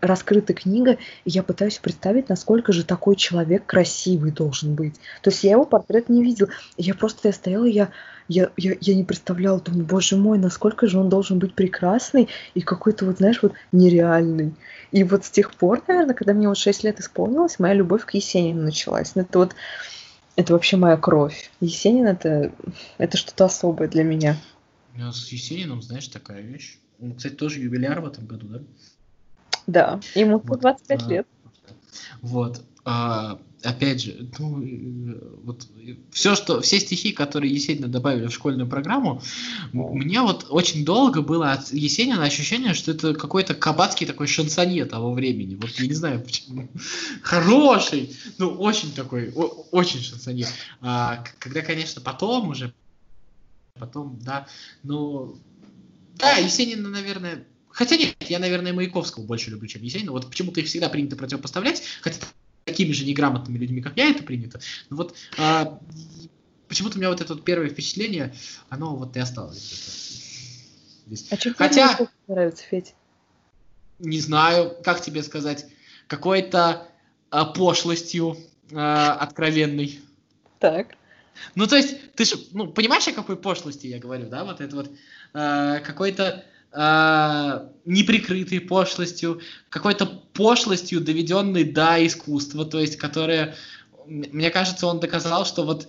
раскрыта 0.00 0.54
книга, 0.54 0.92
и 0.92 1.30
я 1.30 1.42
пытаюсь 1.42 1.78
представить, 1.78 2.28
насколько 2.28 2.72
же 2.72 2.84
такой 2.84 3.16
человек 3.16 3.66
красивый 3.66 4.30
должен 4.30 4.76
быть. 4.76 4.94
То 5.22 5.30
есть 5.30 5.42
я 5.42 5.50
его 5.52 5.64
портрет 5.64 6.08
не 6.08 6.22
видел. 6.22 6.46
Я 6.76 6.94
просто 6.94 7.26
я 7.28 7.32
стояла, 7.32 7.64
я, 7.64 7.90
я, 8.28 8.50
я, 8.56 8.76
я 8.80 8.94
не 8.94 9.02
представляла, 9.02 9.60
думаю, 9.60 9.86
боже 9.86 10.16
мой, 10.16 10.38
насколько 10.38 10.86
же 10.86 11.00
он 11.00 11.08
должен 11.08 11.40
быть 11.40 11.56
прекрасный 11.56 12.28
и 12.54 12.60
какой-то 12.60 13.06
вот, 13.06 13.18
знаешь, 13.18 13.42
вот 13.42 13.54
нереальный. 13.72 14.54
И 14.92 15.02
вот 15.02 15.24
с 15.24 15.30
тех 15.30 15.52
пор, 15.52 15.82
наверное, 15.88 16.14
когда 16.14 16.32
мне 16.32 16.48
вот 16.48 16.58
6 16.58 16.84
лет 16.84 17.00
исполнилось, 17.00 17.58
моя 17.58 17.74
любовь 17.74 18.04
к 18.04 18.14
Есенину 18.14 18.62
началась. 18.62 19.16
Ну, 19.16 19.22
это 19.22 19.40
вот 19.40 19.56
это 20.36 20.52
вообще 20.52 20.76
моя 20.76 20.96
кровь. 20.96 21.50
Есенин 21.60 22.06
это, 22.06 22.52
это 22.98 23.16
что-то 23.16 23.44
особое 23.44 23.88
для 23.88 24.04
меня. 24.04 24.36
Ну, 24.96 25.12
с 25.12 25.28
Есениным, 25.28 25.82
знаешь, 25.82 26.08
такая 26.08 26.40
вещь. 26.40 26.78
Он, 27.00 27.14
кстати, 27.14 27.34
тоже 27.34 27.60
юбиляр 27.60 28.00
в 28.00 28.06
этом 28.06 28.26
году, 28.26 28.46
да? 28.48 28.60
Да, 29.66 30.00
ему 30.14 30.38
вот, 30.44 30.60
25 30.60 31.02
а, 31.02 31.08
лет. 31.08 31.26
Вот. 32.20 32.62
А, 32.84 33.40
опять 33.64 34.02
же, 34.02 34.28
ну, 34.38 34.62
э, 34.62 35.20
вот 35.42 35.66
все, 36.10 36.34
что, 36.34 36.60
все 36.60 36.80
стихи, 36.80 37.12
которые 37.12 37.52
Есенина 37.52 37.88
добавили 37.88 38.26
в 38.26 38.32
школьную 38.32 38.68
программу, 38.68 39.22
у 39.72 39.96
меня 39.96 40.22
вот 40.22 40.46
очень 40.50 40.84
долго 40.84 41.22
было 41.22 41.52
от 41.52 41.72
Есенина 41.72 42.24
ощущение, 42.24 42.74
что 42.74 42.92
это 42.92 43.14
какой-то 43.14 43.54
кабацкий 43.54 44.06
такой 44.06 44.26
шансонье 44.26 44.84
того 44.84 45.12
времени. 45.12 45.54
Вот 45.54 45.70
я 45.70 45.86
не 45.86 45.94
знаю 45.94 46.20
почему. 46.20 46.68
Хороший, 47.22 48.16
ну, 48.38 48.50
очень 48.50 48.92
такой, 48.92 49.32
о, 49.34 49.66
очень 49.70 50.00
шансонье. 50.00 50.46
А, 50.80 51.24
когда, 51.38 51.62
конечно, 51.62 52.00
потом 52.00 52.50
уже, 52.50 52.72
потом, 53.78 54.18
да, 54.22 54.46
ну, 54.82 55.38
да, 56.16 56.36
Есенина, 56.36 56.88
наверное, 56.88 57.44
Хотя 57.74 57.96
нет, 57.96 58.14
я, 58.28 58.38
наверное, 58.38 58.72
Маяковского 58.72 59.24
больше 59.24 59.50
люблю, 59.50 59.66
чем 59.66 59.82
Есенина. 59.82 60.12
Вот 60.12 60.30
почему-то 60.30 60.60
их 60.60 60.68
всегда 60.68 60.88
принято 60.88 61.16
противопоставлять, 61.16 61.82
хотя 62.02 62.18
такими 62.74 62.90
же 62.92 63.04
неграмотными 63.04 63.56
людьми, 63.56 63.80
как 63.80 63.96
я, 63.96 64.10
это 64.10 64.24
принято. 64.24 64.60
Но 64.90 64.96
вот 64.96 65.14
а, 65.38 65.78
почему-то 66.66 66.96
у 66.96 66.98
меня 66.98 67.08
вот 67.08 67.20
это 67.20 67.34
вот 67.34 67.44
первое 67.44 67.68
впечатление, 67.68 68.34
оно 68.68 68.96
вот 68.96 69.16
и 69.16 69.20
осталось. 69.20 70.72
Здесь. 71.06 71.28
А 71.30 71.36
Хотя, 71.56 71.94
тебе 71.94 72.08
нравится, 72.26 72.64
Федь? 72.64 72.94
Не 74.00 74.18
знаю, 74.18 74.76
как 74.82 75.00
тебе 75.00 75.22
сказать, 75.22 75.66
какой-то 76.08 76.88
а, 77.30 77.44
пошлостью 77.44 78.36
а, 78.72 79.14
откровенной. 79.14 80.00
Так. 80.58 80.96
Ну, 81.54 81.68
то 81.68 81.76
есть, 81.76 82.12
ты 82.14 82.24
же, 82.24 82.36
ну, 82.52 82.66
понимаешь, 82.66 83.06
о 83.06 83.12
какой 83.12 83.36
пошлости 83.36 83.86
я 83.86 84.00
говорю, 84.00 84.26
да? 84.26 84.44
Вот 84.44 84.60
это 84.60 84.74
вот 84.74 84.90
а, 85.32 85.78
какой-то 85.78 86.44
э, 86.74 87.68
неприкрытой 87.84 88.60
пошлостью, 88.60 89.40
какой-то 89.68 90.06
пошлостью, 90.06 91.00
доведенной 91.00 91.64
до 91.64 92.04
искусства, 92.06 92.64
то 92.64 92.80
есть, 92.80 92.96
которая, 92.96 93.54
мне 94.06 94.50
кажется, 94.50 94.86
он 94.86 95.00
доказал, 95.00 95.46
что 95.46 95.64
вот 95.64 95.88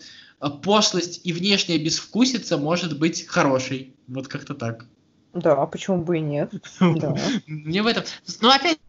пошлость 0.61 1.21
и 1.23 1.33
внешняя 1.33 1.77
безвкусица 1.77 2.57
может 2.57 2.99
быть 2.99 3.25
хорошей. 3.25 3.95
Вот 4.07 4.27
как-то 4.27 4.53
так. 4.53 4.85
Да, 5.33 5.53
а 5.53 5.65
почему 5.65 6.03
бы 6.03 6.17
и 6.17 6.21
нет? 6.21 6.53
Мне 6.79 7.81
в 7.81 7.87
этом... 7.87 8.03
Ну, 8.41 8.49
опять 8.49 8.79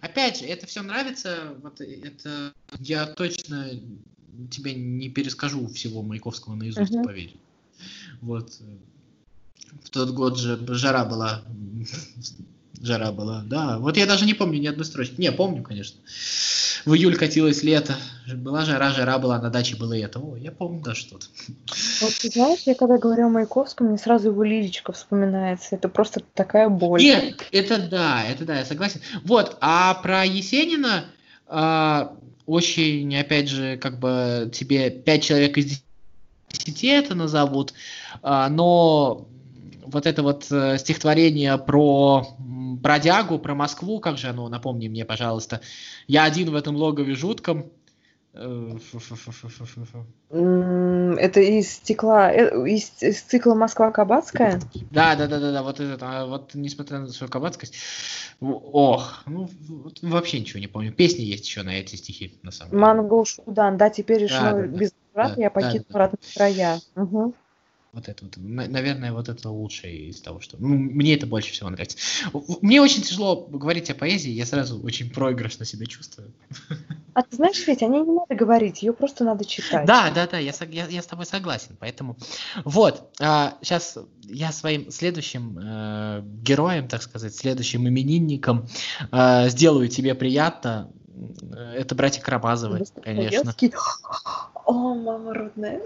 Опять 0.00 0.40
же, 0.40 0.46
это 0.46 0.66
все 0.66 0.82
нравится, 0.82 1.54
вот 1.62 1.80
это 1.80 2.52
я 2.80 3.06
точно 3.06 3.70
тебе 4.50 4.74
не 4.74 5.08
перескажу 5.08 5.68
всего 5.68 6.02
Маяковского 6.02 6.54
наизусть, 6.54 6.92
uh-huh. 6.92 7.04
поверь. 7.04 7.36
Вот 8.20 8.60
в 9.84 9.90
тот 9.90 10.10
год 10.10 10.38
же 10.38 10.58
жара 10.74 11.04
была. 11.04 11.42
Жара 12.80 13.12
была, 13.12 13.42
да. 13.44 13.78
Вот 13.78 13.96
я 13.98 14.06
даже 14.06 14.24
не 14.24 14.32
помню 14.32 14.58
ни 14.58 14.66
одной 14.66 14.86
строчки. 14.86 15.20
Не, 15.20 15.32
помню, 15.32 15.62
конечно. 15.62 16.00
В 16.86 16.94
июль 16.94 17.16
катилось 17.16 17.62
лето. 17.62 17.94
Была 18.34 18.64
жара, 18.64 18.90
жара 18.90 19.18
была, 19.18 19.38
на 19.38 19.50
даче 19.50 19.76
было 19.76 19.92
это. 19.96 20.18
О, 20.18 20.34
я 20.36 20.50
помню 20.50 20.80
даже 20.80 21.00
что-то. 21.00 21.26
Вот 22.00 22.14
ты 22.14 22.30
знаешь, 22.30 22.60
я 22.64 22.74
когда 22.74 22.96
говорю 22.96 23.26
о 23.26 23.28
Маяковском, 23.28 23.88
мне 23.88 23.98
сразу 23.98 24.28
его 24.28 24.42
лилечка 24.42 24.92
вспоминается. 24.92 25.74
Это 25.76 25.90
просто 25.90 26.22
такая 26.32 26.70
боль. 26.70 27.02
Нет, 27.02 27.46
это 27.52 27.78
да, 27.78 28.24
это 28.24 28.46
да, 28.46 28.58
я 28.60 28.64
согласен. 28.64 29.02
Вот, 29.24 29.58
а 29.60 29.92
про 29.94 30.24
Есенина 30.24 31.04
а, 31.46 32.16
очень, 32.46 33.14
опять 33.14 33.50
же, 33.50 33.76
как 33.76 33.98
бы 33.98 34.50
тебе 34.52 34.88
пять 34.90 35.22
человек 35.22 35.58
из 35.58 35.82
университета 36.50 37.14
назовут, 37.14 37.74
а, 38.22 38.48
но 38.48 39.28
вот 39.90 40.06
это 40.06 40.22
вот 40.22 40.46
э, 40.50 40.78
стихотворение 40.78 41.58
про 41.58 42.26
бродягу, 42.38 43.38
про 43.38 43.54
Москву, 43.54 44.00
как 44.00 44.18
же 44.18 44.28
оно, 44.28 44.48
напомни 44.48 44.88
мне, 44.88 45.04
пожалуйста. 45.04 45.60
Я 46.06 46.24
один 46.24 46.50
в 46.50 46.54
этом 46.54 46.76
логове 46.76 47.14
жутком. 47.14 47.70
Э, 48.32 48.78
это 51.18 51.40
из 51.40 51.72
стекла, 51.72 52.32
э, 52.32 52.68
из, 52.68 53.02
из 53.02 53.22
цикла 53.22 53.54
Москва 53.54 53.90
Кабацкая? 53.90 54.60
Да, 54.90 55.16
да, 55.16 55.26
да, 55.26 55.40
да, 55.40 55.52
да, 55.52 55.62
вот 55.62 55.80
это, 55.80 55.98
а 56.00 56.26
вот 56.26 56.54
несмотря 56.54 57.00
на 57.00 57.08
свою 57.08 57.30
кабацкость, 57.30 57.74
ох, 58.40 59.24
ну 59.26 59.48
вообще 60.02 60.38
ничего 60.40 60.60
не 60.60 60.68
помню. 60.68 60.92
Песни 60.92 61.22
есть 61.22 61.46
еще 61.46 61.62
на 61.62 61.70
эти 61.70 61.96
стихи, 61.96 62.38
на 62.42 62.52
самом 62.52 62.70
деле. 62.70 63.24
Шудан, 63.24 63.76
да, 63.76 63.90
теперь 63.90 64.22
решил 64.22 64.42
да, 64.42 64.52
да, 64.52 64.66
без 64.66 64.92
брата 65.12 65.34
да, 65.34 65.42
я 65.42 65.50
покину 65.50 65.84
да, 65.88 65.92
да, 65.92 65.98
родные 65.98 66.34
края. 66.34 66.80
Угу. 66.94 67.34
Вот 67.92 68.08
это 68.08 68.24
вот, 68.24 68.36
наверное, 68.36 69.12
вот 69.12 69.28
это 69.28 69.50
лучшее 69.50 70.10
из 70.10 70.20
того, 70.20 70.40
что... 70.40 70.56
Ну, 70.58 70.68
мне 70.68 71.14
это 71.14 71.26
больше 71.26 71.52
всего 71.52 71.70
нравится. 71.70 71.98
Мне 72.60 72.80
очень 72.80 73.02
тяжело 73.02 73.46
говорить 73.46 73.90
о 73.90 73.94
поэзии, 73.94 74.30
я 74.30 74.46
сразу 74.46 74.80
очень 74.80 75.10
проигрышно 75.10 75.64
себя 75.64 75.86
чувствую. 75.86 76.32
А 77.14 77.22
ты 77.22 77.34
знаешь, 77.36 77.66
ведь 77.66 77.82
о 77.82 77.88
ней 77.88 78.02
не 78.02 78.12
надо 78.12 78.36
говорить, 78.36 78.82
ее 78.82 78.92
просто 78.92 79.24
надо 79.24 79.44
читать. 79.44 79.84
Да, 79.86 80.12
да, 80.14 80.28
да, 80.28 80.38
я, 80.38 80.52
я, 80.70 80.86
я 80.86 81.02
с 81.02 81.06
тобой 81.06 81.26
согласен, 81.26 81.76
поэтому... 81.80 82.16
Вот, 82.64 83.10
а, 83.18 83.58
сейчас 83.62 83.98
я 84.22 84.52
своим 84.52 84.92
следующим 84.92 85.58
э, 85.58 86.22
героем, 86.24 86.86
так 86.86 87.02
сказать, 87.02 87.34
следующим 87.34 87.88
именинником 87.88 88.68
э, 89.10 89.48
сделаю 89.48 89.88
тебе 89.88 90.14
приятно. 90.14 90.92
Это 91.74 91.94
братья 91.94 92.22
Карамазовы, 92.22 92.84
конечно. 93.02 93.54
О, 94.66 94.94
мама 94.94 95.34
родная. 95.34 95.80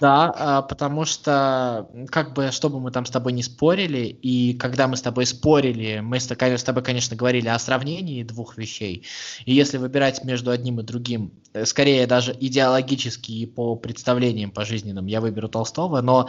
Да, 0.00 0.34
а, 0.36 0.62
потому 0.62 1.04
что, 1.04 1.88
как 2.08 2.34
бы, 2.34 2.50
чтобы 2.50 2.80
мы 2.80 2.90
там 2.90 3.06
с 3.06 3.10
тобой 3.10 3.32
не 3.32 3.42
спорили, 3.42 3.98
и 4.06 4.54
когда 4.54 4.88
мы 4.88 4.96
с 4.96 5.02
тобой 5.02 5.26
спорили, 5.26 6.00
мы 6.00 6.18
с 6.18 6.26
тобой, 6.26 6.82
конечно, 6.82 7.16
говорили 7.16 7.48
о 7.48 7.58
сравнении 7.58 8.24
двух 8.24 8.56
вещей, 8.56 9.06
и 9.44 9.54
если 9.54 9.78
выбирать 9.78 10.24
между 10.24 10.50
одним 10.50 10.80
и 10.80 10.82
другим, 10.82 11.32
э, 11.52 11.64
скорее 11.66 12.06
даже 12.06 12.36
идеологически 12.38 13.30
и 13.30 13.46
по 13.46 13.76
представлениям 13.76 14.50
по 14.50 14.64
жизненным, 14.64 15.06
я 15.06 15.20
выберу 15.20 15.48
Толстого, 15.48 16.00
но 16.00 16.28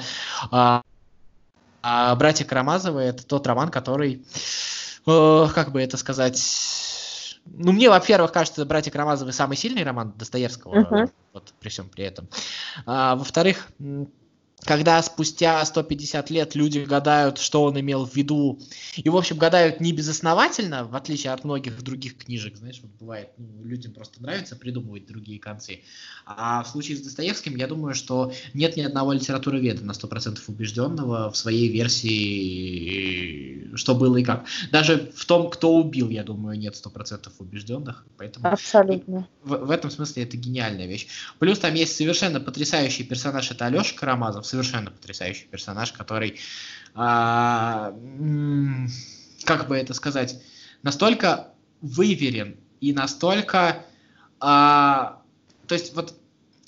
а, 0.52 0.84
а 1.82 2.16
«Братья 2.16 2.46
Карамазовы»— 2.46 3.02
это 3.02 3.26
тот 3.26 3.48
роман, 3.48 3.70
который, 3.70 4.24
э, 5.08 5.48
как 5.54 5.72
бы 5.72 5.82
это 5.82 5.98
сказать 5.98 6.38
ну, 7.46 7.72
мне, 7.72 7.90
во-первых, 7.90 8.32
кажется, 8.32 8.66
«Братья 8.66 8.92
Карамазовы» 8.92 9.32
самый 9.32 9.58
сильный 9.58 9.84
роман 9.84 10.14
Достоевского, 10.16 10.82
uh-huh. 10.82 11.12
вот 11.34 11.54
при 11.60 11.70
всем 11.70 11.90
при 11.90 12.06
этом. 12.06 12.30
А, 12.86 13.16
во-вторых, 13.16 13.68
когда 14.64 15.02
спустя 15.02 15.64
150 15.66 16.30
лет 16.30 16.56
люди 16.56 16.80
гадают, 16.80 17.40
что 17.40 17.64
он 17.64 17.80
имел 17.80 18.06
в 18.06 18.16
виду, 18.16 18.60
и, 18.96 19.10
в 19.10 19.18
общем, 19.18 19.38
гадают 19.38 19.80
не 19.80 19.92
безосновательно, 19.92 20.86
в 20.86 20.96
отличие 20.96 21.34
от 21.34 21.44
многих 21.44 21.82
других 21.82 22.18
книжек, 22.18 22.58
знаешь, 22.58 22.80
вот 22.82 22.92
бывает, 23.00 23.30
ну, 23.38 23.64
людям 23.64 23.94
просто 23.94 24.22
нравится 24.22 24.56
придумывать 24.56 25.08
другие 25.08 25.40
концы. 25.40 25.82
А 26.26 26.64
в 26.64 26.68
случае 26.68 26.98
с 26.98 27.02
Достоевским, 27.02 27.56
я 27.56 27.68
думаю, 27.68 27.96
что 27.96 28.32
нет 28.54 28.78
ни 28.78 28.82
одного 28.82 29.14
литературоведа 29.14 29.84
на 29.84 29.92
100% 29.92 30.40
убежденного 30.48 31.32
в 31.32 31.38
своей 31.38 31.70
версии, 31.70 33.76
что 33.76 33.96
было 33.96 34.18
и 34.18 34.24
как. 34.24 34.46
Даже 34.72 35.12
в 35.16 35.26
том, 35.26 35.50
кто 35.50 35.76
убил, 35.76 36.10
я 36.10 36.24
думаю, 36.24 36.58
нет 36.58 36.76
100% 36.76 37.32
убежденных, 37.40 38.06
поэтому... 38.18 38.48
Абсолютно. 38.48 39.28
В, 39.44 39.56
в 39.56 39.72
этом 39.72 39.90
смысле 39.90 40.24
это 40.24 40.38
гениальная 40.38 40.86
вещь. 40.86 41.08
Плюс 41.40 41.60
там 41.60 41.74
есть 41.74 41.96
совершенно 41.96 42.40
потрясающий 42.40 43.04
персонаж, 43.04 43.50
это 43.50 43.66
Алеша 43.66 43.96
Карамазов, 43.96 44.46
совершенно 44.52 44.92
потрясающий 44.92 45.46
персонаж, 45.46 45.94
который, 45.94 46.40
а, 46.94 47.94
как 49.46 49.68
бы 49.68 49.78
это 49.78 49.94
сказать, 49.94 50.42
настолько 50.84 51.54
выверен 51.82 52.58
и 52.82 52.94
настолько, 52.94 53.86
а, 54.40 55.22
то 55.68 55.76
есть 55.76 55.96
вот, 55.96 56.14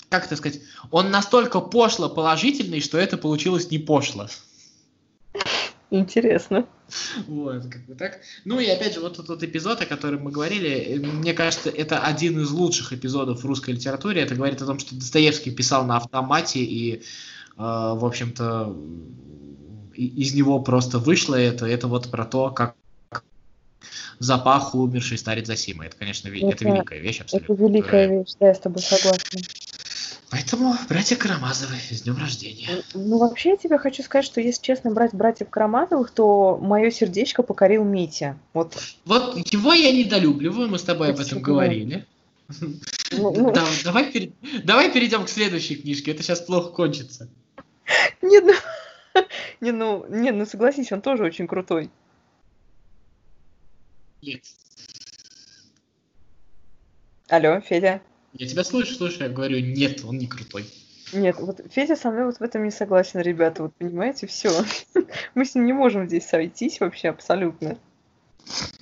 как 0.08 0.26
это 0.26 0.36
сказать, 0.36 0.60
он 0.90 1.10
настолько 1.10 1.60
пошло 1.60 2.08
положительный, 2.08 2.80
что 2.80 2.98
это 2.98 3.18
получилось 3.18 3.70
не 3.70 3.78
пошло. 3.78 4.28
Интересно. 5.90 6.66
Вот, 7.26 7.62
как 7.70 7.86
бы 7.86 7.94
так. 7.94 8.20
Ну 8.44 8.58
и 8.58 8.66
опять 8.66 8.94
же, 8.94 9.00
вот 9.00 9.16
тот, 9.16 9.26
тот 9.26 9.42
эпизод, 9.42 9.80
о 9.80 9.86
котором 9.86 10.22
мы 10.22 10.32
говорили, 10.32 10.98
мне 10.98 11.32
кажется, 11.34 11.70
это 11.70 12.00
один 12.00 12.40
из 12.40 12.50
лучших 12.50 12.92
эпизодов 12.92 13.42
в 13.42 13.46
русской 13.46 13.70
литературе. 13.70 14.22
Это 14.22 14.34
говорит 14.34 14.60
о 14.60 14.66
том, 14.66 14.78
что 14.78 14.94
Достоевский 14.94 15.50
писал 15.50 15.84
на 15.84 15.98
автомате 15.98 16.60
и 16.60 17.02
в 17.56 18.04
общем-то, 18.04 18.76
из 19.94 20.34
него 20.34 20.60
просто 20.60 20.98
вышло 20.98 21.36
это. 21.36 21.66
Это 21.66 21.86
вот 21.88 22.10
про 22.10 22.24
то, 22.24 22.50
как 22.50 22.74
запах 24.18 24.74
умерший 24.74 25.18
старец 25.18 25.46
Зосима. 25.46 25.86
Это, 25.86 25.96
конечно, 25.96 26.28
это, 26.28 26.46
это 26.46 26.64
великая 26.64 27.00
вещь 27.00 27.20
абсолютно. 27.20 27.52
Это 27.52 27.62
великая 27.62 28.02
которая... 28.02 28.18
вещь, 28.20 28.34
да, 28.40 28.48
я 28.48 28.54
с 28.54 28.58
тобой 28.58 28.82
согласна. 28.82 29.40
Поэтому 30.30 30.74
братья 30.88 31.14
Карамазовы, 31.14 31.76
с 31.90 32.02
днем 32.02 32.16
рождения. 32.16 32.82
Ну, 32.94 33.18
вообще, 33.18 33.50
я 33.50 33.56
тебе 33.56 33.78
хочу 33.78 34.02
сказать, 34.02 34.24
что 34.24 34.40
если 34.40 34.62
честно 34.62 34.90
брать 34.90 35.14
братьев 35.14 35.48
Карамазовых, 35.48 36.10
то 36.10 36.58
мое 36.60 36.90
сердечко 36.90 37.44
покорил 37.44 37.84
Митя. 37.84 38.36
Вот. 38.52 38.76
Вот 39.04 39.36
его 39.52 39.72
я 39.74 39.92
недолюбливаю, 39.92 40.68
мы 40.68 40.78
с 40.78 40.82
тобой 40.82 41.10
об 41.10 41.20
этом 41.20 41.40
говорили. 41.40 42.04
Ну, 42.58 42.80
ну. 43.12 43.52
Давай 43.84 44.10
перейдем 44.10 45.24
к 45.24 45.28
следующей 45.28 45.76
книжке, 45.76 46.10
это 46.10 46.24
сейчас 46.24 46.40
плохо 46.40 46.70
кончится. 46.70 47.28
Не, 48.22 48.40
ну, 48.40 48.52
не, 49.60 49.72
ну, 49.72 50.06
не, 50.08 50.30
ну 50.30 50.46
согласись, 50.46 50.92
он 50.92 51.00
тоже 51.00 51.24
очень 51.24 51.46
крутой. 51.46 51.90
Нет. 54.22 54.42
Алло, 57.28 57.60
Федя. 57.60 58.00
Я 58.32 58.46
тебя 58.48 58.64
слышу, 58.64 58.94
слышу, 58.94 59.24
я 59.24 59.28
говорю, 59.28 59.60
нет, 59.60 60.04
он 60.04 60.18
не 60.18 60.26
крутой. 60.26 60.66
Нет, 61.12 61.36
вот 61.38 61.60
Федя 61.70 61.96
со 61.96 62.10
мной 62.10 62.26
вот 62.26 62.38
в 62.38 62.42
этом 62.42 62.64
не 62.64 62.70
согласен, 62.70 63.20
ребята, 63.20 63.62
вот 63.62 63.74
понимаете, 63.76 64.26
все. 64.26 64.50
Мы 65.34 65.44
с 65.44 65.54
ним 65.54 65.66
не 65.66 65.72
можем 65.72 66.08
здесь 66.08 66.26
сойтись 66.26 66.80
вообще 66.80 67.08
абсолютно. 67.08 67.78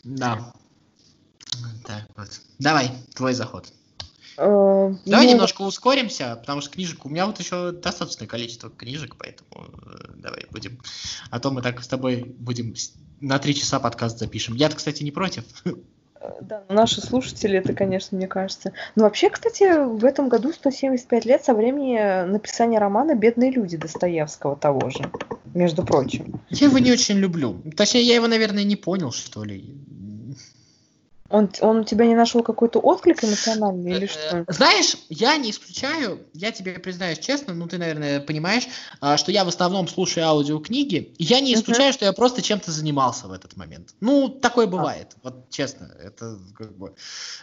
Да. 0.05 0.53
Так 1.85 2.05
вот. 2.17 2.41
Давай, 2.59 2.91
твой 3.15 3.35
заход. 3.35 3.73
Uh, 4.37 4.97
Давай 5.05 5.27
ну... 5.27 5.33
немножко 5.33 5.63
ускоримся, 5.63 6.37
потому 6.37 6.61
что 6.61 6.71
книжек 6.71 7.05
у 7.05 7.09
меня 7.09 7.27
вот 7.27 7.39
еще 7.39 7.73
достаточное 7.73 8.27
количество 8.27 8.71
книжек, 8.71 9.17
поэтому 9.19 9.51
э, 9.85 10.13
давай 10.17 10.47
будем. 10.51 10.79
А 11.31 11.39
то 11.39 11.51
мы 11.51 11.63
так 11.63 11.83
с 11.83 11.89
тобой 11.89 12.35
будем 12.39 12.75
на 13.21 13.39
три 13.39 13.55
часа 13.55 13.79
подкаст 13.79 14.19
запишем. 14.19 14.55
Я, 14.55 14.69
кстати, 14.69 15.03
не 15.03 15.11
против. 15.11 15.45
Да, 16.41 16.63
наши 16.69 17.01
слушатели, 17.01 17.59
это, 17.59 17.73
конечно, 17.73 18.17
мне 18.17 18.29
кажется. 18.29 18.73
Но 18.95 19.05
вообще, 19.05 19.29
кстати, 19.29 19.85
в 19.85 20.05
этом 20.05 20.29
году 20.29 20.53
175 20.53 21.25
лет 21.25 21.45
со 21.45 21.55
времени 21.55 22.25
написания 22.31 22.79
романа 22.79 23.15
«Бедные 23.15 23.51
люди» 23.51 23.77
Достоевского 23.77 24.57
того 24.57 24.89
же, 24.91 25.11
между 25.55 25.85
прочим. 25.85 26.41
Я 26.49 26.69
его 26.69 26.79
не 26.79 26.93
очень 26.93 27.17
люблю. 27.17 27.61
Точнее, 27.77 28.03
я 28.03 28.15
его, 28.15 28.29
наверное, 28.29 28.65
не 28.65 28.77
понял, 28.77 29.11
что 29.11 29.43
ли. 29.45 29.75
Он, 31.33 31.51
он 31.63 31.79
у 31.79 31.85
тебя 31.85 32.07
не 32.07 32.15
нашел 32.15 32.43
какой-то 32.43 32.79
отклик 32.79 33.25
эмоциональный 33.25 33.93
или 33.93 34.07
что? 34.07 34.45
Знаешь, 34.49 34.99
я 35.09 35.37
не 35.39 35.51
исключаю, 35.51 36.21
я 36.35 36.53
тебе 36.53 36.75
признаюсь 36.75 37.19
честно, 37.19 37.55
ну 37.55 37.67
ты, 37.67 37.79
наверное, 37.79 38.21
понимаешь, 38.21 38.69
а, 39.01 39.17
что 39.17 39.33
я 39.33 39.47
в 39.47 39.49
основном 39.49 39.89
слушаю 39.89 40.27
аудиокниги, 40.27 41.15
и 41.17 41.25
я 41.25 41.41
не 41.41 41.55
исключаю, 41.55 41.91
uh-huh. 41.91 41.95
что 41.95 42.05
я 42.05 42.13
просто 42.13 42.43
чем-то 42.43 42.71
занимался 42.71 43.29
в 43.29 43.33
этот 43.33 43.57
момент. 43.57 43.95
Ну, 44.01 44.29
такое 44.29 44.67
а. 44.67 44.69
бывает, 44.69 45.13
а. 45.15 45.31
вот 45.31 45.49
честно, 45.49 45.91
это 46.05 46.39
как 46.55 46.77
бы... 46.77 46.95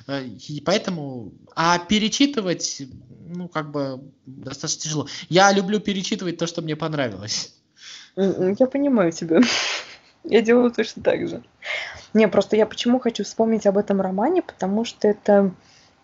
Э, 0.05 0.23
и 0.23 0.61
поэтому... 0.61 1.33
А 1.55 1.79
перечитывать, 1.79 2.83
ну, 3.27 3.47
как 3.47 3.71
бы, 3.71 4.03
достаточно 4.27 4.83
тяжело. 4.83 5.07
Я 5.29 5.51
люблю 5.51 5.79
перечитывать 5.79 6.37
то, 6.37 6.45
что 6.45 6.61
мне 6.61 6.75
понравилось. 6.75 7.55
Я 8.15 8.67
понимаю 8.67 9.11
тебя. 9.11 9.41
Я 10.23 10.41
делаю 10.41 10.71
точно 10.71 11.03
так 11.03 11.27
же. 11.27 11.41
Не, 12.13 12.27
просто 12.27 12.55
я 12.55 12.65
почему 12.65 12.99
хочу 12.99 13.23
вспомнить 13.23 13.65
об 13.67 13.77
этом 13.77 14.01
романе, 14.01 14.41
потому 14.41 14.85
что 14.85 15.07
это 15.07 15.51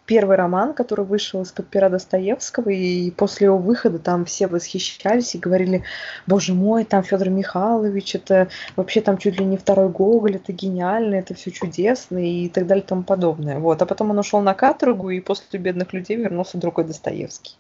первый 0.06 0.38
роман, 0.38 0.74
который 0.74 1.06
вышел 1.06 1.42
из-под 1.42 1.68
пера 1.68 1.90
Достоевского, 1.90 2.70
и 2.70 3.12
после 3.12 3.46
его 3.46 3.58
выхода 3.58 4.00
там 4.00 4.26
все 4.26 4.48
восхищались 4.48 5.36
и 5.36 5.40
говорили, 5.40 5.84
боже 6.28 6.54
мой, 6.54 6.84
там 6.86 7.04
Федор 7.04 7.30
Михайлович, 7.30 8.16
это 8.16 8.50
вообще 8.76 9.02
там 9.02 9.18
чуть 9.18 9.40
ли 9.40 9.46
не 9.46 9.58
второй 9.58 9.90
Гоголь, 9.90 10.36
это 10.36 10.54
гениально, 10.54 11.16
это 11.16 11.34
все 11.34 11.52
чудесно 11.52 12.18
и 12.20 12.50
так 12.50 12.68
далее 12.68 12.84
и 12.84 12.88
тому 12.88 13.04
подобное. 13.04 13.60
Вот. 13.60 13.82
А 13.82 13.86
потом 13.86 14.12
он 14.12 14.20
ушел 14.20 14.42
на 14.42 14.54
каторгу, 14.54 15.10
и 15.10 15.20
после 15.20 15.60
«Бедных 15.60 15.94
людей» 15.94 16.18
вернулся 16.18 16.58
другой 16.58 16.86
Достоевский. 16.86 17.58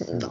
Да. 0.00 0.30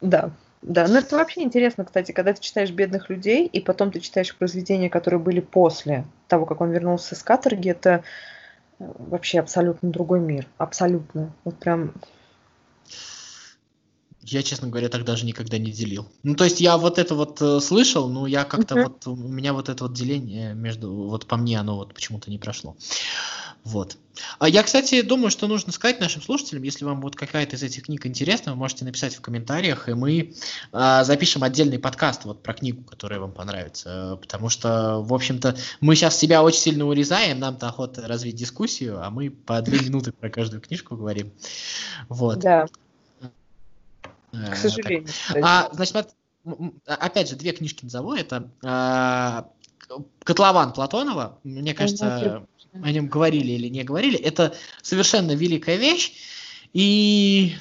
Да. 0.00 0.30
Да, 0.64 0.88
ну 0.88 0.96
это 0.96 1.16
вообще 1.16 1.42
интересно, 1.42 1.84
кстати, 1.84 2.12
когда 2.12 2.32
ты 2.32 2.40
читаешь 2.40 2.70
«Бедных 2.70 3.10
людей», 3.10 3.46
и 3.46 3.60
потом 3.60 3.92
ты 3.92 4.00
читаешь 4.00 4.34
произведения, 4.34 4.88
которые 4.88 5.20
были 5.20 5.40
после 5.40 6.06
того, 6.26 6.46
как 6.46 6.62
он 6.62 6.70
вернулся 6.70 7.14
с 7.14 7.22
каторги, 7.22 7.68
это 7.68 8.02
э, 8.78 8.90
вообще 8.98 9.40
абсолютно 9.40 9.90
другой 9.90 10.20
мир. 10.20 10.46
Абсолютно. 10.56 11.34
Вот 11.44 11.58
прям... 11.58 11.92
Я, 14.22 14.42
честно 14.42 14.68
говоря, 14.68 14.88
так 14.88 15.04
даже 15.04 15.26
никогда 15.26 15.58
не 15.58 15.70
делил. 15.70 16.08
Ну, 16.22 16.34
то 16.34 16.44
есть 16.44 16.62
я 16.62 16.78
вот 16.78 16.98
это 16.98 17.14
вот 17.14 17.42
э, 17.42 17.60
слышал, 17.60 18.08
но 18.08 18.26
я 18.26 18.44
как-то 18.44 18.74
uh-huh. 18.74 18.82
вот, 18.84 19.06
у 19.06 19.16
меня 19.16 19.52
вот 19.52 19.68
это 19.68 19.84
вот 19.84 19.92
деление 19.92 20.54
между, 20.54 20.90
вот 20.94 21.26
по 21.26 21.36
мне 21.36 21.60
оно 21.60 21.76
вот 21.76 21.92
почему-то 21.92 22.30
не 22.30 22.38
прошло. 22.38 22.74
Вот. 23.64 23.96
А 24.38 24.48
я, 24.48 24.62
кстати, 24.62 25.00
думаю, 25.00 25.30
что 25.30 25.48
нужно 25.48 25.72
сказать 25.72 25.98
нашим 25.98 26.20
слушателям, 26.20 26.62
если 26.62 26.84
вам 26.84 27.00
вот 27.00 27.16
какая-то 27.16 27.56
из 27.56 27.62
этих 27.62 27.84
книг 27.84 28.04
интересна, 28.04 28.52
вы 28.52 28.58
можете 28.58 28.84
написать 28.84 29.14
в 29.14 29.22
комментариях, 29.22 29.88
и 29.88 29.94
мы 29.94 30.34
э, 30.72 31.04
запишем 31.04 31.42
отдельный 31.42 31.78
подкаст 31.78 32.26
вот 32.26 32.42
про 32.42 32.52
книгу, 32.52 32.84
которая 32.84 33.20
вам 33.20 33.32
понравится. 33.32 34.18
Потому 34.20 34.50
что, 34.50 35.00
в 35.00 35.14
общем-то, 35.14 35.56
мы 35.80 35.96
сейчас 35.96 36.16
себя 36.18 36.42
очень 36.42 36.60
сильно 36.60 36.84
урезаем, 36.84 37.38
нам-то 37.38 37.66
охота 37.66 38.06
развить 38.06 38.36
дискуссию, 38.36 39.02
а 39.02 39.08
мы 39.08 39.30
по 39.30 39.62
две 39.62 39.80
минуты 39.80 40.12
про 40.12 40.28
каждую 40.28 40.60
книжку 40.60 40.96
говорим. 40.96 41.32
Вот. 42.10 42.40
Да. 42.40 42.66
Э, 44.32 44.50
К 44.52 44.56
сожалению. 44.56 45.08
А, 45.42 45.70
значит, 45.72 46.14
опять 46.86 47.30
же, 47.30 47.36
две 47.36 47.52
книжки 47.52 47.84
назову. 47.84 48.14
Это 48.14 48.50
а, 48.62 49.48
Котлован 50.22 50.72
Платонова. 50.72 51.38
Мне 51.44 51.74
кажется, 51.74 52.46
о 52.72 52.90
нем 52.90 53.08
говорили 53.08 53.52
или 53.52 53.68
не 53.68 53.84
говорили. 53.84 54.18
Это 54.18 54.54
совершенно 54.82 55.32
великая 55.32 55.76
вещь. 55.76 56.12
И 56.72 57.54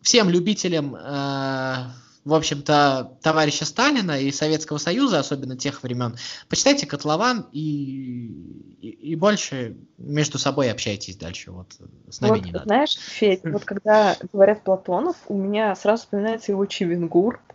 всем 0.00 0.30
любителям, 0.30 0.96
э, 0.96 1.90
в 2.24 2.32
общем-то, 2.32 3.18
товарища 3.20 3.66
Сталина 3.66 4.18
и 4.18 4.30
Советского 4.30 4.78
Союза, 4.78 5.18
особенно 5.18 5.56
тех 5.56 5.82
времен, 5.82 6.16
почитайте 6.48 6.86
Котлован 6.86 7.46
и, 7.52 8.78
и, 8.80 8.88
и 8.88 9.16
больше 9.16 9.76
между 9.98 10.38
собой 10.38 10.70
общайтесь 10.70 11.16
дальше. 11.16 11.50
Вот 11.50 11.76
с 12.08 12.20
нами 12.22 12.30
вот, 12.30 12.44
не 12.46 12.52
надо. 12.52 12.64
Знаешь, 12.64 12.96
Федь, 12.96 13.40
вот 13.44 13.64
когда 13.66 14.16
говорят 14.32 14.64
Платонов, 14.64 15.16
у 15.28 15.36
меня 15.36 15.76
сразу 15.76 16.04
вспоминается 16.04 16.52
его 16.52 16.64
Чивенгур, 16.64 17.40
Э, 17.48 17.53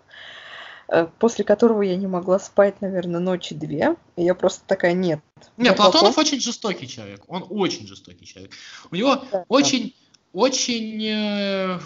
после 1.19 1.45
которого 1.45 1.81
я 1.81 1.95
не 1.95 2.07
могла 2.07 2.39
спать, 2.39 2.81
наверное, 2.81 3.19
ночи 3.19 3.55
две. 3.55 3.95
И 4.15 4.23
я 4.23 4.35
просто 4.35 4.63
такая, 4.65 4.93
нет. 4.93 5.19
Нет, 5.57 5.75
Платонов 5.75 6.15
Платон... 6.15 6.21
очень 6.21 6.41
жестокий 6.41 6.87
человек. 6.87 7.23
Он 7.27 7.45
очень 7.49 7.87
жестокий 7.87 8.25
человек. 8.25 8.51
У 8.91 8.95
него 8.95 9.23
да, 9.31 9.45
очень, 9.47 9.87
да. 9.87 10.39
очень, 10.39 11.05
э, 11.05 11.79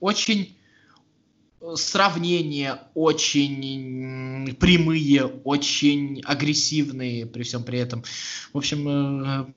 очень 0.00 0.56
сравнения 1.74 2.80
очень 2.94 4.56
прямые, 4.58 5.26
очень 5.26 6.22
агрессивные 6.24 7.26
при 7.26 7.42
всем 7.42 7.64
при 7.64 7.78
этом. 7.78 8.02
В 8.52 8.58
общем, 8.58 8.88
э, 8.88 9.52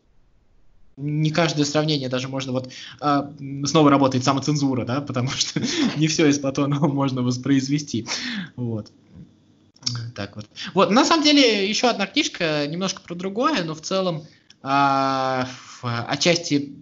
не 0.97 1.31
каждое 1.31 1.65
сравнение 1.65 2.09
даже 2.09 2.27
можно 2.27 2.51
вот 2.51 2.71
а, 2.99 3.31
снова 3.65 3.89
работает 3.89 4.23
самоцензура, 4.23 4.85
да, 4.85 5.01
потому 5.01 5.29
что 5.31 5.61
не 5.97 6.07
все 6.07 6.27
из 6.27 6.39
Платонова 6.39 6.87
можно 6.87 7.21
воспроизвести, 7.21 8.07
вот. 8.55 8.91
Так 10.15 10.35
вот. 10.35 10.45
Вот, 10.73 10.91
на 10.91 11.03
самом 11.03 11.23
деле, 11.23 11.67
еще 11.67 11.89
одна 11.89 12.07
книжка, 12.07 12.65
немножко 12.67 13.01
про 13.01 13.15
другое, 13.15 13.63
но 13.63 13.75
в 13.75 13.81
целом 13.81 14.23
а, 14.61 15.47
отчасти 15.81 16.73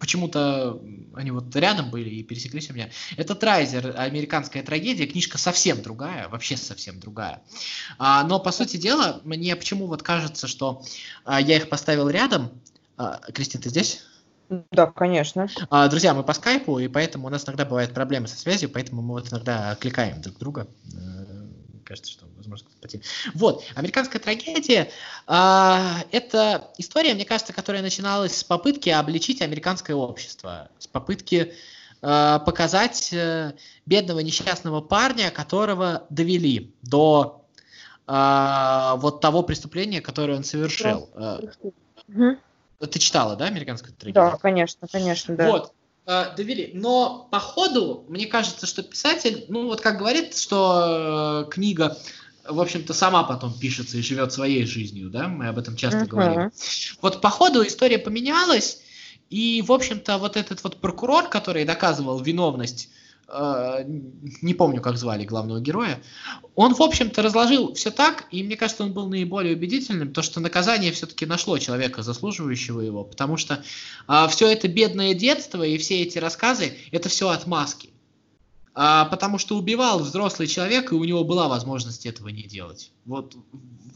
почему-то 0.00 0.82
они 1.14 1.30
вот 1.30 1.54
рядом 1.54 1.90
были 1.90 2.10
и 2.10 2.22
пересеклись 2.22 2.70
у 2.70 2.74
меня. 2.74 2.90
Это 3.16 3.34
Трайзер, 3.34 3.94
американская 3.96 4.62
трагедия, 4.62 5.06
книжка 5.06 5.38
совсем 5.38 5.82
другая, 5.82 6.28
вообще 6.28 6.56
совсем 6.56 6.98
другая. 6.98 7.42
А, 7.98 8.24
но, 8.24 8.40
по 8.40 8.50
сути 8.50 8.76
дела, 8.76 9.20
мне 9.24 9.54
почему 9.54 9.86
вот 9.86 10.02
кажется, 10.02 10.48
что 10.48 10.82
а, 11.24 11.40
я 11.40 11.56
их 11.56 11.68
поставил 11.68 12.08
рядом, 12.08 12.50
а, 12.96 13.20
Кристин, 13.32 13.60
ты 13.60 13.68
здесь? 13.68 14.04
Да, 14.70 14.86
конечно. 14.86 15.48
А, 15.70 15.88
друзья, 15.88 16.12
мы 16.14 16.24
по 16.24 16.34
скайпу, 16.34 16.78
и 16.78 16.88
поэтому 16.88 17.26
у 17.26 17.30
нас 17.30 17.44
иногда 17.46 17.64
бывают 17.64 17.94
проблемы 17.94 18.28
со 18.28 18.36
связью, 18.36 18.68
поэтому 18.68 19.02
мы 19.02 19.14
вот 19.14 19.32
иногда 19.32 19.74
кликаем 19.76 20.20
друг 20.20 20.38
друга. 20.38 20.66
Э, 20.94 21.32
кажется, 21.84 22.10
что 22.10 22.26
возможно 22.36 22.68
кто-то 22.78 22.98
Вот, 23.34 23.64
американская 23.74 24.20
трагедия 24.20 24.90
а, 25.26 26.04
это 26.10 26.70
история, 26.78 27.14
мне 27.14 27.24
кажется, 27.24 27.52
которая 27.52 27.82
начиналась 27.82 28.36
с 28.36 28.44
попытки 28.44 28.88
обличить 28.88 29.42
американское 29.42 29.96
общество, 29.96 30.70
с 30.78 30.86
попытки 30.86 31.54
а, 32.00 32.38
показать 32.40 33.12
а, 33.14 33.54
бедного 33.86 34.20
несчастного 34.20 34.80
парня, 34.80 35.30
которого 35.30 36.06
довели 36.10 36.74
до 36.82 37.44
а, 38.06 38.96
вот 38.96 39.20
того 39.20 39.42
преступления, 39.42 40.00
которое 40.00 40.36
он 40.36 40.44
совершил. 40.44 41.10
Угу. 42.08 42.38
Ты 42.86 42.98
читала, 42.98 43.36
да, 43.36 43.46
американскую 43.46 43.94
трагедию? 43.94 44.32
Да, 44.32 44.36
конечно, 44.38 44.88
конечно, 44.90 45.36
да. 45.36 45.50
Вот, 45.50 45.72
э, 46.06 46.34
довели. 46.36 46.70
Но 46.74 47.28
по 47.30 47.38
ходу, 47.38 48.04
мне 48.08 48.26
кажется, 48.26 48.66
что 48.66 48.82
писатель, 48.82 49.44
ну 49.48 49.66
вот 49.66 49.80
как 49.80 49.98
говорит, 49.98 50.36
что 50.36 51.44
э, 51.46 51.50
книга, 51.50 51.96
в 52.48 52.60
общем-то, 52.60 52.92
сама 52.92 53.22
потом 53.22 53.56
пишется 53.58 53.98
и 53.98 54.02
живет 54.02 54.32
своей 54.32 54.66
жизнью, 54.66 55.10
да, 55.10 55.28
мы 55.28 55.48
об 55.48 55.58
этом 55.58 55.76
часто 55.76 56.00
uh-huh. 56.00 56.06
говорим. 56.06 56.52
Вот 57.00 57.20
по 57.20 57.30
ходу 57.30 57.64
история 57.64 57.98
поменялась, 57.98 58.82
и, 59.30 59.62
в 59.62 59.72
общем-то, 59.72 60.18
вот 60.18 60.36
этот 60.36 60.62
вот 60.62 60.80
прокурор, 60.80 61.28
который 61.28 61.64
доказывал 61.64 62.20
виновность 62.20 62.90
не 63.28 64.54
помню, 64.54 64.80
как 64.80 64.98
звали 64.98 65.24
главного 65.24 65.60
героя, 65.60 66.02
он, 66.54 66.74
в 66.74 66.82
общем-то, 66.82 67.22
разложил 67.22 67.72
все 67.74 67.90
так, 67.90 68.26
и 68.30 68.42
мне 68.42 68.56
кажется, 68.56 68.84
он 68.84 68.92
был 68.92 69.08
наиболее 69.08 69.56
убедительным, 69.56 70.12
то, 70.12 70.22
что 70.22 70.40
наказание 70.40 70.92
все-таки 70.92 71.24
нашло 71.24 71.58
человека, 71.58 72.02
заслуживающего 72.02 72.80
его, 72.80 73.04
потому 73.04 73.36
что 73.36 73.64
а, 74.06 74.28
все 74.28 74.48
это 74.48 74.68
бедное 74.68 75.14
детство 75.14 75.62
и 75.62 75.78
все 75.78 76.02
эти 76.02 76.18
рассказы, 76.18 76.76
это 76.90 77.08
все 77.08 77.30
отмазки. 77.30 77.90
А, 78.74 79.06
потому 79.06 79.38
что 79.38 79.56
убивал 79.56 80.00
взрослый 80.00 80.48
человек, 80.48 80.92
и 80.92 80.94
у 80.94 81.04
него 81.04 81.24
была 81.24 81.48
возможность 81.48 82.06
этого 82.06 82.28
не 82.28 82.44
делать. 82.44 82.92
Вот, 83.04 83.34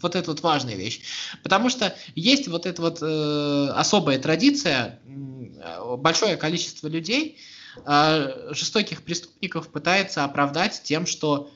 вот 0.02 0.14
это 0.14 0.30
вот 0.30 0.40
важная 0.40 0.76
вещь. 0.76 1.00
Потому 1.42 1.70
что 1.70 1.94
есть 2.14 2.48
вот 2.48 2.66
эта 2.66 2.82
вот 2.82 2.98
э, 3.00 3.68
особая 3.74 4.18
традиция, 4.18 5.00
э, 5.06 5.96
большое 5.96 6.36
количество 6.36 6.88
людей, 6.88 7.38
э, 7.38 7.55
жестоких 7.84 9.02
преступников 9.02 9.68
пытается 9.68 10.24
оправдать 10.24 10.82
тем, 10.82 11.06
что 11.06 11.50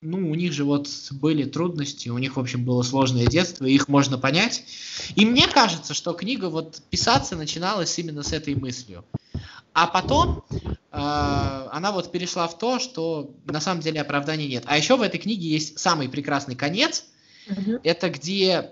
ну, 0.00 0.30
у 0.30 0.34
них 0.34 0.52
же 0.52 0.64
вот 0.64 0.88
были 1.10 1.44
трудности, 1.44 2.08
у 2.08 2.18
них, 2.18 2.36
в 2.36 2.40
общем, 2.40 2.64
было 2.64 2.82
сложное 2.82 3.26
детство, 3.26 3.64
их 3.64 3.88
можно 3.88 4.18
понять. 4.18 4.64
И 5.14 5.24
мне 5.24 5.48
кажется, 5.48 5.94
что 5.94 6.12
книга 6.12 6.48
вот 6.48 6.82
писаться 6.90 7.36
начиналась 7.36 7.98
именно 7.98 8.22
с 8.22 8.32
этой 8.32 8.54
мыслью. 8.54 9.04
А 9.72 9.86
потом 9.86 10.44
э, 10.50 10.68
она 10.90 11.92
вот 11.92 12.10
перешла 12.10 12.48
в 12.48 12.56
то, 12.56 12.78
что 12.78 13.34
на 13.44 13.60
самом 13.60 13.82
деле 13.82 14.00
оправдания 14.00 14.48
нет. 14.48 14.64
А 14.66 14.76
еще 14.78 14.96
в 14.96 15.02
этой 15.02 15.18
книге 15.18 15.48
есть 15.48 15.78
самый 15.78 16.08
прекрасный 16.08 16.54
конец. 16.54 17.04
Mm-hmm. 17.46 17.80
Это 17.84 18.08
где 18.08 18.70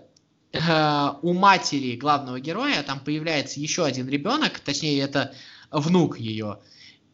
э, 0.52 1.08
у 1.20 1.34
матери 1.34 1.96
главного 1.96 2.40
героя 2.40 2.82
там 2.82 3.00
появляется 3.00 3.60
еще 3.60 3.84
один 3.84 4.08
ребенок, 4.08 4.60
точнее 4.60 5.00
это 5.00 5.34
внук 5.70 6.18
ее. 6.18 6.60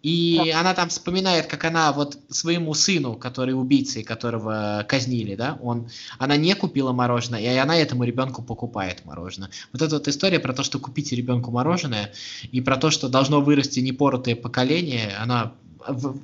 И 0.02 0.40
да. 0.46 0.60
она 0.60 0.74
там 0.74 0.88
вспоминает, 0.88 1.46
как 1.46 1.64
она 1.64 1.92
вот 1.92 2.18
своему 2.30 2.72
сыну, 2.72 3.16
который 3.16 3.52
убийца 3.52 4.00
и 4.00 4.02
которого 4.02 4.84
казнили, 4.88 5.34
да, 5.34 5.58
он, 5.60 5.90
она 6.18 6.36
не 6.36 6.54
купила 6.54 6.92
мороженое, 6.92 7.40
и 7.40 7.46
она 7.46 7.76
этому 7.76 8.04
ребенку 8.04 8.42
покупает 8.42 9.04
мороженое. 9.04 9.50
Вот 9.72 9.82
эта 9.82 9.96
вот 9.96 10.08
история 10.08 10.40
про 10.40 10.54
то, 10.54 10.62
что 10.62 10.78
купите 10.78 11.16
ребенку 11.16 11.50
мороженое, 11.50 12.12
и 12.50 12.60
про 12.62 12.78
то, 12.78 12.90
что 12.90 13.08
должно 13.08 13.42
вырасти 13.42 13.80
непоротое 13.80 14.36
поколение, 14.36 15.14
она, 15.18 15.52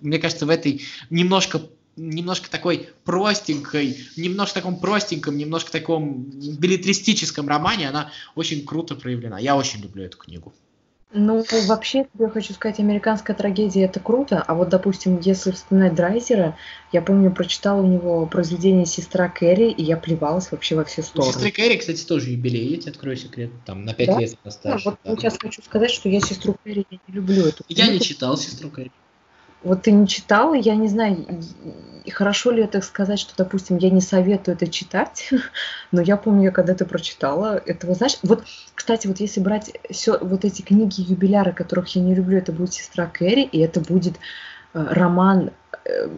мне 0.01 0.19
кажется, 0.19 0.47
в 0.47 0.51
этой 0.51 0.83
немножко 1.11 1.61
немножко 1.97 2.51
такой 2.51 2.91
простенькой, 3.05 3.97
немножко 4.17 4.57
таком 4.57 4.79
простеньком, 4.79 5.39
немножко 5.39 5.73
таком 5.73 6.25
билетристическом 6.25 7.49
романе 7.49 7.89
она 7.89 8.13
очень 8.35 8.67
круто 8.67 8.95
проявлена. 8.95 9.39
Я 9.39 9.57
очень 9.57 9.81
люблю 9.81 10.05
эту 10.05 10.19
книгу. 10.19 10.53
Ну, 11.13 11.45
вообще, 11.67 12.07
я 12.19 12.29
хочу 12.29 12.53
сказать, 12.53 12.81
американская 12.81 13.37
трагедия 13.37 13.85
это 13.85 14.01
круто, 14.01 14.43
а 14.43 14.55
вот, 14.55 14.69
допустим, 14.69 15.21
если 15.21 15.53
вспоминать 15.53 15.95
Драйзера, 15.95 16.59
я 16.93 17.01
помню, 17.01 17.31
прочитала 17.31 17.81
у 17.81 17.87
него 17.87 18.27
произведение 18.27 18.87
«Сестра 18.87 19.29
Кэрри», 19.29 19.71
и 19.71 19.83
я 19.83 19.97
плевалась 19.97 20.51
вообще 20.51 20.75
во 20.75 20.85
все 20.85 21.03
стороны. 21.03 21.31
У 21.31 21.33
сестры 21.33 21.53
Кэрри, 21.53 21.77
кстати, 21.77 22.05
тоже 22.05 22.31
юбилей, 22.31 22.75
я 22.75 22.81
тебе 22.81 22.91
открою 22.91 23.17
секрет, 23.17 23.51
там, 23.65 23.85
на 23.85 23.95
пять 23.95 24.09
да? 24.09 24.19
лет 24.19 24.37
осталось. 24.43 24.83
Да, 24.83 24.91
вот 24.91 24.99
да. 25.05 25.17
сейчас 25.17 25.39
хочу 25.41 25.63
сказать, 25.63 25.91
что 25.91 26.09
я 26.09 26.21
«Сестру 26.21 26.57
Кэрри» 26.65 26.85
не 26.91 27.15
люблю 27.15 27.45
эту 27.45 27.65
Я 27.69 27.87
не 27.87 28.01
читал 28.01 28.37
«Сестру 28.37 28.69
Кэрри». 28.69 28.91
Вот 29.67 29.83
ты 29.83 29.91
не 29.91 30.07
читала, 30.07 30.55
я 30.55 30.77
не 30.77 30.87
знаю, 30.87 31.27
хорошо 32.13 32.53
ли 32.53 32.63
это 32.63 32.81
сказать, 32.83 33.19
что, 33.19 33.33
допустим, 33.37 33.79
я 33.79 33.91
не 33.91 34.01
советую 34.01 34.55
это 34.55 34.69
читать, 34.69 35.29
но 35.91 36.01
я 36.01 36.17
помню, 36.17 36.45
я 36.45 36.51
когда 36.53 36.73
ты 36.75 36.85
прочитала, 36.85 37.61
этого, 37.67 37.95
знаешь, 37.95 38.19
вот, 38.23 38.45
кстати, 38.77 39.09
вот 39.09 39.19
если 39.19 39.41
брать 39.41 39.73
все 39.91 40.19
вот 40.19 40.45
эти 40.45 40.63
книги 40.63 41.01
юбиляры, 41.01 41.53
которых 41.53 41.89
я 41.97 42.03
не 42.03 42.15
люблю, 42.15 42.39
это 42.39 42.53
будет 42.53 42.75
«Сестра 42.75 43.07
Кэрри», 43.07 43.43
и 43.43 43.59
это 43.59 43.81
будет 43.81 44.15
э, 44.73 44.87
роман 44.91 45.51
э, 45.85 46.09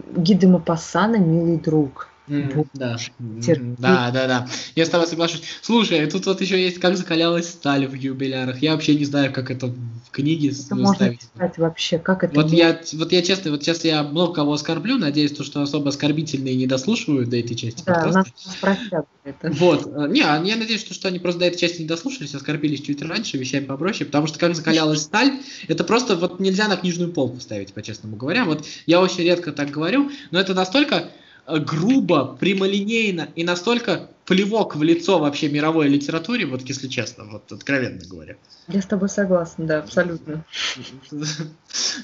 Мапассана 0.45 1.15
«Милый 1.15 1.57
друг». 1.57 2.08
Да. 2.73 2.97
да, 3.77 4.11
да, 4.11 4.27
да. 4.27 4.47
Я 4.75 4.85
с 4.85 4.89
тобой 4.89 5.07
соглашусь. 5.07 5.41
Слушай, 5.61 6.05
тут 6.07 6.25
вот 6.27 6.41
еще 6.41 6.61
есть 6.61 6.79
«Как 6.79 6.95
закалялась 6.95 7.49
сталь» 7.49 7.87
в 7.87 7.93
юбилярах. 7.93 8.61
Я 8.61 8.73
вообще 8.73 8.95
не 8.95 9.05
знаю, 9.05 9.33
как 9.33 9.49
это 9.49 9.67
в 9.67 10.11
книге 10.11 10.49
это 10.49 10.75
можно 10.75 11.15
читать 11.15 11.57
вообще, 11.57 11.97
как 11.97 12.23
это... 12.23 12.35
Вот 12.39 12.51
я, 12.51 12.79
вот 12.93 13.11
я 13.11 13.21
честно, 13.21 13.51
вот 13.51 13.63
сейчас 13.63 13.83
я 13.83 14.03
много 14.03 14.33
кого 14.33 14.53
оскорблю, 14.53 14.97
надеюсь, 14.97 15.31
то, 15.31 15.43
что 15.43 15.61
особо 15.61 15.89
оскорбительные 15.89 16.55
не 16.55 16.67
дослушивают 16.67 17.29
до 17.29 17.39
этой 17.39 17.55
части 17.55 17.83
Да, 17.85 18.05
нас, 18.05 18.15
нас 18.15 18.55
простят 18.61 19.07
это. 19.23 19.51
Вот. 19.53 19.87
Не, 20.09 20.21
а 20.21 20.41
я 20.43 20.55
надеюсь, 20.55 20.81
что, 20.81 20.93
что 20.93 21.07
они 21.07 21.19
просто 21.19 21.39
до 21.39 21.45
этой 21.47 21.57
части 21.57 21.81
не 21.81 21.87
дослушались, 21.87 22.35
оскорбились 22.35 22.81
чуть 22.81 23.01
раньше, 23.01 23.37
вещами 23.37 23.65
попроще, 23.65 24.05
потому 24.05 24.27
что 24.27 24.37
«Как 24.37 24.55
закалялась 24.55 25.01
сталь» 25.01 25.39
это 25.67 25.83
просто 25.83 26.15
вот 26.15 26.39
нельзя 26.39 26.67
на 26.67 26.77
книжную 26.77 27.11
полку 27.11 27.39
ставить, 27.39 27.73
по-честному 27.73 28.17
говоря. 28.17 28.45
Вот 28.45 28.65
я 28.85 29.01
очень 29.01 29.23
редко 29.23 29.51
так 29.51 29.71
говорю, 29.71 30.11
но 30.31 30.39
это 30.39 30.53
настолько 30.53 30.99
Э, 30.99 31.09
грубо, 31.57 32.37
прямолинейно 32.39 33.29
и 33.35 33.43
настолько 33.43 34.09
плевок 34.25 34.75
в 34.75 34.83
лицо 34.83 35.17
вообще 35.17 35.49
мировой 35.49 35.87
литературе, 35.87 36.45
вот 36.45 36.61
если 36.61 36.87
честно, 36.87 37.25
вот 37.25 37.51
откровенно 37.51 38.01
говоря. 38.05 38.35
Я 38.67 38.81
с 38.81 38.85
тобой 38.85 39.09
согласна, 39.09 39.65
да, 39.65 39.79
абсолютно. 39.79 40.45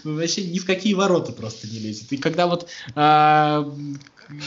Вообще 0.03 0.47
ни 0.47 0.57
в 0.57 0.65
какие 0.65 0.95
ворота 0.95 1.31
просто 1.31 1.67
не 1.67 1.77
лезет. 1.77 2.11
И 2.11 2.17
когда 2.17 2.47
вот, 2.47 2.67
а, 2.95 3.71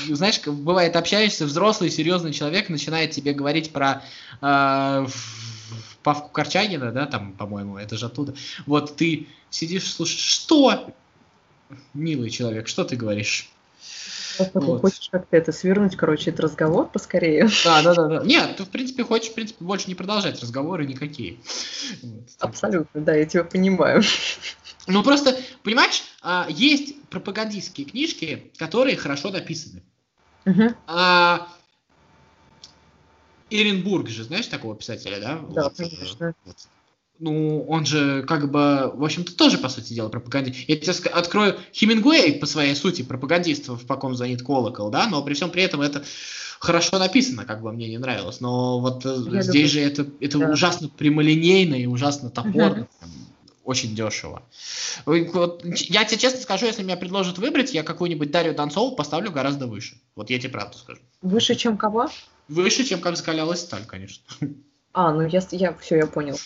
знаешь, 0.09 0.41
бывает, 0.45 0.97
общаешься, 0.97 1.45
взрослый, 1.47 1.91
серьезный 1.91 2.33
человек 2.33 2.69
начинает 2.69 3.13
тебе 3.13 3.33
говорить 3.33 3.71
про 3.71 4.03
а, 4.41 5.07
Павку 6.03 6.31
Корчагина, 6.31 6.91
да, 6.91 7.07
там, 7.07 7.33
по-моему, 7.33 7.77
это 7.77 7.97
же 7.97 8.07
оттуда. 8.07 8.35
Вот 8.67 8.97
ты 8.97 9.29
сидишь, 9.51 9.89
слушаешь, 9.93 10.21
что? 10.21 10.93
Милый 11.95 12.31
человек, 12.31 12.67
что 12.67 12.83
ты 12.85 12.97
говоришь? 12.97 13.51
Вот. 14.55 14.81
хочешь 14.81 15.09
как-то 15.11 15.37
это 15.37 15.53
свернуть, 15.53 15.97
короче, 15.97 16.31
этот 16.31 16.41
разговор 16.41 16.89
поскорее. 16.89 17.49
Да, 17.65 17.83
да, 17.83 17.95
да, 17.95 18.09
да. 18.09 18.25
Нет, 18.25 18.57
ты, 18.57 18.65
в 18.65 18.69
принципе, 18.69 19.05
хочешь, 19.05 19.31
в 19.31 19.35
принципе, 19.35 19.65
больше 19.65 19.89
не 19.89 19.95
продолжать 19.95 20.41
разговоры 20.41 20.87
никакие. 20.87 21.41
Вот. 22.03 22.29
Абсолютно, 22.41 23.01
да, 23.01 23.15
я 23.15 23.27
тебя 23.27 23.45
понимаю. 23.45 24.03
Ну, 24.91 25.03
просто, 25.03 25.37
понимаешь, 25.65 26.03
а, 26.23 26.47
есть 26.49 27.03
пропагандистские 27.11 27.87
книжки, 27.87 28.51
которые 28.57 28.97
хорошо 28.97 29.29
написаны. 29.29 29.83
Угу. 30.47 30.63
А, 30.87 31.47
Эренбург 33.51 34.09
же, 34.09 34.25
знаешь 34.25 34.47
такого 34.47 34.75
писателя, 34.75 35.21
да? 35.21 35.41
Да, 35.51 35.65
вот, 35.65 35.77
конечно. 35.77 36.33
Вот 36.47 36.57
ну, 37.19 37.65
он 37.69 37.85
же 37.85 38.23
как 38.23 38.51
бы, 38.51 38.91
в 38.95 39.05
общем-то, 39.05 39.37
тоже, 39.37 39.59
по 39.59 39.69
сути 39.69 39.93
дела, 39.93 40.09
пропагандист. 40.09 40.69
Я 40.69 40.77
тебе 40.77 41.11
открою 41.11 41.57
Хемингуэй 41.73 42.35
по 42.35 42.47
своей 42.47 42.75
сути 42.75 43.03
пропагандист 43.03 43.69
в 43.69 43.87
«По 43.87 43.97
ком 43.97 44.15
звонит 44.15 44.43
колокол», 44.43 44.91
да, 44.91 45.07
но 45.09 45.23
при 45.23 45.35
всем 45.35 45.51
при 45.51 45.63
этом 45.63 45.81
это 45.81 46.05
хорошо 46.61 46.99
написано, 46.99 47.45
как 47.45 47.63
бы 47.63 47.73
мне 47.73 47.89
не 47.89 47.99
нравилось, 47.99 48.41
но 48.41 48.81
вот 48.81 49.05
э, 49.05 49.17
Я 49.31 49.43
здесь 49.43 49.55
люблю. 49.55 49.69
же 49.69 49.81
это, 49.81 50.07
это 50.21 50.39
да. 50.39 50.51
ужасно 50.51 50.89
прямолинейно 50.89 51.75
и 51.75 51.87
ужасно 51.87 52.31
топорно, 52.31 52.89
угу. 53.01 53.09
очень 53.65 53.95
дешево. 53.95 54.43
Вот, 55.07 55.65
я 55.65 56.05
тебе 56.05 56.19
честно 56.19 56.41
скажу, 56.41 56.67
если 56.67 56.83
меня 56.83 56.97
предложат 56.97 57.39
выбрать, 57.39 57.75
я 57.75 57.83
какую-нибудь 57.83 58.31
Дарью 58.31 58.55
Донцову 58.55 58.95
поставлю 58.97 59.31
гораздо 59.31 59.67
выше. 59.67 60.01
Вот 60.17 60.31
я 60.31 60.39
тебе 60.39 60.51
правду 60.51 60.79
скажу. 60.79 61.01
Выше, 61.23 61.55
чем 61.55 61.77
кого? 61.77 62.09
Выше, 62.49 62.85
чем 62.85 63.01
как 63.01 63.17
закалялась 63.17 63.61
сталь, 63.61 63.85
конечно. 63.87 64.25
А, 65.01 65.13
ну 65.13 65.25
я, 65.29 65.41
я 65.53 65.73
все, 65.75 65.97
я 65.99 66.07
понял. 66.09 66.37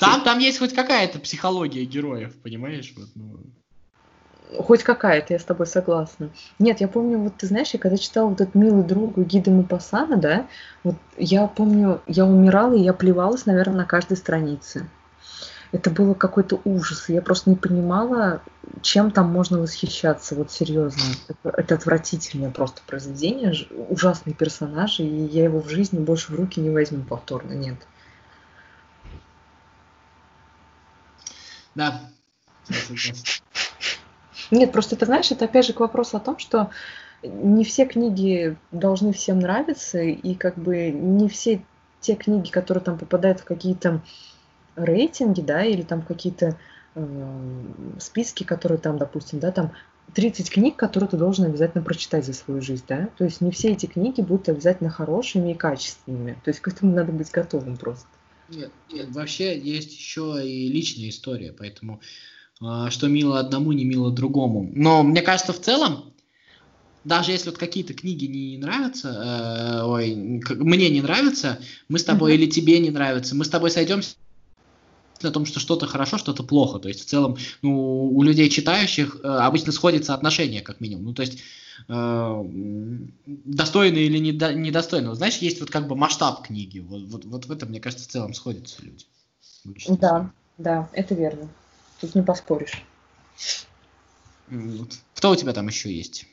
Там, 0.00 0.24
там 0.24 0.40
есть 0.40 0.58
хоть 0.58 0.74
какая-то 0.74 1.20
психология 1.20 1.84
героев, 1.84 2.34
понимаешь? 2.42 2.92
Вот, 2.96 3.06
ну. 3.14 3.38
Хоть 4.60 4.82
какая-то, 4.82 5.32
я 5.32 5.38
с 5.38 5.44
тобой 5.44 5.68
согласна. 5.68 6.30
Нет, 6.58 6.80
я 6.80 6.88
помню, 6.88 7.18
вот 7.18 7.36
ты 7.36 7.46
знаешь, 7.46 7.70
я 7.72 7.78
когда 7.78 7.96
читала 7.96 8.30
вот 8.30 8.40
этот 8.40 8.56
милый 8.56 8.82
друг 8.82 9.16
Гида 9.16 9.52
Мапасана, 9.52 10.16
да, 10.16 10.48
вот 10.82 10.96
я 11.16 11.46
помню, 11.46 12.00
я 12.08 12.26
умирала, 12.26 12.74
и 12.74 12.80
я 12.80 12.94
плевалась, 12.94 13.46
наверное, 13.46 13.76
на 13.76 13.84
каждой 13.84 14.16
странице 14.16 14.88
это 15.72 15.90
было 15.90 16.14
какой-то 16.14 16.60
ужас. 16.64 17.08
Я 17.08 17.22
просто 17.22 17.50
не 17.50 17.56
понимала, 17.56 18.42
чем 18.82 19.10
там 19.10 19.30
можно 19.30 19.60
восхищаться, 19.60 20.34
вот 20.34 20.50
серьезно. 20.50 21.02
Это, 21.28 21.50
это 21.56 21.74
отвратительное 21.76 22.50
просто 22.50 22.82
произведение, 22.86 23.54
ужасный 23.88 24.34
персонаж, 24.34 25.00
и 25.00 25.04
я 25.04 25.44
его 25.44 25.60
в 25.60 25.68
жизни 25.68 25.98
больше 25.98 26.32
в 26.32 26.36
руки 26.36 26.60
не 26.60 26.70
возьму 26.70 27.02
повторно, 27.02 27.52
нет. 27.52 27.76
Да. 31.74 32.00
Нет, 34.50 34.72
просто 34.72 34.96
ты 34.96 35.06
знаешь, 35.06 35.30
это 35.30 35.44
опять 35.44 35.66
же 35.66 35.72
к 35.72 35.80
вопросу 35.80 36.16
о 36.16 36.20
том, 36.20 36.38
что 36.38 36.70
не 37.22 37.64
все 37.64 37.86
книги 37.86 38.56
должны 38.72 39.12
всем 39.12 39.38
нравиться, 39.38 40.00
и 40.00 40.34
как 40.34 40.56
бы 40.58 40.90
не 40.90 41.28
все 41.28 41.62
те 42.00 42.14
книги, 42.14 42.50
которые 42.50 42.82
там 42.82 42.98
попадают 42.98 43.40
в 43.40 43.44
какие-то 43.44 44.00
рейтинги, 44.76 45.40
да, 45.40 45.64
или 45.64 45.82
там 45.82 46.02
какие-то 46.02 46.58
э, 46.94 47.64
списки, 47.98 48.44
которые 48.44 48.78
там, 48.78 48.98
допустим, 48.98 49.40
да, 49.40 49.50
там 49.50 49.72
30 50.14 50.50
книг, 50.50 50.76
которые 50.76 51.08
ты 51.08 51.16
должен 51.16 51.46
обязательно 51.46 51.84
прочитать 51.84 52.26
за 52.26 52.32
свою 52.32 52.60
жизнь, 52.60 52.84
да, 52.88 53.08
то 53.16 53.24
есть 53.24 53.40
не 53.40 53.50
все 53.50 53.72
эти 53.72 53.86
книги 53.86 54.20
будут 54.20 54.48
обязательно 54.48 54.90
хорошими 54.90 55.52
и 55.52 55.54
качественными, 55.54 56.38
то 56.44 56.50
есть 56.50 56.60
к 56.60 56.68
этому 56.68 56.94
надо 56.94 57.12
быть 57.12 57.30
готовым 57.30 57.76
просто. 57.76 58.06
Нет, 58.48 58.72
нет, 58.92 59.10
вообще 59.10 59.58
есть 59.58 59.92
еще 59.92 60.40
и 60.44 60.68
личная 60.68 61.10
история, 61.10 61.52
поэтому 61.52 62.00
э, 62.60 62.86
что 62.90 63.08
мило 63.08 63.38
одному, 63.38 63.72
не 63.72 63.84
мило 63.84 64.10
другому. 64.10 64.68
Но 64.74 65.04
мне 65.04 65.22
кажется, 65.22 65.52
в 65.52 65.60
целом, 65.60 66.12
даже 67.04 67.30
если 67.30 67.50
вот 67.50 67.58
какие-то 67.58 67.94
книги 67.94 68.24
не 68.24 68.58
нравятся, 68.58 69.08
э, 69.08 69.84
ой, 69.84 70.14
мне 70.16 70.90
не 70.90 71.00
нравятся, 71.00 71.60
мы 71.88 72.00
с 72.00 72.04
тобой 72.04 72.32
mm-hmm. 72.32 72.34
или 72.34 72.50
тебе 72.50 72.78
не 72.80 72.90
нравятся, 72.90 73.36
мы 73.36 73.44
с 73.44 73.48
тобой 73.48 73.70
сойдемся 73.70 74.16
о 75.28 75.32
том, 75.32 75.46
что 75.46 75.60
что-то 75.60 75.86
хорошо, 75.86 76.18
что-то 76.18 76.42
плохо. 76.42 76.78
То 76.78 76.88
есть 76.88 77.00
в 77.00 77.04
целом 77.04 77.36
ну, 77.62 78.06
у 78.06 78.22
людей 78.22 78.48
читающих 78.48 79.20
э, 79.22 79.26
обычно 79.26 79.72
сходится 79.72 80.14
отношение, 80.14 80.62
как 80.62 80.80
минимум. 80.80 81.04
Ну, 81.04 81.14
то 81.14 81.22
есть 81.22 81.40
э, 81.88 82.44
достойно 83.26 83.98
или 83.98 84.18
недо, 84.18 84.52
недостойно. 84.54 85.14
Знаешь, 85.14 85.38
есть 85.38 85.60
вот 85.60 85.70
как 85.70 85.88
бы 85.88 85.96
масштаб 85.96 86.46
книги. 86.46 86.78
Вот, 86.78 87.02
вот, 87.04 87.24
вот 87.24 87.46
в 87.46 87.52
этом, 87.52 87.70
мне 87.70 87.80
кажется, 87.80 88.08
в 88.08 88.12
целом 88.12 88.34
сходятся 88.34 88.82
люди. 88.82 89.04
Да, 89.88 90.30
да, 90.58 90.88
это 90.92 91.14
верно. 91.14 91.48
Тут 92.00 92.14
не 92.14 92.22
поспоришь. 92.22 92.82
Кто 95.14 95.30
у 95.30 95.36
тебя 95.36 95.52
там 95.52 95.68
еще 95.68 95.92
есть? 95.92 96.26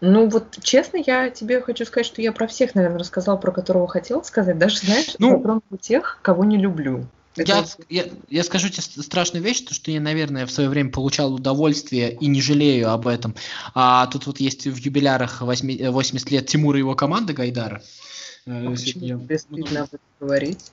Ну 0.00 0.28
вот, 0.30 0.58
честно, 0.62 0.96
я 0.96 1.28
тебе 1.28 1.60
хочу 1.60 1.84
сказать, 1.84 2.06
что 2.06 2.22
я 2.22 2.32
про 2.32 2.46
всех, 2.46 2.74
наверное, 2.74 3.00
рассказала, 3.00 3.36
про 3.36 3.52
которого 3.52 3.86
хотела 3.86 4.22
сказать. 4.22 4.58
Даже, 4.58 4.78
знаешь, 4.78 5.14
ну, 5.18 5.40
про 5.40 5.60
тех, 5.78 6.18
кого 6.22 6.44
не 6.44 6.56
люблю. 6.56 7.06
Я, 7.46 7.64
я, 7.88 8.04
я 8.28 8.44
скажу 8.44 8.68
тебе 8.68 8.82
страшную 9.02 9.42
вещь, 9.42 9.60
то, 9.60 9.74
что 9.74 9.90
я, 9.90 10.00
наверное, 10.00 10.46
в 10.46 10.50
свое 10.50 10.68
время 10.68 10.90
получал 10.90 11.34
удовольствие 11.34 12.14
и 12.14 12.26
не 12.26 12.40
жалею 12.40 12.90
об 12.90 13.06
этом. 13.06 13.34
А 13.74 14.06
тут 14.06 14.26
вот 14.26 14.40
есть 14.40 14.66
в 14.66 14.76
юбилярах 14.76 15.40
8, 15.40 15.90
80 15.90 16.30
лет 16.30 16.46
Тимура 16.46 16.78
и 16.78 16.80
его 16.80 16.94
команды 16.94 17.32
Гайдара. 17.32 17.82
Э, 18.46 18.66
а 18.66 18.70
почему 18.70 19.04
я... 19.04 19.18
тебе 19.18 19.38
стыдно 19.38 19.82
об 19.82 19.88
этом 19.88 20.00
говорить? 20.18 20.72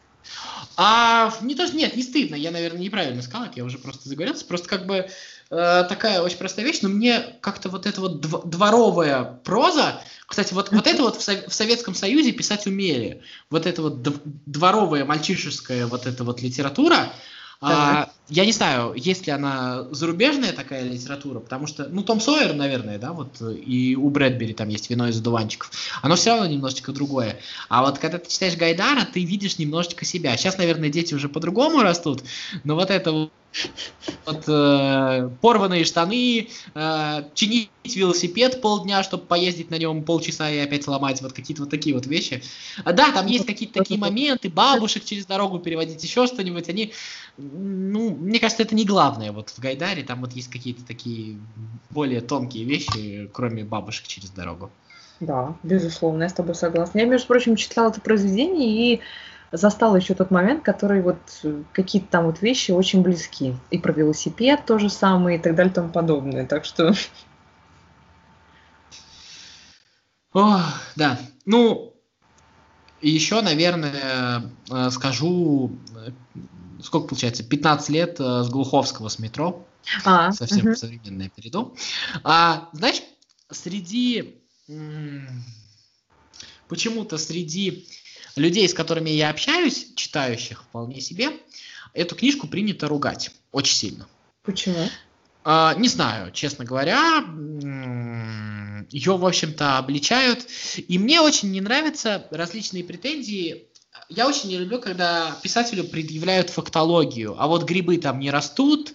А, 0.76 1.34
не 1.42 1.56
то, 1.56 1.66
нет, 1.74 1.96
не 1.96 2.04
стыдно, 2.04 2.36
я, 2.36 2.52
наверное, 2.52 2.82
неправильно 2.82 3.22
сказал, 3.22 3.48
я 3.56 3.64
уже 3.64 3.78
просто 3.78 4.10
заговорился. 4.10 4.46
Просто 4.46 4.68
как 4.68 4.86
бы 4.86 5.08
э, 5.50 5.86
такая 5.88 6.22
очень 6.22 6.38
простая 6.38 6.66
вещь, 6.66 6.80
но 6.82 6.90
мне 6.90 7.22
как-то 7.42 7.70
вот 7.70 7.86
эта 7.86 8.02
вот 8.02 8.22
дворовая 8.22 9.24
проза, 9.24 10.02
кстати, 10.26 10.54
вот, 10.54 10.72
вот 10.72 10.88
это 10.88 11.04
вот 11.04 11.16
в, 11.16 11.28
в 11.28 11.54
Советском 11.54 11.96
Союзе 11.96 12.32
писать 12.32 12.68
умели. 12.68 13.22
Вот 13.50 13.66
это 13.66 13.82
вот 13.82 14.02
дворовая, 14.46 15.06
мальчишеская 15.06 15.88
вот 15.88 16.06
эта 16.06 16.24
вот 16.24 16.42
литература, 16.42 17.12
а, 17.60 18.10
я 18.30 18.46
не 18.46 18.52
знаю, 18.52 18.94
есть 18.94 19.26
ли 19.26 19.34
она 19.34 19.88
зарубежная 19.92 20.54
такая 20.54 20.84
литература, 20.84 21.40
потому 21.40 21.66
что, 21.66 21.88
ну, 21.90 22.04
Том 22.04 22.20
Сойер, 22.20 22.54
наверное, 22.54 23.00
да, 23.00 23.14
вот, 23.14 23.42
и 23.42 23.96
у 23.96 24.10
Брэдбери 24.10 24.54
там 24.54 24.70
есть 24.70 24.90
«Вино 24.90 25.08
из 25.08 25.20
одуванчиков», 25.20 25.72
оно 26.04 26.16
все 26.16 26.32
равно 26.32 26.46
немножечко 26.46 26.92
другое. 26.92 27.40
А 27.70 27.82
вот 27.82 27.98
когда 27.98 28.20
ты 28.20 28.30
читаешь 28.30 28.56
Гайдара, 28.56 29.08
ты 29.12 29.24
видишь 29.24 29.58
немножечко 29.58 30.06
себя. 30.06 30.38
Сейчас, 30.38 30.58
наверное, 30.58 30.90
дети 30.90 31.16
уже 31.16 31.30
по-другому 31.30 31.82
растут, 31.82 32.22
но 32.64 32.76
вот 32.76 32.92
это 32.92 33.30
вот 34.26 34.44
э, 34.48 35.30
порванные 35.42 35.84
штаны, 35.84 36.50
э, 36.76 37.24
чинить 37.34 37.70
велосипед 37.84 38.62
полдня, 38.62 39.04
чтобы 39.04 39.26
поездить 39.26 39.72
на 39.72 39.78
нем 39.78 40.04
полчаса 40.04 40.50
и 40.50 40.60
опять 40.60 40.84
сломать, 40.84 41.22
вот 41.22 41.34
какие-то 41.34 41.64
вот 41.64 41.72
такие 41.72 41.96
вот 41.96 42.06
вещи. 42.06 42.44
А, 42.84 42.94
да, 42.94 43.12
там 43.12 43.26
есть 43.28 43.46
какие-то 43.46 43.80
такие 43.80 44.00
моменты, 44.00 44.50
бабушек 44.50 45.06
через 45.06 45.26
дорогу 45.26 45.60
переводить, 45.60 46.04
еще 46.04 46.28
что-нибудь, 46.28 46.70
они, 46.70 46.94
ну, 47.38 48.16
мне 48.16 48.40
кажется, 48.40 48.64
это 48.64 48.76
не 48.76 48.86
главное 48.86 49.32
вот 49.32 49.50
в 49.50 49.60
Гайдаре, 49.60 50.04
там 50.04 50.22
вот 50.22 50.34
есть 50.34 50.50
какие-то 50.50 50.86
такие 50.86 51.38
более 51.90 52.22
тонкие 52.22 52.66
вещи, 52.66 53.30
кроме 53.34 53.64
бабушек 53.64 54.08
через 54.08 54.30
дорогу. 54.30 54.72
Да, 55.20 55.56
безусловно, 55.64 56.24
я 56.24 56.30
с 56.30 56.34
тобой 56.34 56.54
согласна. 56.54 57.00
Я, 57.00 57.06
между 57.06 57.28
прочим, 57.28 57.56
читала 57.56 57.90
это 57.90 58.02
произведение 58.02 58.94
и 58.94 59.02
застала 59.52 59.96
еще 59.96 60.14
тот 60.14 60.32
момент, 60.32 60.64
который 60.64 61.02
вот 61.02 61.18
э, 61.44 61.64
какие-то 61.72 62.08
там 62.10 62.26
вот 62.26 62.42
вещи 62.42 62.72
очень 62.72 63.02
близки. 63.02 63.56
И 63.72 63.78
про 63.78 63.94
велосипед 63.94 64.66
то 64.66 64.78
же 64.78 64.90
самое 64.90 65.38
и 65.38 65.42
так 65.42 65.56
далее 65.56 65.72
и 65.72 65.76
тому 65.76 65.90
подобное. 65.90 66.46
Так 66.46 66.66
что... 66.66 66.94
О, 70.34 70.62
да. 70.96 71.20
Ну, 71.46 71.96
еще, 73.02 73.42
наверное, 73.42 74.52
э, 74.70 74.90
скажу, 74.92 75.72
э, 75.96 76.12
сколько 76.84 77.08
получается, 77.08 77.44
15 77.44 77.90
лет 77.90 78.20
с 78.20 78.50
Глуховского 78.50 79.08
с 79.08 79.20
метро. 79.20 79.66
А, 80.04 80.32
Совсем 80.34 80.68
угу. 80.68 80.76
современное 80.76 81.30
перейду. 81.30 81.76
А, 82.24 82.70
знаешь, 82.74 83.02
среди... 83.50 84.42
Почему-то 86.68 87.18
среди 87.18 87.88
людей, 88.38 88.68
с 88.68 88.74
которыми 88.74 89.10
я 89.10 89.30
общаюсь, 89.30 89.88
читающих 89.96 90.64
вполне 90.64 91.02
себе, 91.02 91.32
эту 91.94 92.16
книжку 92.16 92.48
принято 92.48 92.88
ругать 92.88 93.32
очень 93.52 93.76
сильно. 93.76 94.08
Почему? 94.44 94.90
А, 95.44 95.74
не 95.76 95.88
знаю, 95.88 96.32
честно 96.32 96.66
говоря. 96.66 97.24
Ее, 98.90 99.18
в 99.18 99.26
общем-то, 99.26 99.78
обличают. 99.78 100.46
И 100.76 101.00
мне 101.00 101.22
очень 101.22 101.52
не 101.52 101.62
нравятся 101.62 102.28
различные 102.32 102.84
претензии. 102.84 103.66
Я 104.10 104.28
очень 104.28 104.50
не 104.50 104.58
люблю, 104.58 104.80
когда 104.80 105.38
писателю 105.42 105.86
предъявляют 105.86 106.50
фактологию. 106.50 107.36
А 107.38 107.48
вот 107.48 107.64
грибы 107.64 107.98
там 107.98 108.20
не 108.20 108.32
растут, 108.32 108.94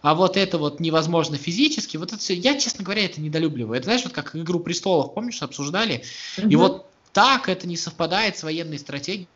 а 0.00 0.14
вот 0.14 0.36
это 0.36 0.58
вот 0.58 0.80
невозможно 0.80 1.36
физически, 1.36 1.96
вот 1.96 2.12
это 2.12 2.18
все, 2.20 2.34
я, 2.34 2.58
честно 2.58 2.84
говоря, 2.84 3.04
это 3.04 3.20
недолюбливаю. 3.20 3.78
Это, 3.78 3.84
знаешь, 3.84 4.04
вот 4.04 4.12
как 4.12 4.36
«Игру 4.36 4.60
престолов», 4.60 5.14
помнишь, 5.14 5.42
обсуждали? 5.42 6.04
Угу. 6.38 6.48
И 6.48 6.56
вот 6.56 6.87
так 7.12 7.48
это 7.48 7.66
не 7.66 7.76
совпадает 7.76 8.36
с 8.36 8.42
военной 8.42 8.78
стратегией. 8.78 9.28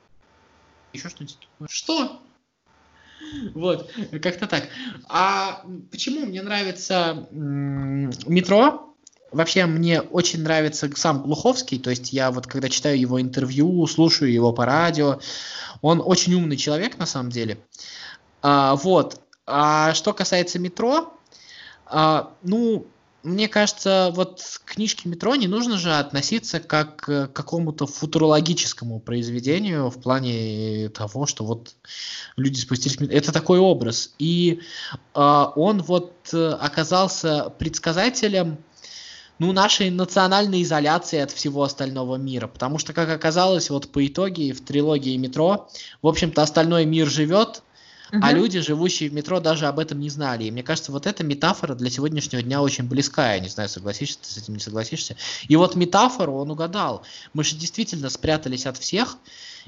Еще 0.92 1.08
что-нибудь. 1.08 1.48
Что? 1.68 2.20
Вот, 3.54 3.90
как-то 4.22 4.46
так. 4.46 4.68
А 5.08 5.64
почему 5.90 6.26
мне 6.26 6.42
нравится 6.42 7.26
метро? 7.30 8.94
Вообще, 9.30 9.64
мне 9.64 10.02
очень 10.02 10.42
нравится 10.42 10.90
сам 10.94 11.22
Глуховский, 11.22 11.78
то 11.78 11.88
есть 11.88 12.12
я 12.12 12.30
вот 12.30 12.46
когда 12.46 12.68
читаю 12.68 13.00
его 13.00 13.18
интервью, 13.18 13.86
слушаю 13.86 14.30
его 14.30 14.52
по 14.52 14.66
радио, 14.66 15.20
он 15.80 16.02
очень 16.04 16.34
умный 16.34 16.58
человек 16.58 16.98
на 16.98 17.06
самом 17.06 17.30
деле. 17.30 17.58
А, 18.42 18.76
вот. 18.76 19.20
А 19.46 19.94
что 19.94 20.12
касается 20.12 20.58
метро, 20.58 21.14
а, 21.86 22.34
ну, 22.42 22.86
мне 23.22 23.48
кажется, 23.48 24.10
вот 24.14 24.42
к 24.64 24.72
книжке 24.72 25.08
«Метро» 25.08 25.34
не 25.36 25.46
нужно 25.46 25.78
же 25.78 25.94
относиться 25.94 26.60
как 26.60 26.96
к 26.96 27.26
какому-то 27.28 27.86
футурологическому 27.86 29.00
произведению 29.00 29.90
в 29.90 30.00
плане 30.00 30.88
того, 30.88 31.26
что 31.26 31.44
вот 31.44 31.74
люди 32.36 32.58
спустились... 32.58 32.96
Это 33.10 33.32
такой 33.32 33.58
образ. 33.58 34.14
И 34.18 34.60
э, 35.14 35.44
он 35.54 35.82
вот 35.82 36.12
оказался 36.32 37.50
предсказателем 37.58 38.58
ну, 39.38 39.52
нашей 39.52 39.90
национальной 39.90 40.62
изоляции 40.62 41.18
от 41.18 41.30
всего 41.32 41.62
остального 41.64 42.16
мира. 42.16 42.46
Потому 42.46 42.78
что, 42.78 42.92
как 42.92 43.08
оказалось, 43.10 43.70
вот 43.70 43.90
по 43.90 44.06
итоге 44.06 44.52
в 44.52 44.64
трилогии 44.64 45.16
«Метро», 45.16 45.68
в 46.00 46.06
общем-то, 46.06 46.42
остальной 46.42 46.84
мир 46.84 47.08
живет, 47.08 47.62
Uh-huh. 48.12 48.18
А 48.20 48.32
люди, 48.32 48.60
живущие 48.60 49.08
в 49.08 49.14
метро, 49.14 49.40
даже 49.40 49.66
об 49.66 49.78
этом 49.78 49.98
не 49.98 50.10
знали. 50.10 50.44
И 50.44 50.50
мне 50.50 50.62
кажется, 50.62 50.92
вот 50.92 51.06
эта 51.06 51.24
метафора 51.24 51.74
для 51.74 51.88
сегодняшнего 51.88 52.42
дня 52.42 52.60
очень 52.60 52.84
близка. 52.84 53.32
Я 53.32 53.40
не 53.40 53.48
знаю, 53.48 53.70
согласишься 53.70 54.18
ты 54.20 54.28
с 54.28 54.36
этим, 54.36 54.52
не 54.52 54.60
согласишься. 54.60 55.16
И 55.48 55.56
вот 55.56 55.76
метафору 55.76 56.34
он 56.34 56.50
угадал. 56.50 57.04
Мы 57.32 57.42
же 57.42 57.56
действительно 57.56 58.10
спрятались 58.10 58.66
от 58.66 58.76
всех 58.76 59.16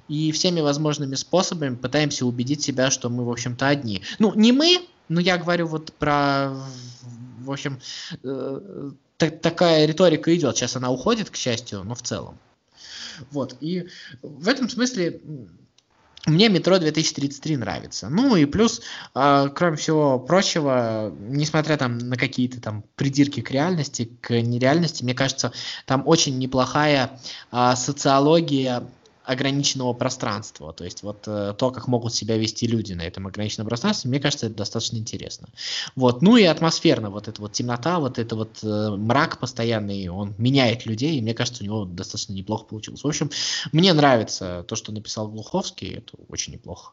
и 0.09 0.31
всеми 0.31 0.61
возможными 0.61 1.15
способами 1.15 1.75
пытаемся 1.75 2.27
убедить 2.27 2.63
себя, 2.63 2.91
что 2.91 3.09
мы, 3.09 3.25
в 3.25 3.31
общем-то, 3.31 3.67
одни. 3.67 4.03
Ну, 4.19 4.35
не 4.35 4.53
мы, 4.53 4.87
но 5.09 5.21
я 5.21 5.39
говорю 5.39 5.67
вот 5.67 5.95
про, 5.95 6.51
в 7.39 7.51
общем, 7.51 7.81
э, 8.23 8.91
такая 9.17 9.87
риторика 9.87 10.35
идет. 10.37 10.59
Сейчас 10.59 10.77
она 10.77 10.91
уходит, 10.91 11.31
к 11.31 11.37
счастью, 11.37 11.83
но 11.85 11.95
в 11.95 12.03
целом. 12.03 12.39
Вот. 13.31 13.57
И 13.61 13.89
в 14.23 14.49
этом 14.49 14.69
смысле 14.69 15.21
мне 16.27 16.49
метро 16.49 16.79
2033 16.79 17.57
нравится. 17.57 18.09
Ну 18.09 18.37
и 18.37 18.47
плюс, 18.47 18.81
э, 19.15 19.49
кроме 19.55 19.77
всего 19.77 20.19
прочего, 20.19 21.15
несмотря 21.19 21.77
там 21.77 21.99
на 21.99 22.17
какие-то 22.17 22.61
там 22.61 22.85
придирки 22.97 23.41
к 23.41 23.51
реальности, 23.51 24.11
к 24.21 24.31
нереальности, 24.41 25.05
мне 25.05 25.15
кажется, 25.15 25.53
там 25.87 26.03
очень 26.07 26.39
неплохая 26.39 27.19
э, 27.53 27.73
социология 27.77 28.85
ограниченного 29.25 29.93
пространства. 29.95 30.73
То 30.73 30.85
есть 30.85 31.03
вот 31.03 31.25
э, 31.27 31.55
то, 31.57 31.71
как 31.71 31.89
могут 31.89 32.15
себя 32.15 32.37
вести 32.37 32.67
люди 32.67 32.93
на 32.93 33.03
этом 33.03 33.27
ограниченном 33.27 33.67
пространстве, 33.67 34.11
мне 34.11 34.21
кажется, 34.21 34.47
это 34.47 34.57
достаточно 34.57 34.99
интересно. 34.99 35.49
Вот. 35.97 36.23
Ну 36.23 36.37
и 36.37 36.45
атмосферно, 36.45 37.11
вот 37.11 37.27
эта 37.29 37.41
вот 37.41 37.53
темнота, 37.53 38.01
вот 38.01 38.19
это 38.19 38.37
вот 38.37 38.59
э, 38.63 38.91
мрак 38.91 39.41
постоянный, 39.41 40.09
он 40.09 40.35
меняет 40.39 40.85
людей, 40.85 41.19
и 41.19 41.23
мне 41.23 41.35
кажется, 41.35 41.63
у 41.63 41.67
него 41.67 41.85
достаточно 41.85 42.35
неплохо 42.35 42.65
получилось. 42.67 43.03
В 43.03 43.07
общем, 43.07 43.31
мне 43.73 43.93
нравится 43.93 44.65
то, 44.69 44.77
что 44.77 44.93
написал 44.93 45.29
Глуховский, 45.29 45.95
это 45.95 46.17
очень 46.29 46.53
неплохо. 46.53 46.93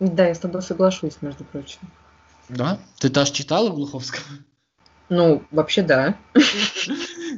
Да, 0.00 0.26
я 0.26 0.34
с 0.34 0.40
тобой 0.40 0.62
соглашусь, 0.62 1.18
между 1.20 1.44
прочим. 1.44 1.78
Да? 2.48 2.80
Ты 2.98 3.08
даже 3.08 3.32
читала 3.32 3.70
Глуховского? 3.70 4.24
Ну, 5.12 5.42
вообще 5.50 5.82
да. 5.82 6.16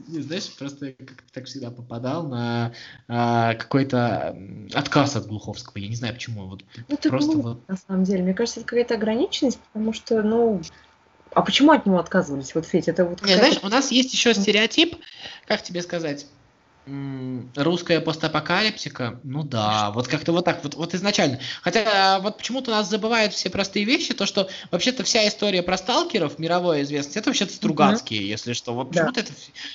Не, 0.06 0.20
знаешь, 0.20 0.48
просто 0.56 0.92
как 0.92 1.24
так 1.32 1.46
всегда 1.46 1.72
попадал 1.72 2.28
на 2.28 2.72
а, 3.08 3.54
какой-то 3.54 4.38
отказ 4.72 5.16
от 5.16 5.26
Глуховского. 5.26 5.78
Я 5.78 5.88
не 5.88 5.96
знаю 5.96 6.14
почему. 6.14 6.46
Вот 6.46 6.62
ну, 6.88 6.94
это 6.94 7.08
просто 7.08 7.32
глупо, 7.32 7.48
вот... 7.48 7.68
на 7.68 7.76
самом 7.76 8.04
деле. 8.04 8.22
Мне 8.22 8.32
кажется, 8.32 8.60
это 8.60 8.68
какая-то 8.68 8.94
ограниченность, 8.94 9.58
потому 9.58 9.92
что, 9.92 10.22
ну, 10.22 10.62
а 11.32 11.42
почему 11.42 11.72
от 11.72 11.84
него 11.84 11.98
отказывались? 11.98 12.54
Вот, 12.54 12.64
Федь, 12.64 12.86
это 12.86 13.04
вот 13.04 13.22
Не, 13.22 13.34
знаешь, 13.34 13.58
у 13.60 13.68
нас 13.68 13.90
есть 13.90 14.12
еще 14.12 14.34
стереотип, 14.34 14.94
как 15.48 15.60
тебе 15.62 15.82
сказать, 15.82 16.26
русская 17.56 18.00
постапокалипсика, 18.00 19.18
ну 19.22 19.42
да, 19.42 19.90
вот 19.90 20.06
как-то 20.06 20.32
вот 20.32 20.44
так, 20.44 20.62
вот, 20.62 20.74
вот 20.74 20.94
изначально. 20.94 21.40
Хотя 21.62 22.18
вот 22.20 22.36
почему-то 22.38 22.70
у 22.70 22.74
нас 22.74 22.90
забывают 22.90 23.32
все 23.32 23.48
простые 23.48 23.86
вещи, 23.86 24.12
то, 24.12 24.26
что 24.26 24.48
вообще-то 24.70 25.02
вся 25.02 25.26
история 25.26 25.62
про 25.62 25.78
сталкеров, 25.78 26.38
мировой 26.38 26.82
известность, 26.82 27.16
это 27.16 27.30
вообще-то 27.30 27.54
Стругацкие, 27.54 28.20
mm-hmm. 28.20 28.26
если 28.26 28.52
что. 28.52 28.74
Вот 28.74 28.90
почему-то 28.90 29.22
да. 29.22 29.28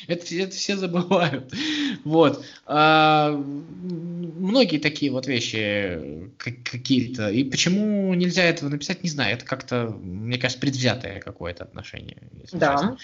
это, 0.07 0.23
это, 0.23 0.35
это 0.35 0.55
все 0.55 0.77
забывают. 0.77 1.53
Вот. 2.03 2.43
А, 2.65 3.31
многие 3.31 4.77
такие 4.77 5.11
вот 5.11 5.27
вещи 5.27 6.31
какие-то. 6.37 7.29
И 7.29 7.43
почему 7.43 8.13
нельзя 8.13 8.43
этого 8.43 8.69
написать, 8.69 9.03
не 9.03 9.09
знаю. 9.09 9.33
Это 9.33 9.45
как-то, 9.45 9.87
мне 10.01 10.37
кажется, 10.37 10.59
предвзятое 10.59 11.19
какое-то 11.19 11.63
отношение. 11.63 12.17
Да. 12.51 12.97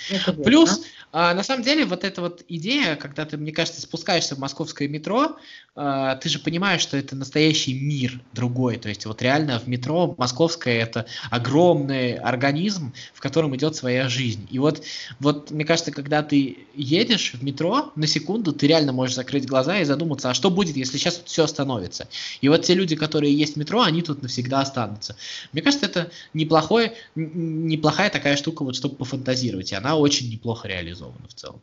Плюс, 0.44 0.86
а, 1.12 1.34
на 1.34 1.44
самом 1.44 1.64
деле, 1.64 1.86
вот 1.86 2.04
эта 2.04 2.22
вот 2.22 2.44
идея, 2.48 2.96
когда 2.96 3.26
ты, 3.26 3.38
мне 3.38 3.52
кажется, 3.52 3.82
спускаешься 3.96 4.36
в 4.36 4.40
московское 4.40 4.90
метро, 4.90 5.38
э, 5.76 6.18
ты 6.22 6.28
же 6.28 6.40
понимаешь, 6.40 6.82
что 6.82 6.98
это 6.98 7.16
настоящий 7.16 7.74
мир 7.74 8.20
другой. 8.34 8.76
То 8.78 8.90
есть 8.90 9.06
вот 9.06 9.22
реально 9.22 9.58
в 9.58 9.68
метро 9.68 10.14
московское 10.18 10.82
это 10.82 11.06
огромный 11.32 12.16
организм, 12.16 12.94
в 13.14 13.22
котором 13.22 13.56
идет 13.56 13.76
своя 13.76 14.10
жизнь. 14.10 14.48
И 14.52 14.60
вот, 14.60 14.84
вот 15.22 15.52
мне 15.52 15.64
кажется, 15.64 15.92
когда 15.92 16.24
ты 16.24 16.58
едешь 16.76 17.34
в 17.34 17.42
метро, 17.42 17.94
на 17.96 18.06
секунду 18.06 18.52
ты 18.52 18.68
реально 18.68 18.92
можешь 18.92 19.16
закрыть 19.16 19.48
глаза 19.48 19.80
и 19.80 19.86
задуматься, 19.86 20.30
а 20.30 20.34
что 20.34 20.50
будет, 20.50 20.76
если 20.76 20.98
сейчас 20.98 21.22
все 21.24 21.46
остановится. 21.46 22.10
И 22.42 22.50
вот 22.50 22.64
те 22.64 22.74
люди, 22.74 22.98
которые 22.98 23.34
есть 23.34 23.54
в 23.54 23.58
метро, 23.58 23.82
они 23.82 24.02
тут 24.02 24.22
навсегда 24.22 24.60
останутся. 24.60 25.16
Мне 25.54 25.62
кажется, 25.62 25.86
это 25.86 26.12
неплохое, 26.34 26.94
неплохая 27.16 28.10
такая 28.10 28.36
штука, 28.36 28.64
вот 28.64 28.76
чтобы 28.76 28.96
пофантазировать. 28.96 29.72
И 29.72 29.76
она 29.76 29.96
очень 29.96 30.30
неплохо 30.30 30.68
реализована 30.68 31.28
в 31.30 31.34
целом. 31.34 31.62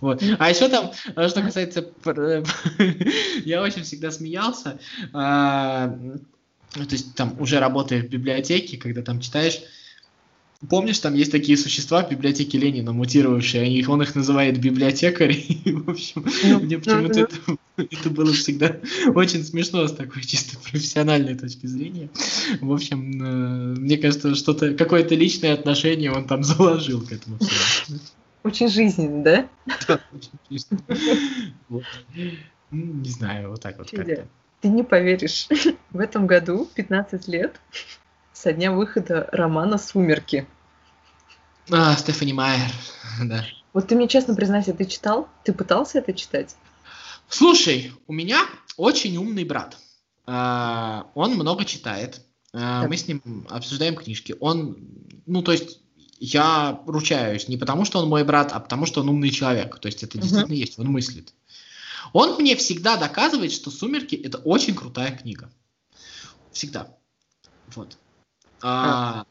Вот. 0.00 0.22
А 0.38 0.50
еще 0.50 0.68
там, 0.68 0.92
э, 1.16 1.28
что 1.28 1.42
касается... 1.42 1.88
Я 3.44 3.62
очень 3.62 3.82
всегда 3.82 4.10
смеялся. 4.10 4.78
А, 5.12 5.88
то 6.72 6.80
есть 6.90 7.14
там 7.14 7.36
уже 7.40 7.58
работая 7.58 8.02
в 8.02 8.08
библиотеке, 8.08 8.76
когда 8.76 9.02
там 9.02 9.20
читаешь, 9.20 9.60
Помнишь, 10.68 10.98
там 10.98 11.14
есть 11.14 11.30
такие 11.30 11.56
существа 11.56 12.02
в 12.02 12.10
библиотеке 12.10 12.58
Ленина, 12.58 12.92
мутировавшие, 12.92 13.86
он 13.86 14.02
их 14.02 14.16
называет 14.16 14.60
библиотекари. 14.60 15.46
В 15.70 15.90
общем, 15.90 16.26
ну, 16.42 16.58
мне 16.58 16.78
почему-то 16.78 17.20
это, 17.20 17.56
это 17.76 18.10
было 18.10 18.32
всегда 18.32 18.76
очень 19.14 19.44
смешно 19.44 19.86
с 19.86 19.92
такой 19.92 20.24
чисто 20.24 20.58
профессиональной 20.58 21.36
точки 21.36 21.66
зрения. 21.66 22.10
В 22.60 22.72
общем, 22.72 23.22
э, 23.22 23.78
мне 23.78 23.98
кажется, 23.98 24.34
что-то, 24.34 24.74
какое-то 24.74 25.14
личное 25.14 25.54
отношение 25.54 26.10
он 26.10 26.26
там 26.26 26.42
заложил 26.42 27.06
к 27.06 27.12
этому 27.12 27.38
всему. 27.38 28.00
Очень 28.42 28.68
жизненно, 28.68 29.22
да? 29.24 29.48
Да, 29.86 30.00
очень 30.12 30.38
жизненно. 30.50 30.82
Не 32.70 33.10
знаю, 33.10 33.50
вот 33.50 33.60
так 33.62 33.78
вот 33.78 33.90
как-то. 33.90 34.28
Ты 34.60 34.68
не 34.68 34.82
поверишь, 34.82 35.48
в 35.90 36.00
этом 36.00 36.26
году 36.26 36.68
15 36.74 37.28
лет 37.28 37.60
со 38.32 38.52
дня 38.52 38.72
выхода 38.72 39.28
романа 39.32 39.78
«Сумерки». 39.78 40.46
А, 41.70 41.94
Стефани 41.96 42.32
Майер, 42.32 42.70
да. 43.24 43.44
Вот 43.72 43.88
ты 43.88 43.94
мне 43.94 44.08
честно 44.08 44.34
признайся, 44.34 44.72
ты 44.72 44.84
читал? 44.86 45.28
Ты 45.44 45.52
пытался 45.52 45.98
это 45.98 46.12
читать? 46.12 46.56
Слушай, 47.28 47.92
у 48.06 48.12
меня 48.12 48.40
очень 48.76 49.16
умный 49.16 49.44
брат. 49.44 49.76
А, 50.26 51.10
он 51.14 51.34
много 51.34 51.64
читает. 51.64 52.22
А, 52.52 52.86
мы 52.88 52.96
с 52.96 53.06
ним 53.06 53.46
обсуждаем 53.50 53.96
книжки. 53.96 54.34
Он, 54.40 54.78
ну, 55.26 55.42
то 55.42 55.52
есть, 55.52 55.80
я 56.20 56.80
ручаюсь. 56.86 57.48
Не 57.48 57.56
потому, 57.56 57.84
что 57.84 58.00
он 58.00 58.08
мой 58.08 58.24
брат, 58.24 58.52
а 58.52 58.60
потому, 58.60 58.86
что 58.86 59.00
он 59.00 59.08
умный 59.08 59.30
человек. 59.30 59.78
То 59.78 59.86
есть 59.86 60.02
это 60.02 60.18
действительно 60.18 60.52
uh-huh. 60.52 60.56
есть, 60.56 60.78
он 60.78 60.86
мыслит. 60.88 61.32
Он 62.12 62.40
мне 62.40 62.56
всегда 62.56 62.96
доказывает, 62.96 63.52
что 63.52 63.70
«Сумерки»— 63.70 64.14
это 64.24 64.38
очень 64.38 64.74
крутая 64.74 65.16
книга. 65.16 65.50
Всегда. 66.52 66.88
Вот. 67.74 67.98
А, 68.62 69.24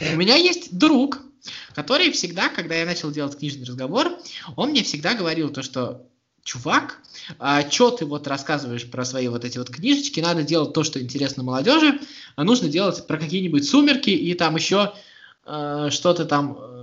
у 0.00 0.16
меня 0.16 0.36
есть 0.36 0.76
друг, 0.76 1.22
который 1.74 2.12
всегда, 2.12 2.48
когда 2.48 2.74
я 2.74 2.86
начал 2.86 3.10
делать 3.10 3.38
книжный 3.38 3.66
разговор, 3.66 4.18
он 4.56 4.70
мне 4.70 4.82
всегда 4.82 5.14
говорил 5.14 5.50
то, 5.50 5.62
что 5.62 6.06
чувак, 6.46 7.00
а, 7.38 7.68
что 7.68 7.90
ты 7.90 8.06
вот 8.06 8.26
рассказываешь 8.28 8.88
про 8.88 9.04
свои 9.04 9.28
вот 9.28 9.44
эти 9.44 9.58
вот 9.58 9.68
книжечки, 9.68 10.20
надо 10.20 10.42
делать 10.42 10.72
то, 10.72 10.84
что 10.84 11.02
интересно 11.02 11.42
молодежи, 11.42 12.00
а 12.36 12.44
нужно 12.44 12.68
делать 12.68 13.04
про 13.06 13.18
какие-нибудь 13.18 13.68
сумерки 13.68 14.10
и 14.10 14.32
там 14.34 14.54
еще 14.54 14.94
что-то 15.90 16.24
там 16.24 16.58
э, 16.58 16.76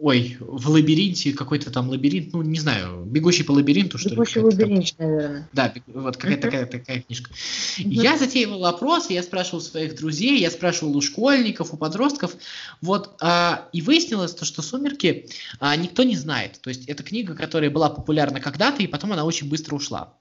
ой, 0.00 0.38
в 0.40 0.70
лабиринте 0.70 1.32
какой-то 1.32 1.70
там 1.70 1.90
лабиринт, 1.90 2.32
ну, 2.32 2.42
не 2.42 2.58
знаю, 2.58 3.04
бегущий 3.04 3.44
по 3.44 3.52
лабиринту, 3.52 3.98
что 3.98 4.10
бегущий 4.10 4.40
ли. 4.40 4.46
Бегущий 4.46 4.64
лабиринт, 4.64 4.96
там, 4.96 5.06
наверное. 5.06 5.48
Да, 5.52 5.74
вот 5.88 6.16
какая-то 6.16 6.48
uh-huh. 6.48 6.50
такая, 6.50 6.66
такая 6.66 7.02
книжка. 7.02 7.30
Uh-huh. 7.30 7.84
Я 7.86 8.16
затеивал 8.16 8.64
опрос, 8.64 9.10
я 9.10 9.22
спрашивал 9.22 9.60
своих 9.60 9.94
друзей, 9.96 10.40
я 10.40 10.50
спрашивал 10.50 10.96
у 10.96 11.00
школьников, 11.02 11.74
у 11.74 11.76
подростков, 11.76 12.34
вот, 12.80 13.14
а, 13.20 13.68
и 13.72 13.82
выяснилось 13.82 14.34
то, 14.34 14.46
что 14.46 14.62
«Сумерки» 14.62 15.28
а, 15.58 15.76
никто 15.76 16.02
не 16.02 16.16
знает. 16.16 16.60
То 16.62 16.70
есть 16.70 16.86
это 16.86 17.02
книга, 17.02 17.34
которая 17.34 17.70
была 17.70 17.90
популярна 17.90 18.40
когда-то, 18.40 18.82
и 18.82 18.86
потом 18.86 19.12
она 19.12 19.24
очень 19.24 19.50
быстро 19.50 19.76
ушла. 19.76 20.14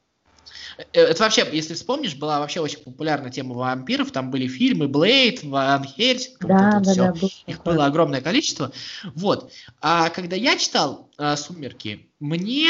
Э, 0.94 1.02
это 1.02 1.24
вообще, 1.24 1.48
если 1.52 1.74
вспомнишь, 1.74 2.16
была 2.16 2.40
вообще 2.40 2.60
очень 2.62 2.80
популярна 2.80 3.30
тема 3.30 3.56
вампиров. 3.56 4.12
Там 4.12 4.32
были 4.32 4.48
фильмы 4.48 4.88
Блейд, 4.88 5.44
Ван 5.44 5.84
Хельсинг, 5.84 6.40
да, 6.42 6.72
вот 6.76 6.84
да, 6.84 6.92
все. 6.92 7.14
Да, 7.14 7.28
Их 7.48 7.64
было 7.64 7.86
огромное 7.86 8.22
количество. 8.22 8.72
Вот. 9.16 9.52
А 9.82 10.10
когда 10.10 10.36
я 10.36 10.58
читал 10.58 11.10
э, 11.18 11.36
«Сумерки», 11.36 12.08
мне, 12.20 12.70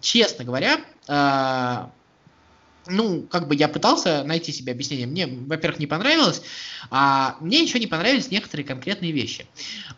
честно 0.00 0.44
говоря, 0.44 0.80
э, 1.08 1.86
ну, 2.88 3.22
как 3.22 3.48
бы 3.48 3.54
я 3.54 3.68
пытался 3.68 4.22
найти 4.24 4.52
себе 4.52 4.72
объяснение. 4.72 5.06
Мне, 5.06 5.26
во-первых, 5.26 5.80
не 5.80 5.86
понравилось, 5.86 6.42
а 6.90 7.36
мне 7.40 7.62
еще 7.62 7.78
не 7.78 7.86
понравились 7.86 8.30
некоторые 8.30 8.66
конкретные 8.66 9.12
вещи. 9.12 9.46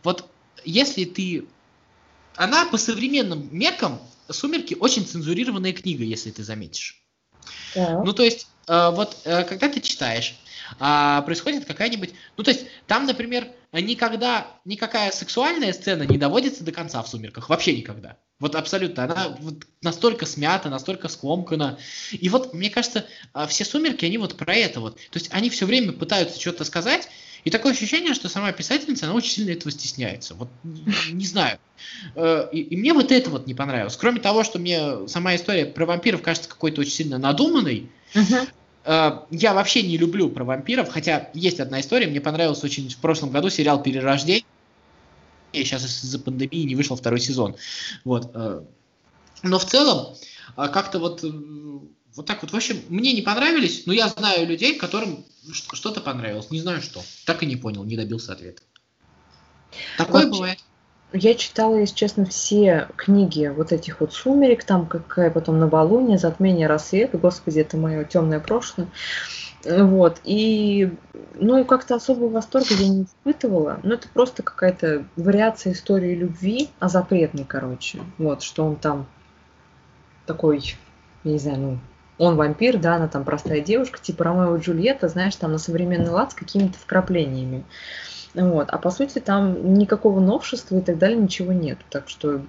Вот 0.02 0.30
если 0.64 1.04
ты... 1.04 1.46
Она 2.36 2.66
по 2.66 2.76
современным 2.76 3.48
меркам 3.50 3.98
«Сумерки» 4.30 4.76
очень 4.78 5.06
цензурированная 5.06 5.72
книга, 5.72 6.04
если 6.04 6.30
ты 6.30 6.42
заметишь. 6.42 7.02
Так. 7.74 8.04
Ну, 8.04 8.12
то 8.12 8.22
есть, 8.22 8.46
э, 8.66 8.90
вот 8.90 9.16
э, 9.24 9.44
когда 9.44 9.68
ты 9.68 9.80
читаешь, 9.80 10.34
а, 10.78 11.22
происходит 11.22 11.64
какая-нибудь... 11.64 12.10
Ну, 12.36 12.44
то 12.44 12.50
есть, 12.50 12.66
там, 12.86 13.06
например, 13.06 13.48
никогда 13.72 14.46
никакая 14.64 15.10
сексуальная 15.12 15.72
сцена 15.72 16.02
не 16.02 16.18
доводится 16.18 16.64
до 16.64 16.72
конца 16.72 17.02
в 17.02 17.08
«Сумерках». 17.08 17.48
Вообще 17.48 17.76
никогда. 17.76 18.18
Вот 18.38 18.54
абсолютно. 18.54 19.04
Она 19.04 19.36
вот 19.40 19.66
настолько 19.82 20.26
смята, 20.26 20.68
настолько 20.68 21.08
скомкана. 21.08 21.78
И 22.12 22.28
вот, 22.28 22.54
мне 22.54 22.70
кажется, 22.70 23.06
а, 23.32 23.46
все 23.46 23.64
«Сумерки», 23.64 24.04
они 24.04 24.18
вот 24.18 24.36
про 24.36 24.54
это 24.54 24.80
вот. 24.80 24.96
То 24.96 25.18
есть, 25.18 25.28
они 25.32 25.50
все 25.50 25.66
время 25.66 25.92
пытаются 25.92 26.40
что-то 26.40 26.64
сказать, 26.64 27.08
и 27.48 27.50
такое 27.50 27.72
ощущение, 27.72 28.12
что 28.12 28.28
сама 28.28 28.52
писательница, 28.52 29.06
она 29.06 29.14
очень 29.14 29.30
сильно 29.30 29.52
этого 29.52 29.70
стесняется. 29.70 30.34
Вот, 30.34 30.50
не 30.62 31.24
знаю. 31.24 31.58
Э, 32.14 32.46
и, 32.52 32.60
и 32.60 32.76
мне 32.76 32.92
вот 32.92 33.10
это 33.10 33.30
вот 33.30 33.46
не 33.46 33.54
понравилось. 33.54 33.96
Кроме 33.96 34.20
того, 34.20 34.44
что 34.44 34.58
мне 34.58 35.08
сама 35.08 35.34
история 35.34 35.64
про 35.64 35.86
вампиров 35.86 36.20
кажется 36.20 36.46
какой-то 36.46 36.82
очень 36.82 36.92
сильно 36.92 37.16
надуманной, 37.16 37.88
uh-huh. 38.12 39.26
я 39.30 39.54
вообще 39.54 39.82
не 39.82 39.96
люблю 39.96 40.28
про 40.28 40.44
вампиров, 40.44 40.90
хотя 40.90 41.30
есть 41.32 41.58
одна 41.58 41.80
история, 41.80 42.06
мне 42.06 42.20
понравился 42.20 42.66
очень 42.66 42.90
в 42.90 42.98
прошлом 42.98 43.30
году 43.30 43.48
сериал 43.48 43.82
«Перерождение», 43.82 44.44
сейчас 45.54 45.84
из-за 45.84 46.18
пандемии 46.18 46.64
не 46.64 46.74
вышел 46.74 46.96
второй 46.96 47.20
сезон. 47.20 47.56
Вот. 48.04 48.30
Э. 48.34 48.60
Но 49.42 49.58
в 49.58 49.64
целом, 49.64 50.16
как-то 50.54 50.98
вот 50.98 51.24
вот 52.18 52.26
так 52.26 52.42
вот. 52.42 52.50
В 52.50 52.54
общем, 52.54 52.76
мне 52.88 53.12
не 53.14 53.22
понравились, 53.22 53.84
но 53.86 53.92
я 53.92 54.08
знаю 54.08 54.46
людей, 54.46 54.76
которым 54.76 55.24
что-то 55.52 56.00
понравилось. 56.00 56.50
Не 56.50 56.60
знаю 56.60 56.82
что. 56.82 57.00
Так 57.24 57.42
и 57.42 57.46
не 57.46 57.56
понял, 57.56 57.84
не 57.84 57.96
добился 57.96 58.32
ответа. 58.32 58.60
Такое 59.96 60.26
вот, 60.26 60.32
бывает. 60.32 60.58
Я 61.12 61.34
читала, 61.34 61.76
если 61.76 61.94
честно, 61.94 62.26
все 62.26 62.88
книги 62.96 63.46
вот 63.46 63.72
этих 63.72 64.00
вот 64.00 64.12
«Сумерек», 64.12 64.64
там 64.64 64.86
какая 64.86 65.30
потом 65.30 65.58
«Новолуние», 65.58 66.18
«Затмение 66.18 66.66
рассвета», 66.66 67.16
господи, 67.16 67.60
это 67.60 67.78
мое 67.78 68.04
темное 68.04 68.40
прошлое. 68.40 68.88
Вот, 69.64 70.20
и, 70.24 70.92
ну, 71.34 71.64
как-то 71.64 71.94
особого 71.94 72.28
восторга 72.28 72.74
я 72.74 72.88
не 72.88 73.02
испытывала, 73.04 73.80
но 73.82 73.94
это 73.94 74.08
просто 74.08 74.42
какая-то 74.42 75.04
вариация 75.16 75.72
истории 75.72 76.14
любви, 76.14 76.68
а 76.78 76.88
запретной, 76.88 77.44
короче, 77.44 78.00
вот, 78.18 78.42
что 78.42 78.64
он 78.64 78.76
там 78.76 79.06
такой, 80.26 80.76
я 81.24 81.32
не 81.32 81.38
знаю, 81.38 81.58
ну, 81.58 81.78
он 82.18 82.36
вампир, 82.36 82.78
да, 82.78 82.96
она 82.96 83.08
там 83.08 83.24
простая 83.24 83.60
девушка, 83.60 83.98
типа 84.00 84.24
Ромео 84.24 84.56
и 84.56 84.60
Джульетта, 84.60 85.08
знаешь, 85.08 85.36
там 85.36 85.52
на 85.52 85.58
современный 85.58 86.10
лад 86.10 86.32
с 86.32 86.34
какими-то 86.34 86.78
вкраплениями. 86.78 87.64
Вот. 88.34 88.68
А 88.70 88.78
по 88.78 88.90
сути 88.90 89.20
там 89.20 89.74
никакого 89.74 90.20
новшества 90.20 90.76
и 90.76 90.80
так 90.80 90.98
далее 90.98 91.18
ничего 91.18 91.52
нет. 91.52 91.78
Так 91.90 92.08
что... 92.08 92.42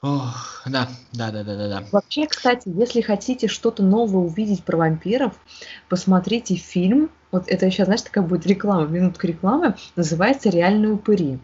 Ох, 0.00 0.62
да, 0.66 0.88
да, 1.12 1.32
да, 1.32 1.42
да, 1.42 1.56
да, 1.56 1.68
да. 1.68 1.84
Вообще, 1.90 2.26
кстати, 2.26 2.68
если 2.68 3.00
хотите 3.00 3.48
что-то 3.48 3.82
новое 3.82 4.22
увидеть 4.22 4.62
про 4.62 4.76
вампиров, 4.76 5.32
посмотрите 5.88 6.54
фильм. 6.54 7.10
Вот 7.32 7.48
это 7.48 7.68
сейчас, 7.70 7.86
знаешь, 7.86 8.02
такая 8.02 8.24
будет 8.24 8.46
реклама, 8.46 8.86
минутка 8.86 9.26
рекламы. 9.26 9.74
Называется 9.96 10.50
«Реальные 10.50 10.92
упыри». 10.92 11.40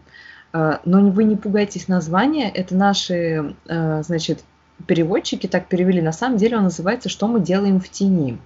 А, 0.53 0.79
но 0.85 1.09
вы 1.09 1.25
не 1.25 1.35
пугайтесь 1.35 1.89
названия. 1.89 2.49
Это 2.49 2.75
наши, 2.75 3.55
а, 3.67 4.01
значит, 4.03 4.45
переводчики 4.87 5.47
так 5.47 5.67
перевели. 5.67 6.01
На 6.01 6.11
самом 6.11 6.37
деле 6.37 6.57
он 6.57 6.63
называется 6.63 7.09
«Что 7.09 7.27
мы 7.27 7.39
делаем 7.39 7.79
в 7.79 7.89
тени». 7.89 8.37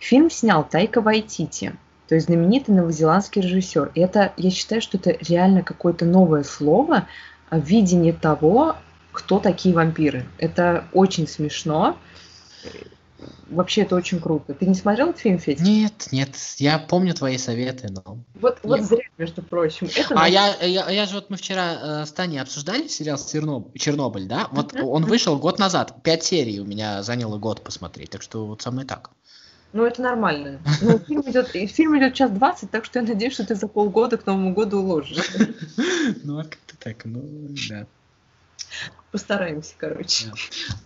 Фильм 0.00 0.30
снял 0.30 0.66
Тайка 0.68 1.00
Вайтити, 1.00 1.74
то 2.08 2.14
есть 2.14 2.26
знаменитый 2.26 2.74
новозеландский 2.74 3.42
режиссер. 3.42 3.92
И 3.94 4.00
это, 4.00 4.32
я 4.36 4.50
считаю, 4.50 4.80
что 4.80 4.98
это 4.98 5.16
реально 5.28 5.62
какое-то 5.62 6.04
новое 6.04 6.44
слово, 6.44 7.06
видение 7.50 8.12
того, 8.12 8.76
кто 9.12 9.38
такие 9.38 9.74
вампиры. 9.74 10.26
Это 10.38 10.84
очень 10.92 11.28
смешно 11.28 11.96
вообще 13.48 13.82
это 13.82 13.96
очень 13.96 14.20
круто. 14.20 14.54
Ты 14.54 14.66
не 14.66 14.74
смотрел 14.74 15.10
этот 15.10 15.20
фильм, 15.20 15.38
Федя? 15.38 15.62
Нет, 15.62 16.08
нет, 16.12 16.36
я 16.58 16.78
помню 16.78 17.14
твои 17.14 17.38
советы, 17.38 17.88
но... 17.90 18.18
Вот, 18.34 18.58
вот 18.62 18.80
зря, 18.82 19.04
между 19.18 19.42
прочим. 19.42 19.88
Это 19.94 20.14
а 20.14 20.28
я, 20.28 20.54
я, 20.62 20.90
я 20.90 21.06
же 21.06 21.14
вот 21.14 21.30
мы 21.30 21.36
вчера 21.36 22.02
э, 22.02 22.06
с 22.06 22.12
Таней 22.12 22.40
обсуждали 22.40 22.88
сериал 22.88 23.18
Чернобыль, 23.18 23.78
Чернобыль 23.78 24.26
да? 24.26 24.48
Вот 24.52 24.74
он 24.74 25.04
вышел 25.04 25.38
год 25.38 25.58
назад, 25.58 26.02
пять 26.02 26.24
серий 26.24 26.60
у 26.60 26.64
меня 26.64 27.02
заняло 27.02 27.38
год 27.38 27.62
посмотреть, 27.62 28.10
так 28.10 28.22
что 28.22 28.46
вот 28.46 28.62
со 28.62 28.70
мной 28.70 28.84
так. 28.84 29.10
Ну, 29.72 29.84
это 29.84 30.02
нормально. 30.02 30.60
Ну, 30.82 30.98
фильм 30.98 31.22
идет, 31.22 31.48
фильм 31.48 31.98
идет 31.98 32.14
час 32.14 32.30
двадцать, 32.30 32.70
так 32.70 32.84
что 32.84 32.98
я 32.98 33.06
надеюсь, 33.06 33.32
что 33.32 33.46
ты 33.46 33.54
за 33.54 33.68
полгода 33.68 34.18
к 34.18 34.26
Новому 34.26 34.52
году 34.52 34.80
уложишь. 34.80 35.30
Ну, 36.24 36.38
а 36.38 36.44
как-то 36.44 36.76
так, 36.78 37.04
ну, 37.04 37.22
да. 37.70 37.86
Постараемся, 39.12 39.74
короче. 39.76 40.26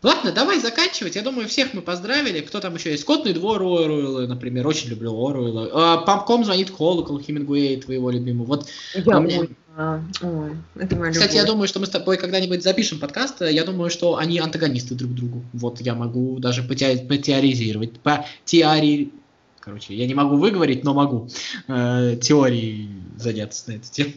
Да. 0.02 0.10
Ладно, 0.10 0.32
давай 0.32 0.58
заканчивать. 0.58 1.14
Я 1.14 1.22
думаю, 1.22 1.48
всех 1.48 1.74
мы 1.74 1.80
поздравили. 1.80 2.40
Кто 2.40 2.58
там 2.60 2.74
еще 2.74 2.90
есть? 2.90 3.04
Скотный 3.04 3.32
двор 3.32 3.62
Оруэлла, 3.62 4.26
например. 4.26 4.66
Очень 4.66 4.90
люблю 4.90 5.12
Оруэлла. 5.24 5.70
А, 5.72 5.96
Памком 5.98 6.44
звонит 6.44 6.72
колокол 6.72 7.20
Хемингуэй, 7.20 7.80
твоего 7.80 8.10
любимого. 8.10 8.46
Вот 8.46 8.68
я 8.94 9.18
ой, 9.18 9.50
а, 9.76 10.02
ой, 10.22 10.56
это 10.74 10.96
моя 10.96 11.12
Кстати, 11.12 11.34
любовь. 11.34 11.42
я 11.42 11.44
думаю, 11.44 11.68
что 11.68 11.78
мы 11.78 11.86
с 11.86 11.90
тобой 11.90 12.16
когда-нибудь 12.16 12.64
запишем 12.64 12.98
подкаст. 12.98 13.42
Я 13.42 13.62
думаю, 13.62 13.90
что 13.90 14.16
они 14.16 14.40
антагонисты 14.40 14.96
друг 14.96 15.12
другу. 15.12 15.44
Вот 15.52 15.80
я 15.80 15.94
могу 15.94 16.40
даже 16.40 16.64
потеоризировать. 16.64 18.00
По 18.00 18.26
теории... 18.44 19.12
Короче, 19.60 19.94
я 19.94 20.06
не 20.06 20.14
могу 20.14 20.36
выговорить, 20.36 20.82
но 20.82 20.94
могу 20.94 21.28
э, 21.68 22.16
теории 22.20 22.88
заняться 23.16 23.70
на 23.70 23.76
эту 23.76 23.90
тему. 23.90 24.12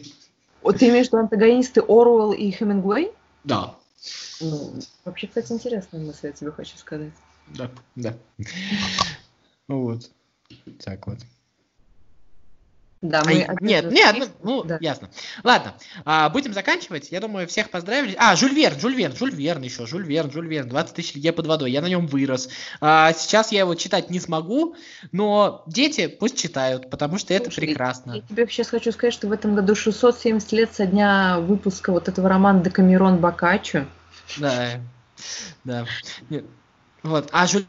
Вот 0.62 0.78
ты 0.78 0.88
имеешь 0.88 1.06
в 1.06 1.12
виду 1.12 1.18
антагонисты 1.18 1.80
Оруэлл 1.80 2.32
и 2.32 2.50
Хемингуэй? 2.50 3.10
Да. 3.44 3.74
Ну, 4.40 4.74
вообще, 5.04 5.26
кстати, 5.26 5.52
интересная 5.52 6.00
мысль, 6.00 6.28
я 6.28 6.32
тебе 6.32 6.50
хочу 6.52 6.76
сказать. 6.76 7.12
Да, 7.46 7.70
да. 7.96 8.16
Вот. 9.68 10.10
Так 10.84 11.06
вот. 11.06 11.18
Да, 13.02 13.22
мы 13.24 13.44
а, 13.44 13.54
нет, 13.60 13.90
нет, 13.90 14.14
ну, 14.18 14.26
ну 14.42 14.64
да. 14.64 14.76
ясно. 14.78 15.08
Ладно, 15.42 15.72
а, 16.04 16.28
будем 16.28 16.52
заканчивать. 16.52 17.10
Я 17.10 17.20
думаю, 17.20 17.48
всех 17.48 17.70
поздравили. 17.70 18.14
А, 18.18 18.36
Жюль 18.36 18.52
Верн, 18.52 18.78
Жюль 18.78 18.94
Верн, 18.94 19.16
Жюль 19.16 19.34
Верн 19.34 19.62
еще, 19.62 19.86
Жюль 19.86 20.04
Верн, 20.04 20.30
Жюль 20.30 20.46
Верн, 20.46 20.68
20 20.68 20.94
тысяч 20.94 21.14
лье 21.14 21.32
под 21.32 21.46
водой. 21.46 21.70
Я 21.70 21.80
на 21.80 21.86
нем 21.86 22.06
вырос. 22.06 22.50
А, 22.82 23.14
сейчас 23.14 23.52
я 23.52 23.60
его 23.60 23.74
читать 23.74 24.10
не 24.10 24.20
смогу, 24.20 24.76
но 25.12 25.64
дети 25.66 26.08
пусть 26.08 26.38
читают, 26.38 26.90
потому 26.90 27.16
что 27.16 27.28
Слушай, 27.28 27.40
это 27.40 27.50
прекрасно. 27.56 28.12
Я 28.12 28.20
тебе 28.20 28.46
сейчас 28.48 28.68
хочу 28.68 28.92
сказать, 28.92 29.14
что 29.14 29.28
в 29.28 29.32
этом 29.32 29.54
году 29.54 29.74
670 29.74 30.52
лет 30.52 30.74
со 30.74 30.84
дня 30.84 31.38
выпуска 31.38 31.92
вот 31.92 32.06
этого 32.08 32.28
романа 32.28 32.62
Декамерон 32.62 33.16
Бокаччо. 33.16 33.86
Да, 34.36 34.78
да. 35.64 35.86
Нет. 36.28 36.44
Вот, 37.02 37.30
а 37.32 37.46
Жюль 37.46 37.64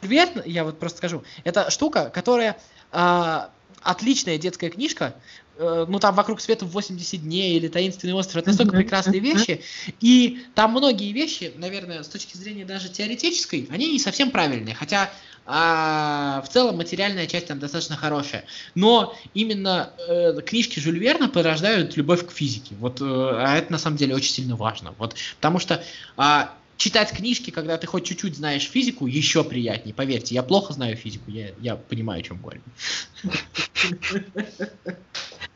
Верн, 0.00 0.40
я 0.46 0.64
вот 0.64 0.78
просто 0.78 0.96
скажу, 0.96 1.24
это 1.44 1.70
штука, 1.70 2.08
которая... 2.08 2.56
А, 2.90 3.50
отличная 3.84 4.38
детская 4.38 4.70
книжка, 4.70 5.14
э, 5.56 5.86
ну 5.88 5.98
там 6.00 6.14
вокруг 6.14 6.40
света 6.40 6.64
в 6.64 6.70
80 6.70 7.22
дней 7.22 7.56
или 7.56 7.68
таинственный 7.68 8.14
остров, 8.14 8.36
это 8.42 8.50
настолько 8.50 8.76
прекрасные 8.76 9.20
вещи, 9.20 9.62
и 10.00 10.44
там 10.54 10.72
многие 10.72 11.12
вещи, 11.12 11.52
наверное, 11.56 12.02
с 12.02 12.08
точки 12.08 12.36
зрения 12.36 12.64
даже 12.64 12.88
теоретической, 12.88 13.68
они 13.70 13.92
не 13.92 13.98
совсем 13.98 14.30
правильные, 14.30 14.74
хотя 14.74 15.10
а 15.46 16.42
в 16.42 16.48
целом 16.48 16.78
материальная 16.78 17.26
часть 17.26 17.48
там 17.48 17.58
достаточно 17.58 17.96
хорошая. 17.96 18.46
Но 18.74 19.14
именно 19.34 19.90
э, 20.08 20.40
книжки 20.40 20.80
Жюль 20.80 20.98
Верна 20.98 21.28
порождают 21.28 21.96
любовь 21.96 22.26
к 22.26 22.30
физике. 22.30 22.74
Вот, 22.76 23.02
э, 23.02 23.04
а 23.04 23.56
это 23.58 23.70
на 23.70 23.78
самом 23.78 23.98
деле 23.98 24.14
очень 24.14 24.32
сильно 24.32 24.56
важно. 24.56 24.94
Вот, 24.98 25.14
потому 25.36 25.58
что 25.58 25.84
э, 26.16 26.46
читать 26.76 27.12
книжки, 27.12 27.50
когда 27.50 27.76
ты 27.78 27.86
хоть 27.86 28.04
чуть-чуть 28.04 28.36
знаешь 28.36 28.68
физику, 28.68 29.06
еще 29.06 29.44
приятнее. 29.44 29.94
Поверьте, 29.94 30.34
я 30.34 30.42
плохо 30.42 30.72
знаю 30.72 30.96
физику, 30.96 31.30
я, 31.30 31.54
я 31.58 31.76
понимаю, 31.76 32.20
о 32.20 32.22
чем 32.22 32.40
говорю. 32.40 32.62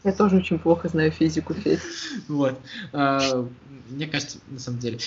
Я 0.05 0.13
тоже 0.13 0.37
очень 0.37 0.59
плохо 0.59 0.89
знаю 0.89 1.11
физику, 1.11 1.55
Федь. 1.55 1.81
Вот. 2.29 2.61
А, 2.93 3.49
мне 3.67 4.07
кажется, 4.07 4.39
на 4.47 4.59
самом 4.59 4.79
деле. 4.79 4.99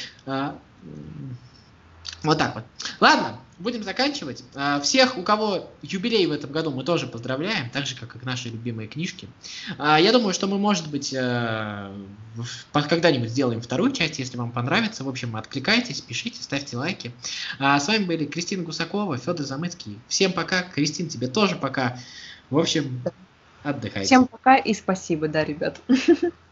Вот 2.24 2.38
так 2.38 2.54
вот. 2.56 2.64
Ладно, 3.00 3.40
будем 3.58 3.84
заканчивать. 3.84 4.44
А, 4.56 4.80
всех, 4.80 5.18
у 5.18 5.24
кого 5.24 5.70
юбилей 5.82 6.26
в 6.28 6.32
этом 6.32 6.52
году, 6.52 6.72
мы 6.72 6.84
тоже 6.84 7.08
поздравляем, 7.08 7.70
так 7.70 7.86
же, 7.88 7.96
как 7.96 8.16
и 8.16 8.26
наши 8.26 8.50
любимые 8.50 8.88
книжки. 8.88 9.28
А, 9.78 10.00
я 10.00 10.12
думаю, 10.12 10.34
что 10.34 10.48
мы, 10.48 10.58
может 10.60 10.88
быть, 10.90 11.14
э, 11.14 11.92
когда-нибудь 12.74 13.30
сделаем 13.30 13.62
вторую 13.62 13.92
часть, 13.92 14.20
если 14.20 14.38
вам 14.38 14.52
понравится. 14.52 15.04
В 15.04 15.10
общем, 15.10 15.36
откликайтесь, 15.36 16.02
пишите, 16.02 16.42
ставьте 16.44 16.78
лайки. 16.78 17.12
А, 17.60 17.80
с 17.80 17.88
вами 17.88 18.06
были 18.06 18.26
Кристина 18.26 18.64
Гусакова, 18.64 19.18
Федор 19.18 19.46
Замыцкий. 19.46 20.00
Всем 20.08 20.34
пока. 20.34 20.64
Кристин, 20.64 21.08
тебе 21.08 21.28
тоже 21.28 21.56
пока. 21.56 21.98
В 22.50 22.58
общем, 22.58 23.02
отдыхайте. 23.64 24.06
Всем 24.06 24.28
пока 24.28 24.58
и 24.58 24.74
спасибо, 24.74 25.28
да, 25.28 25.44
ребят. 25.44 25.80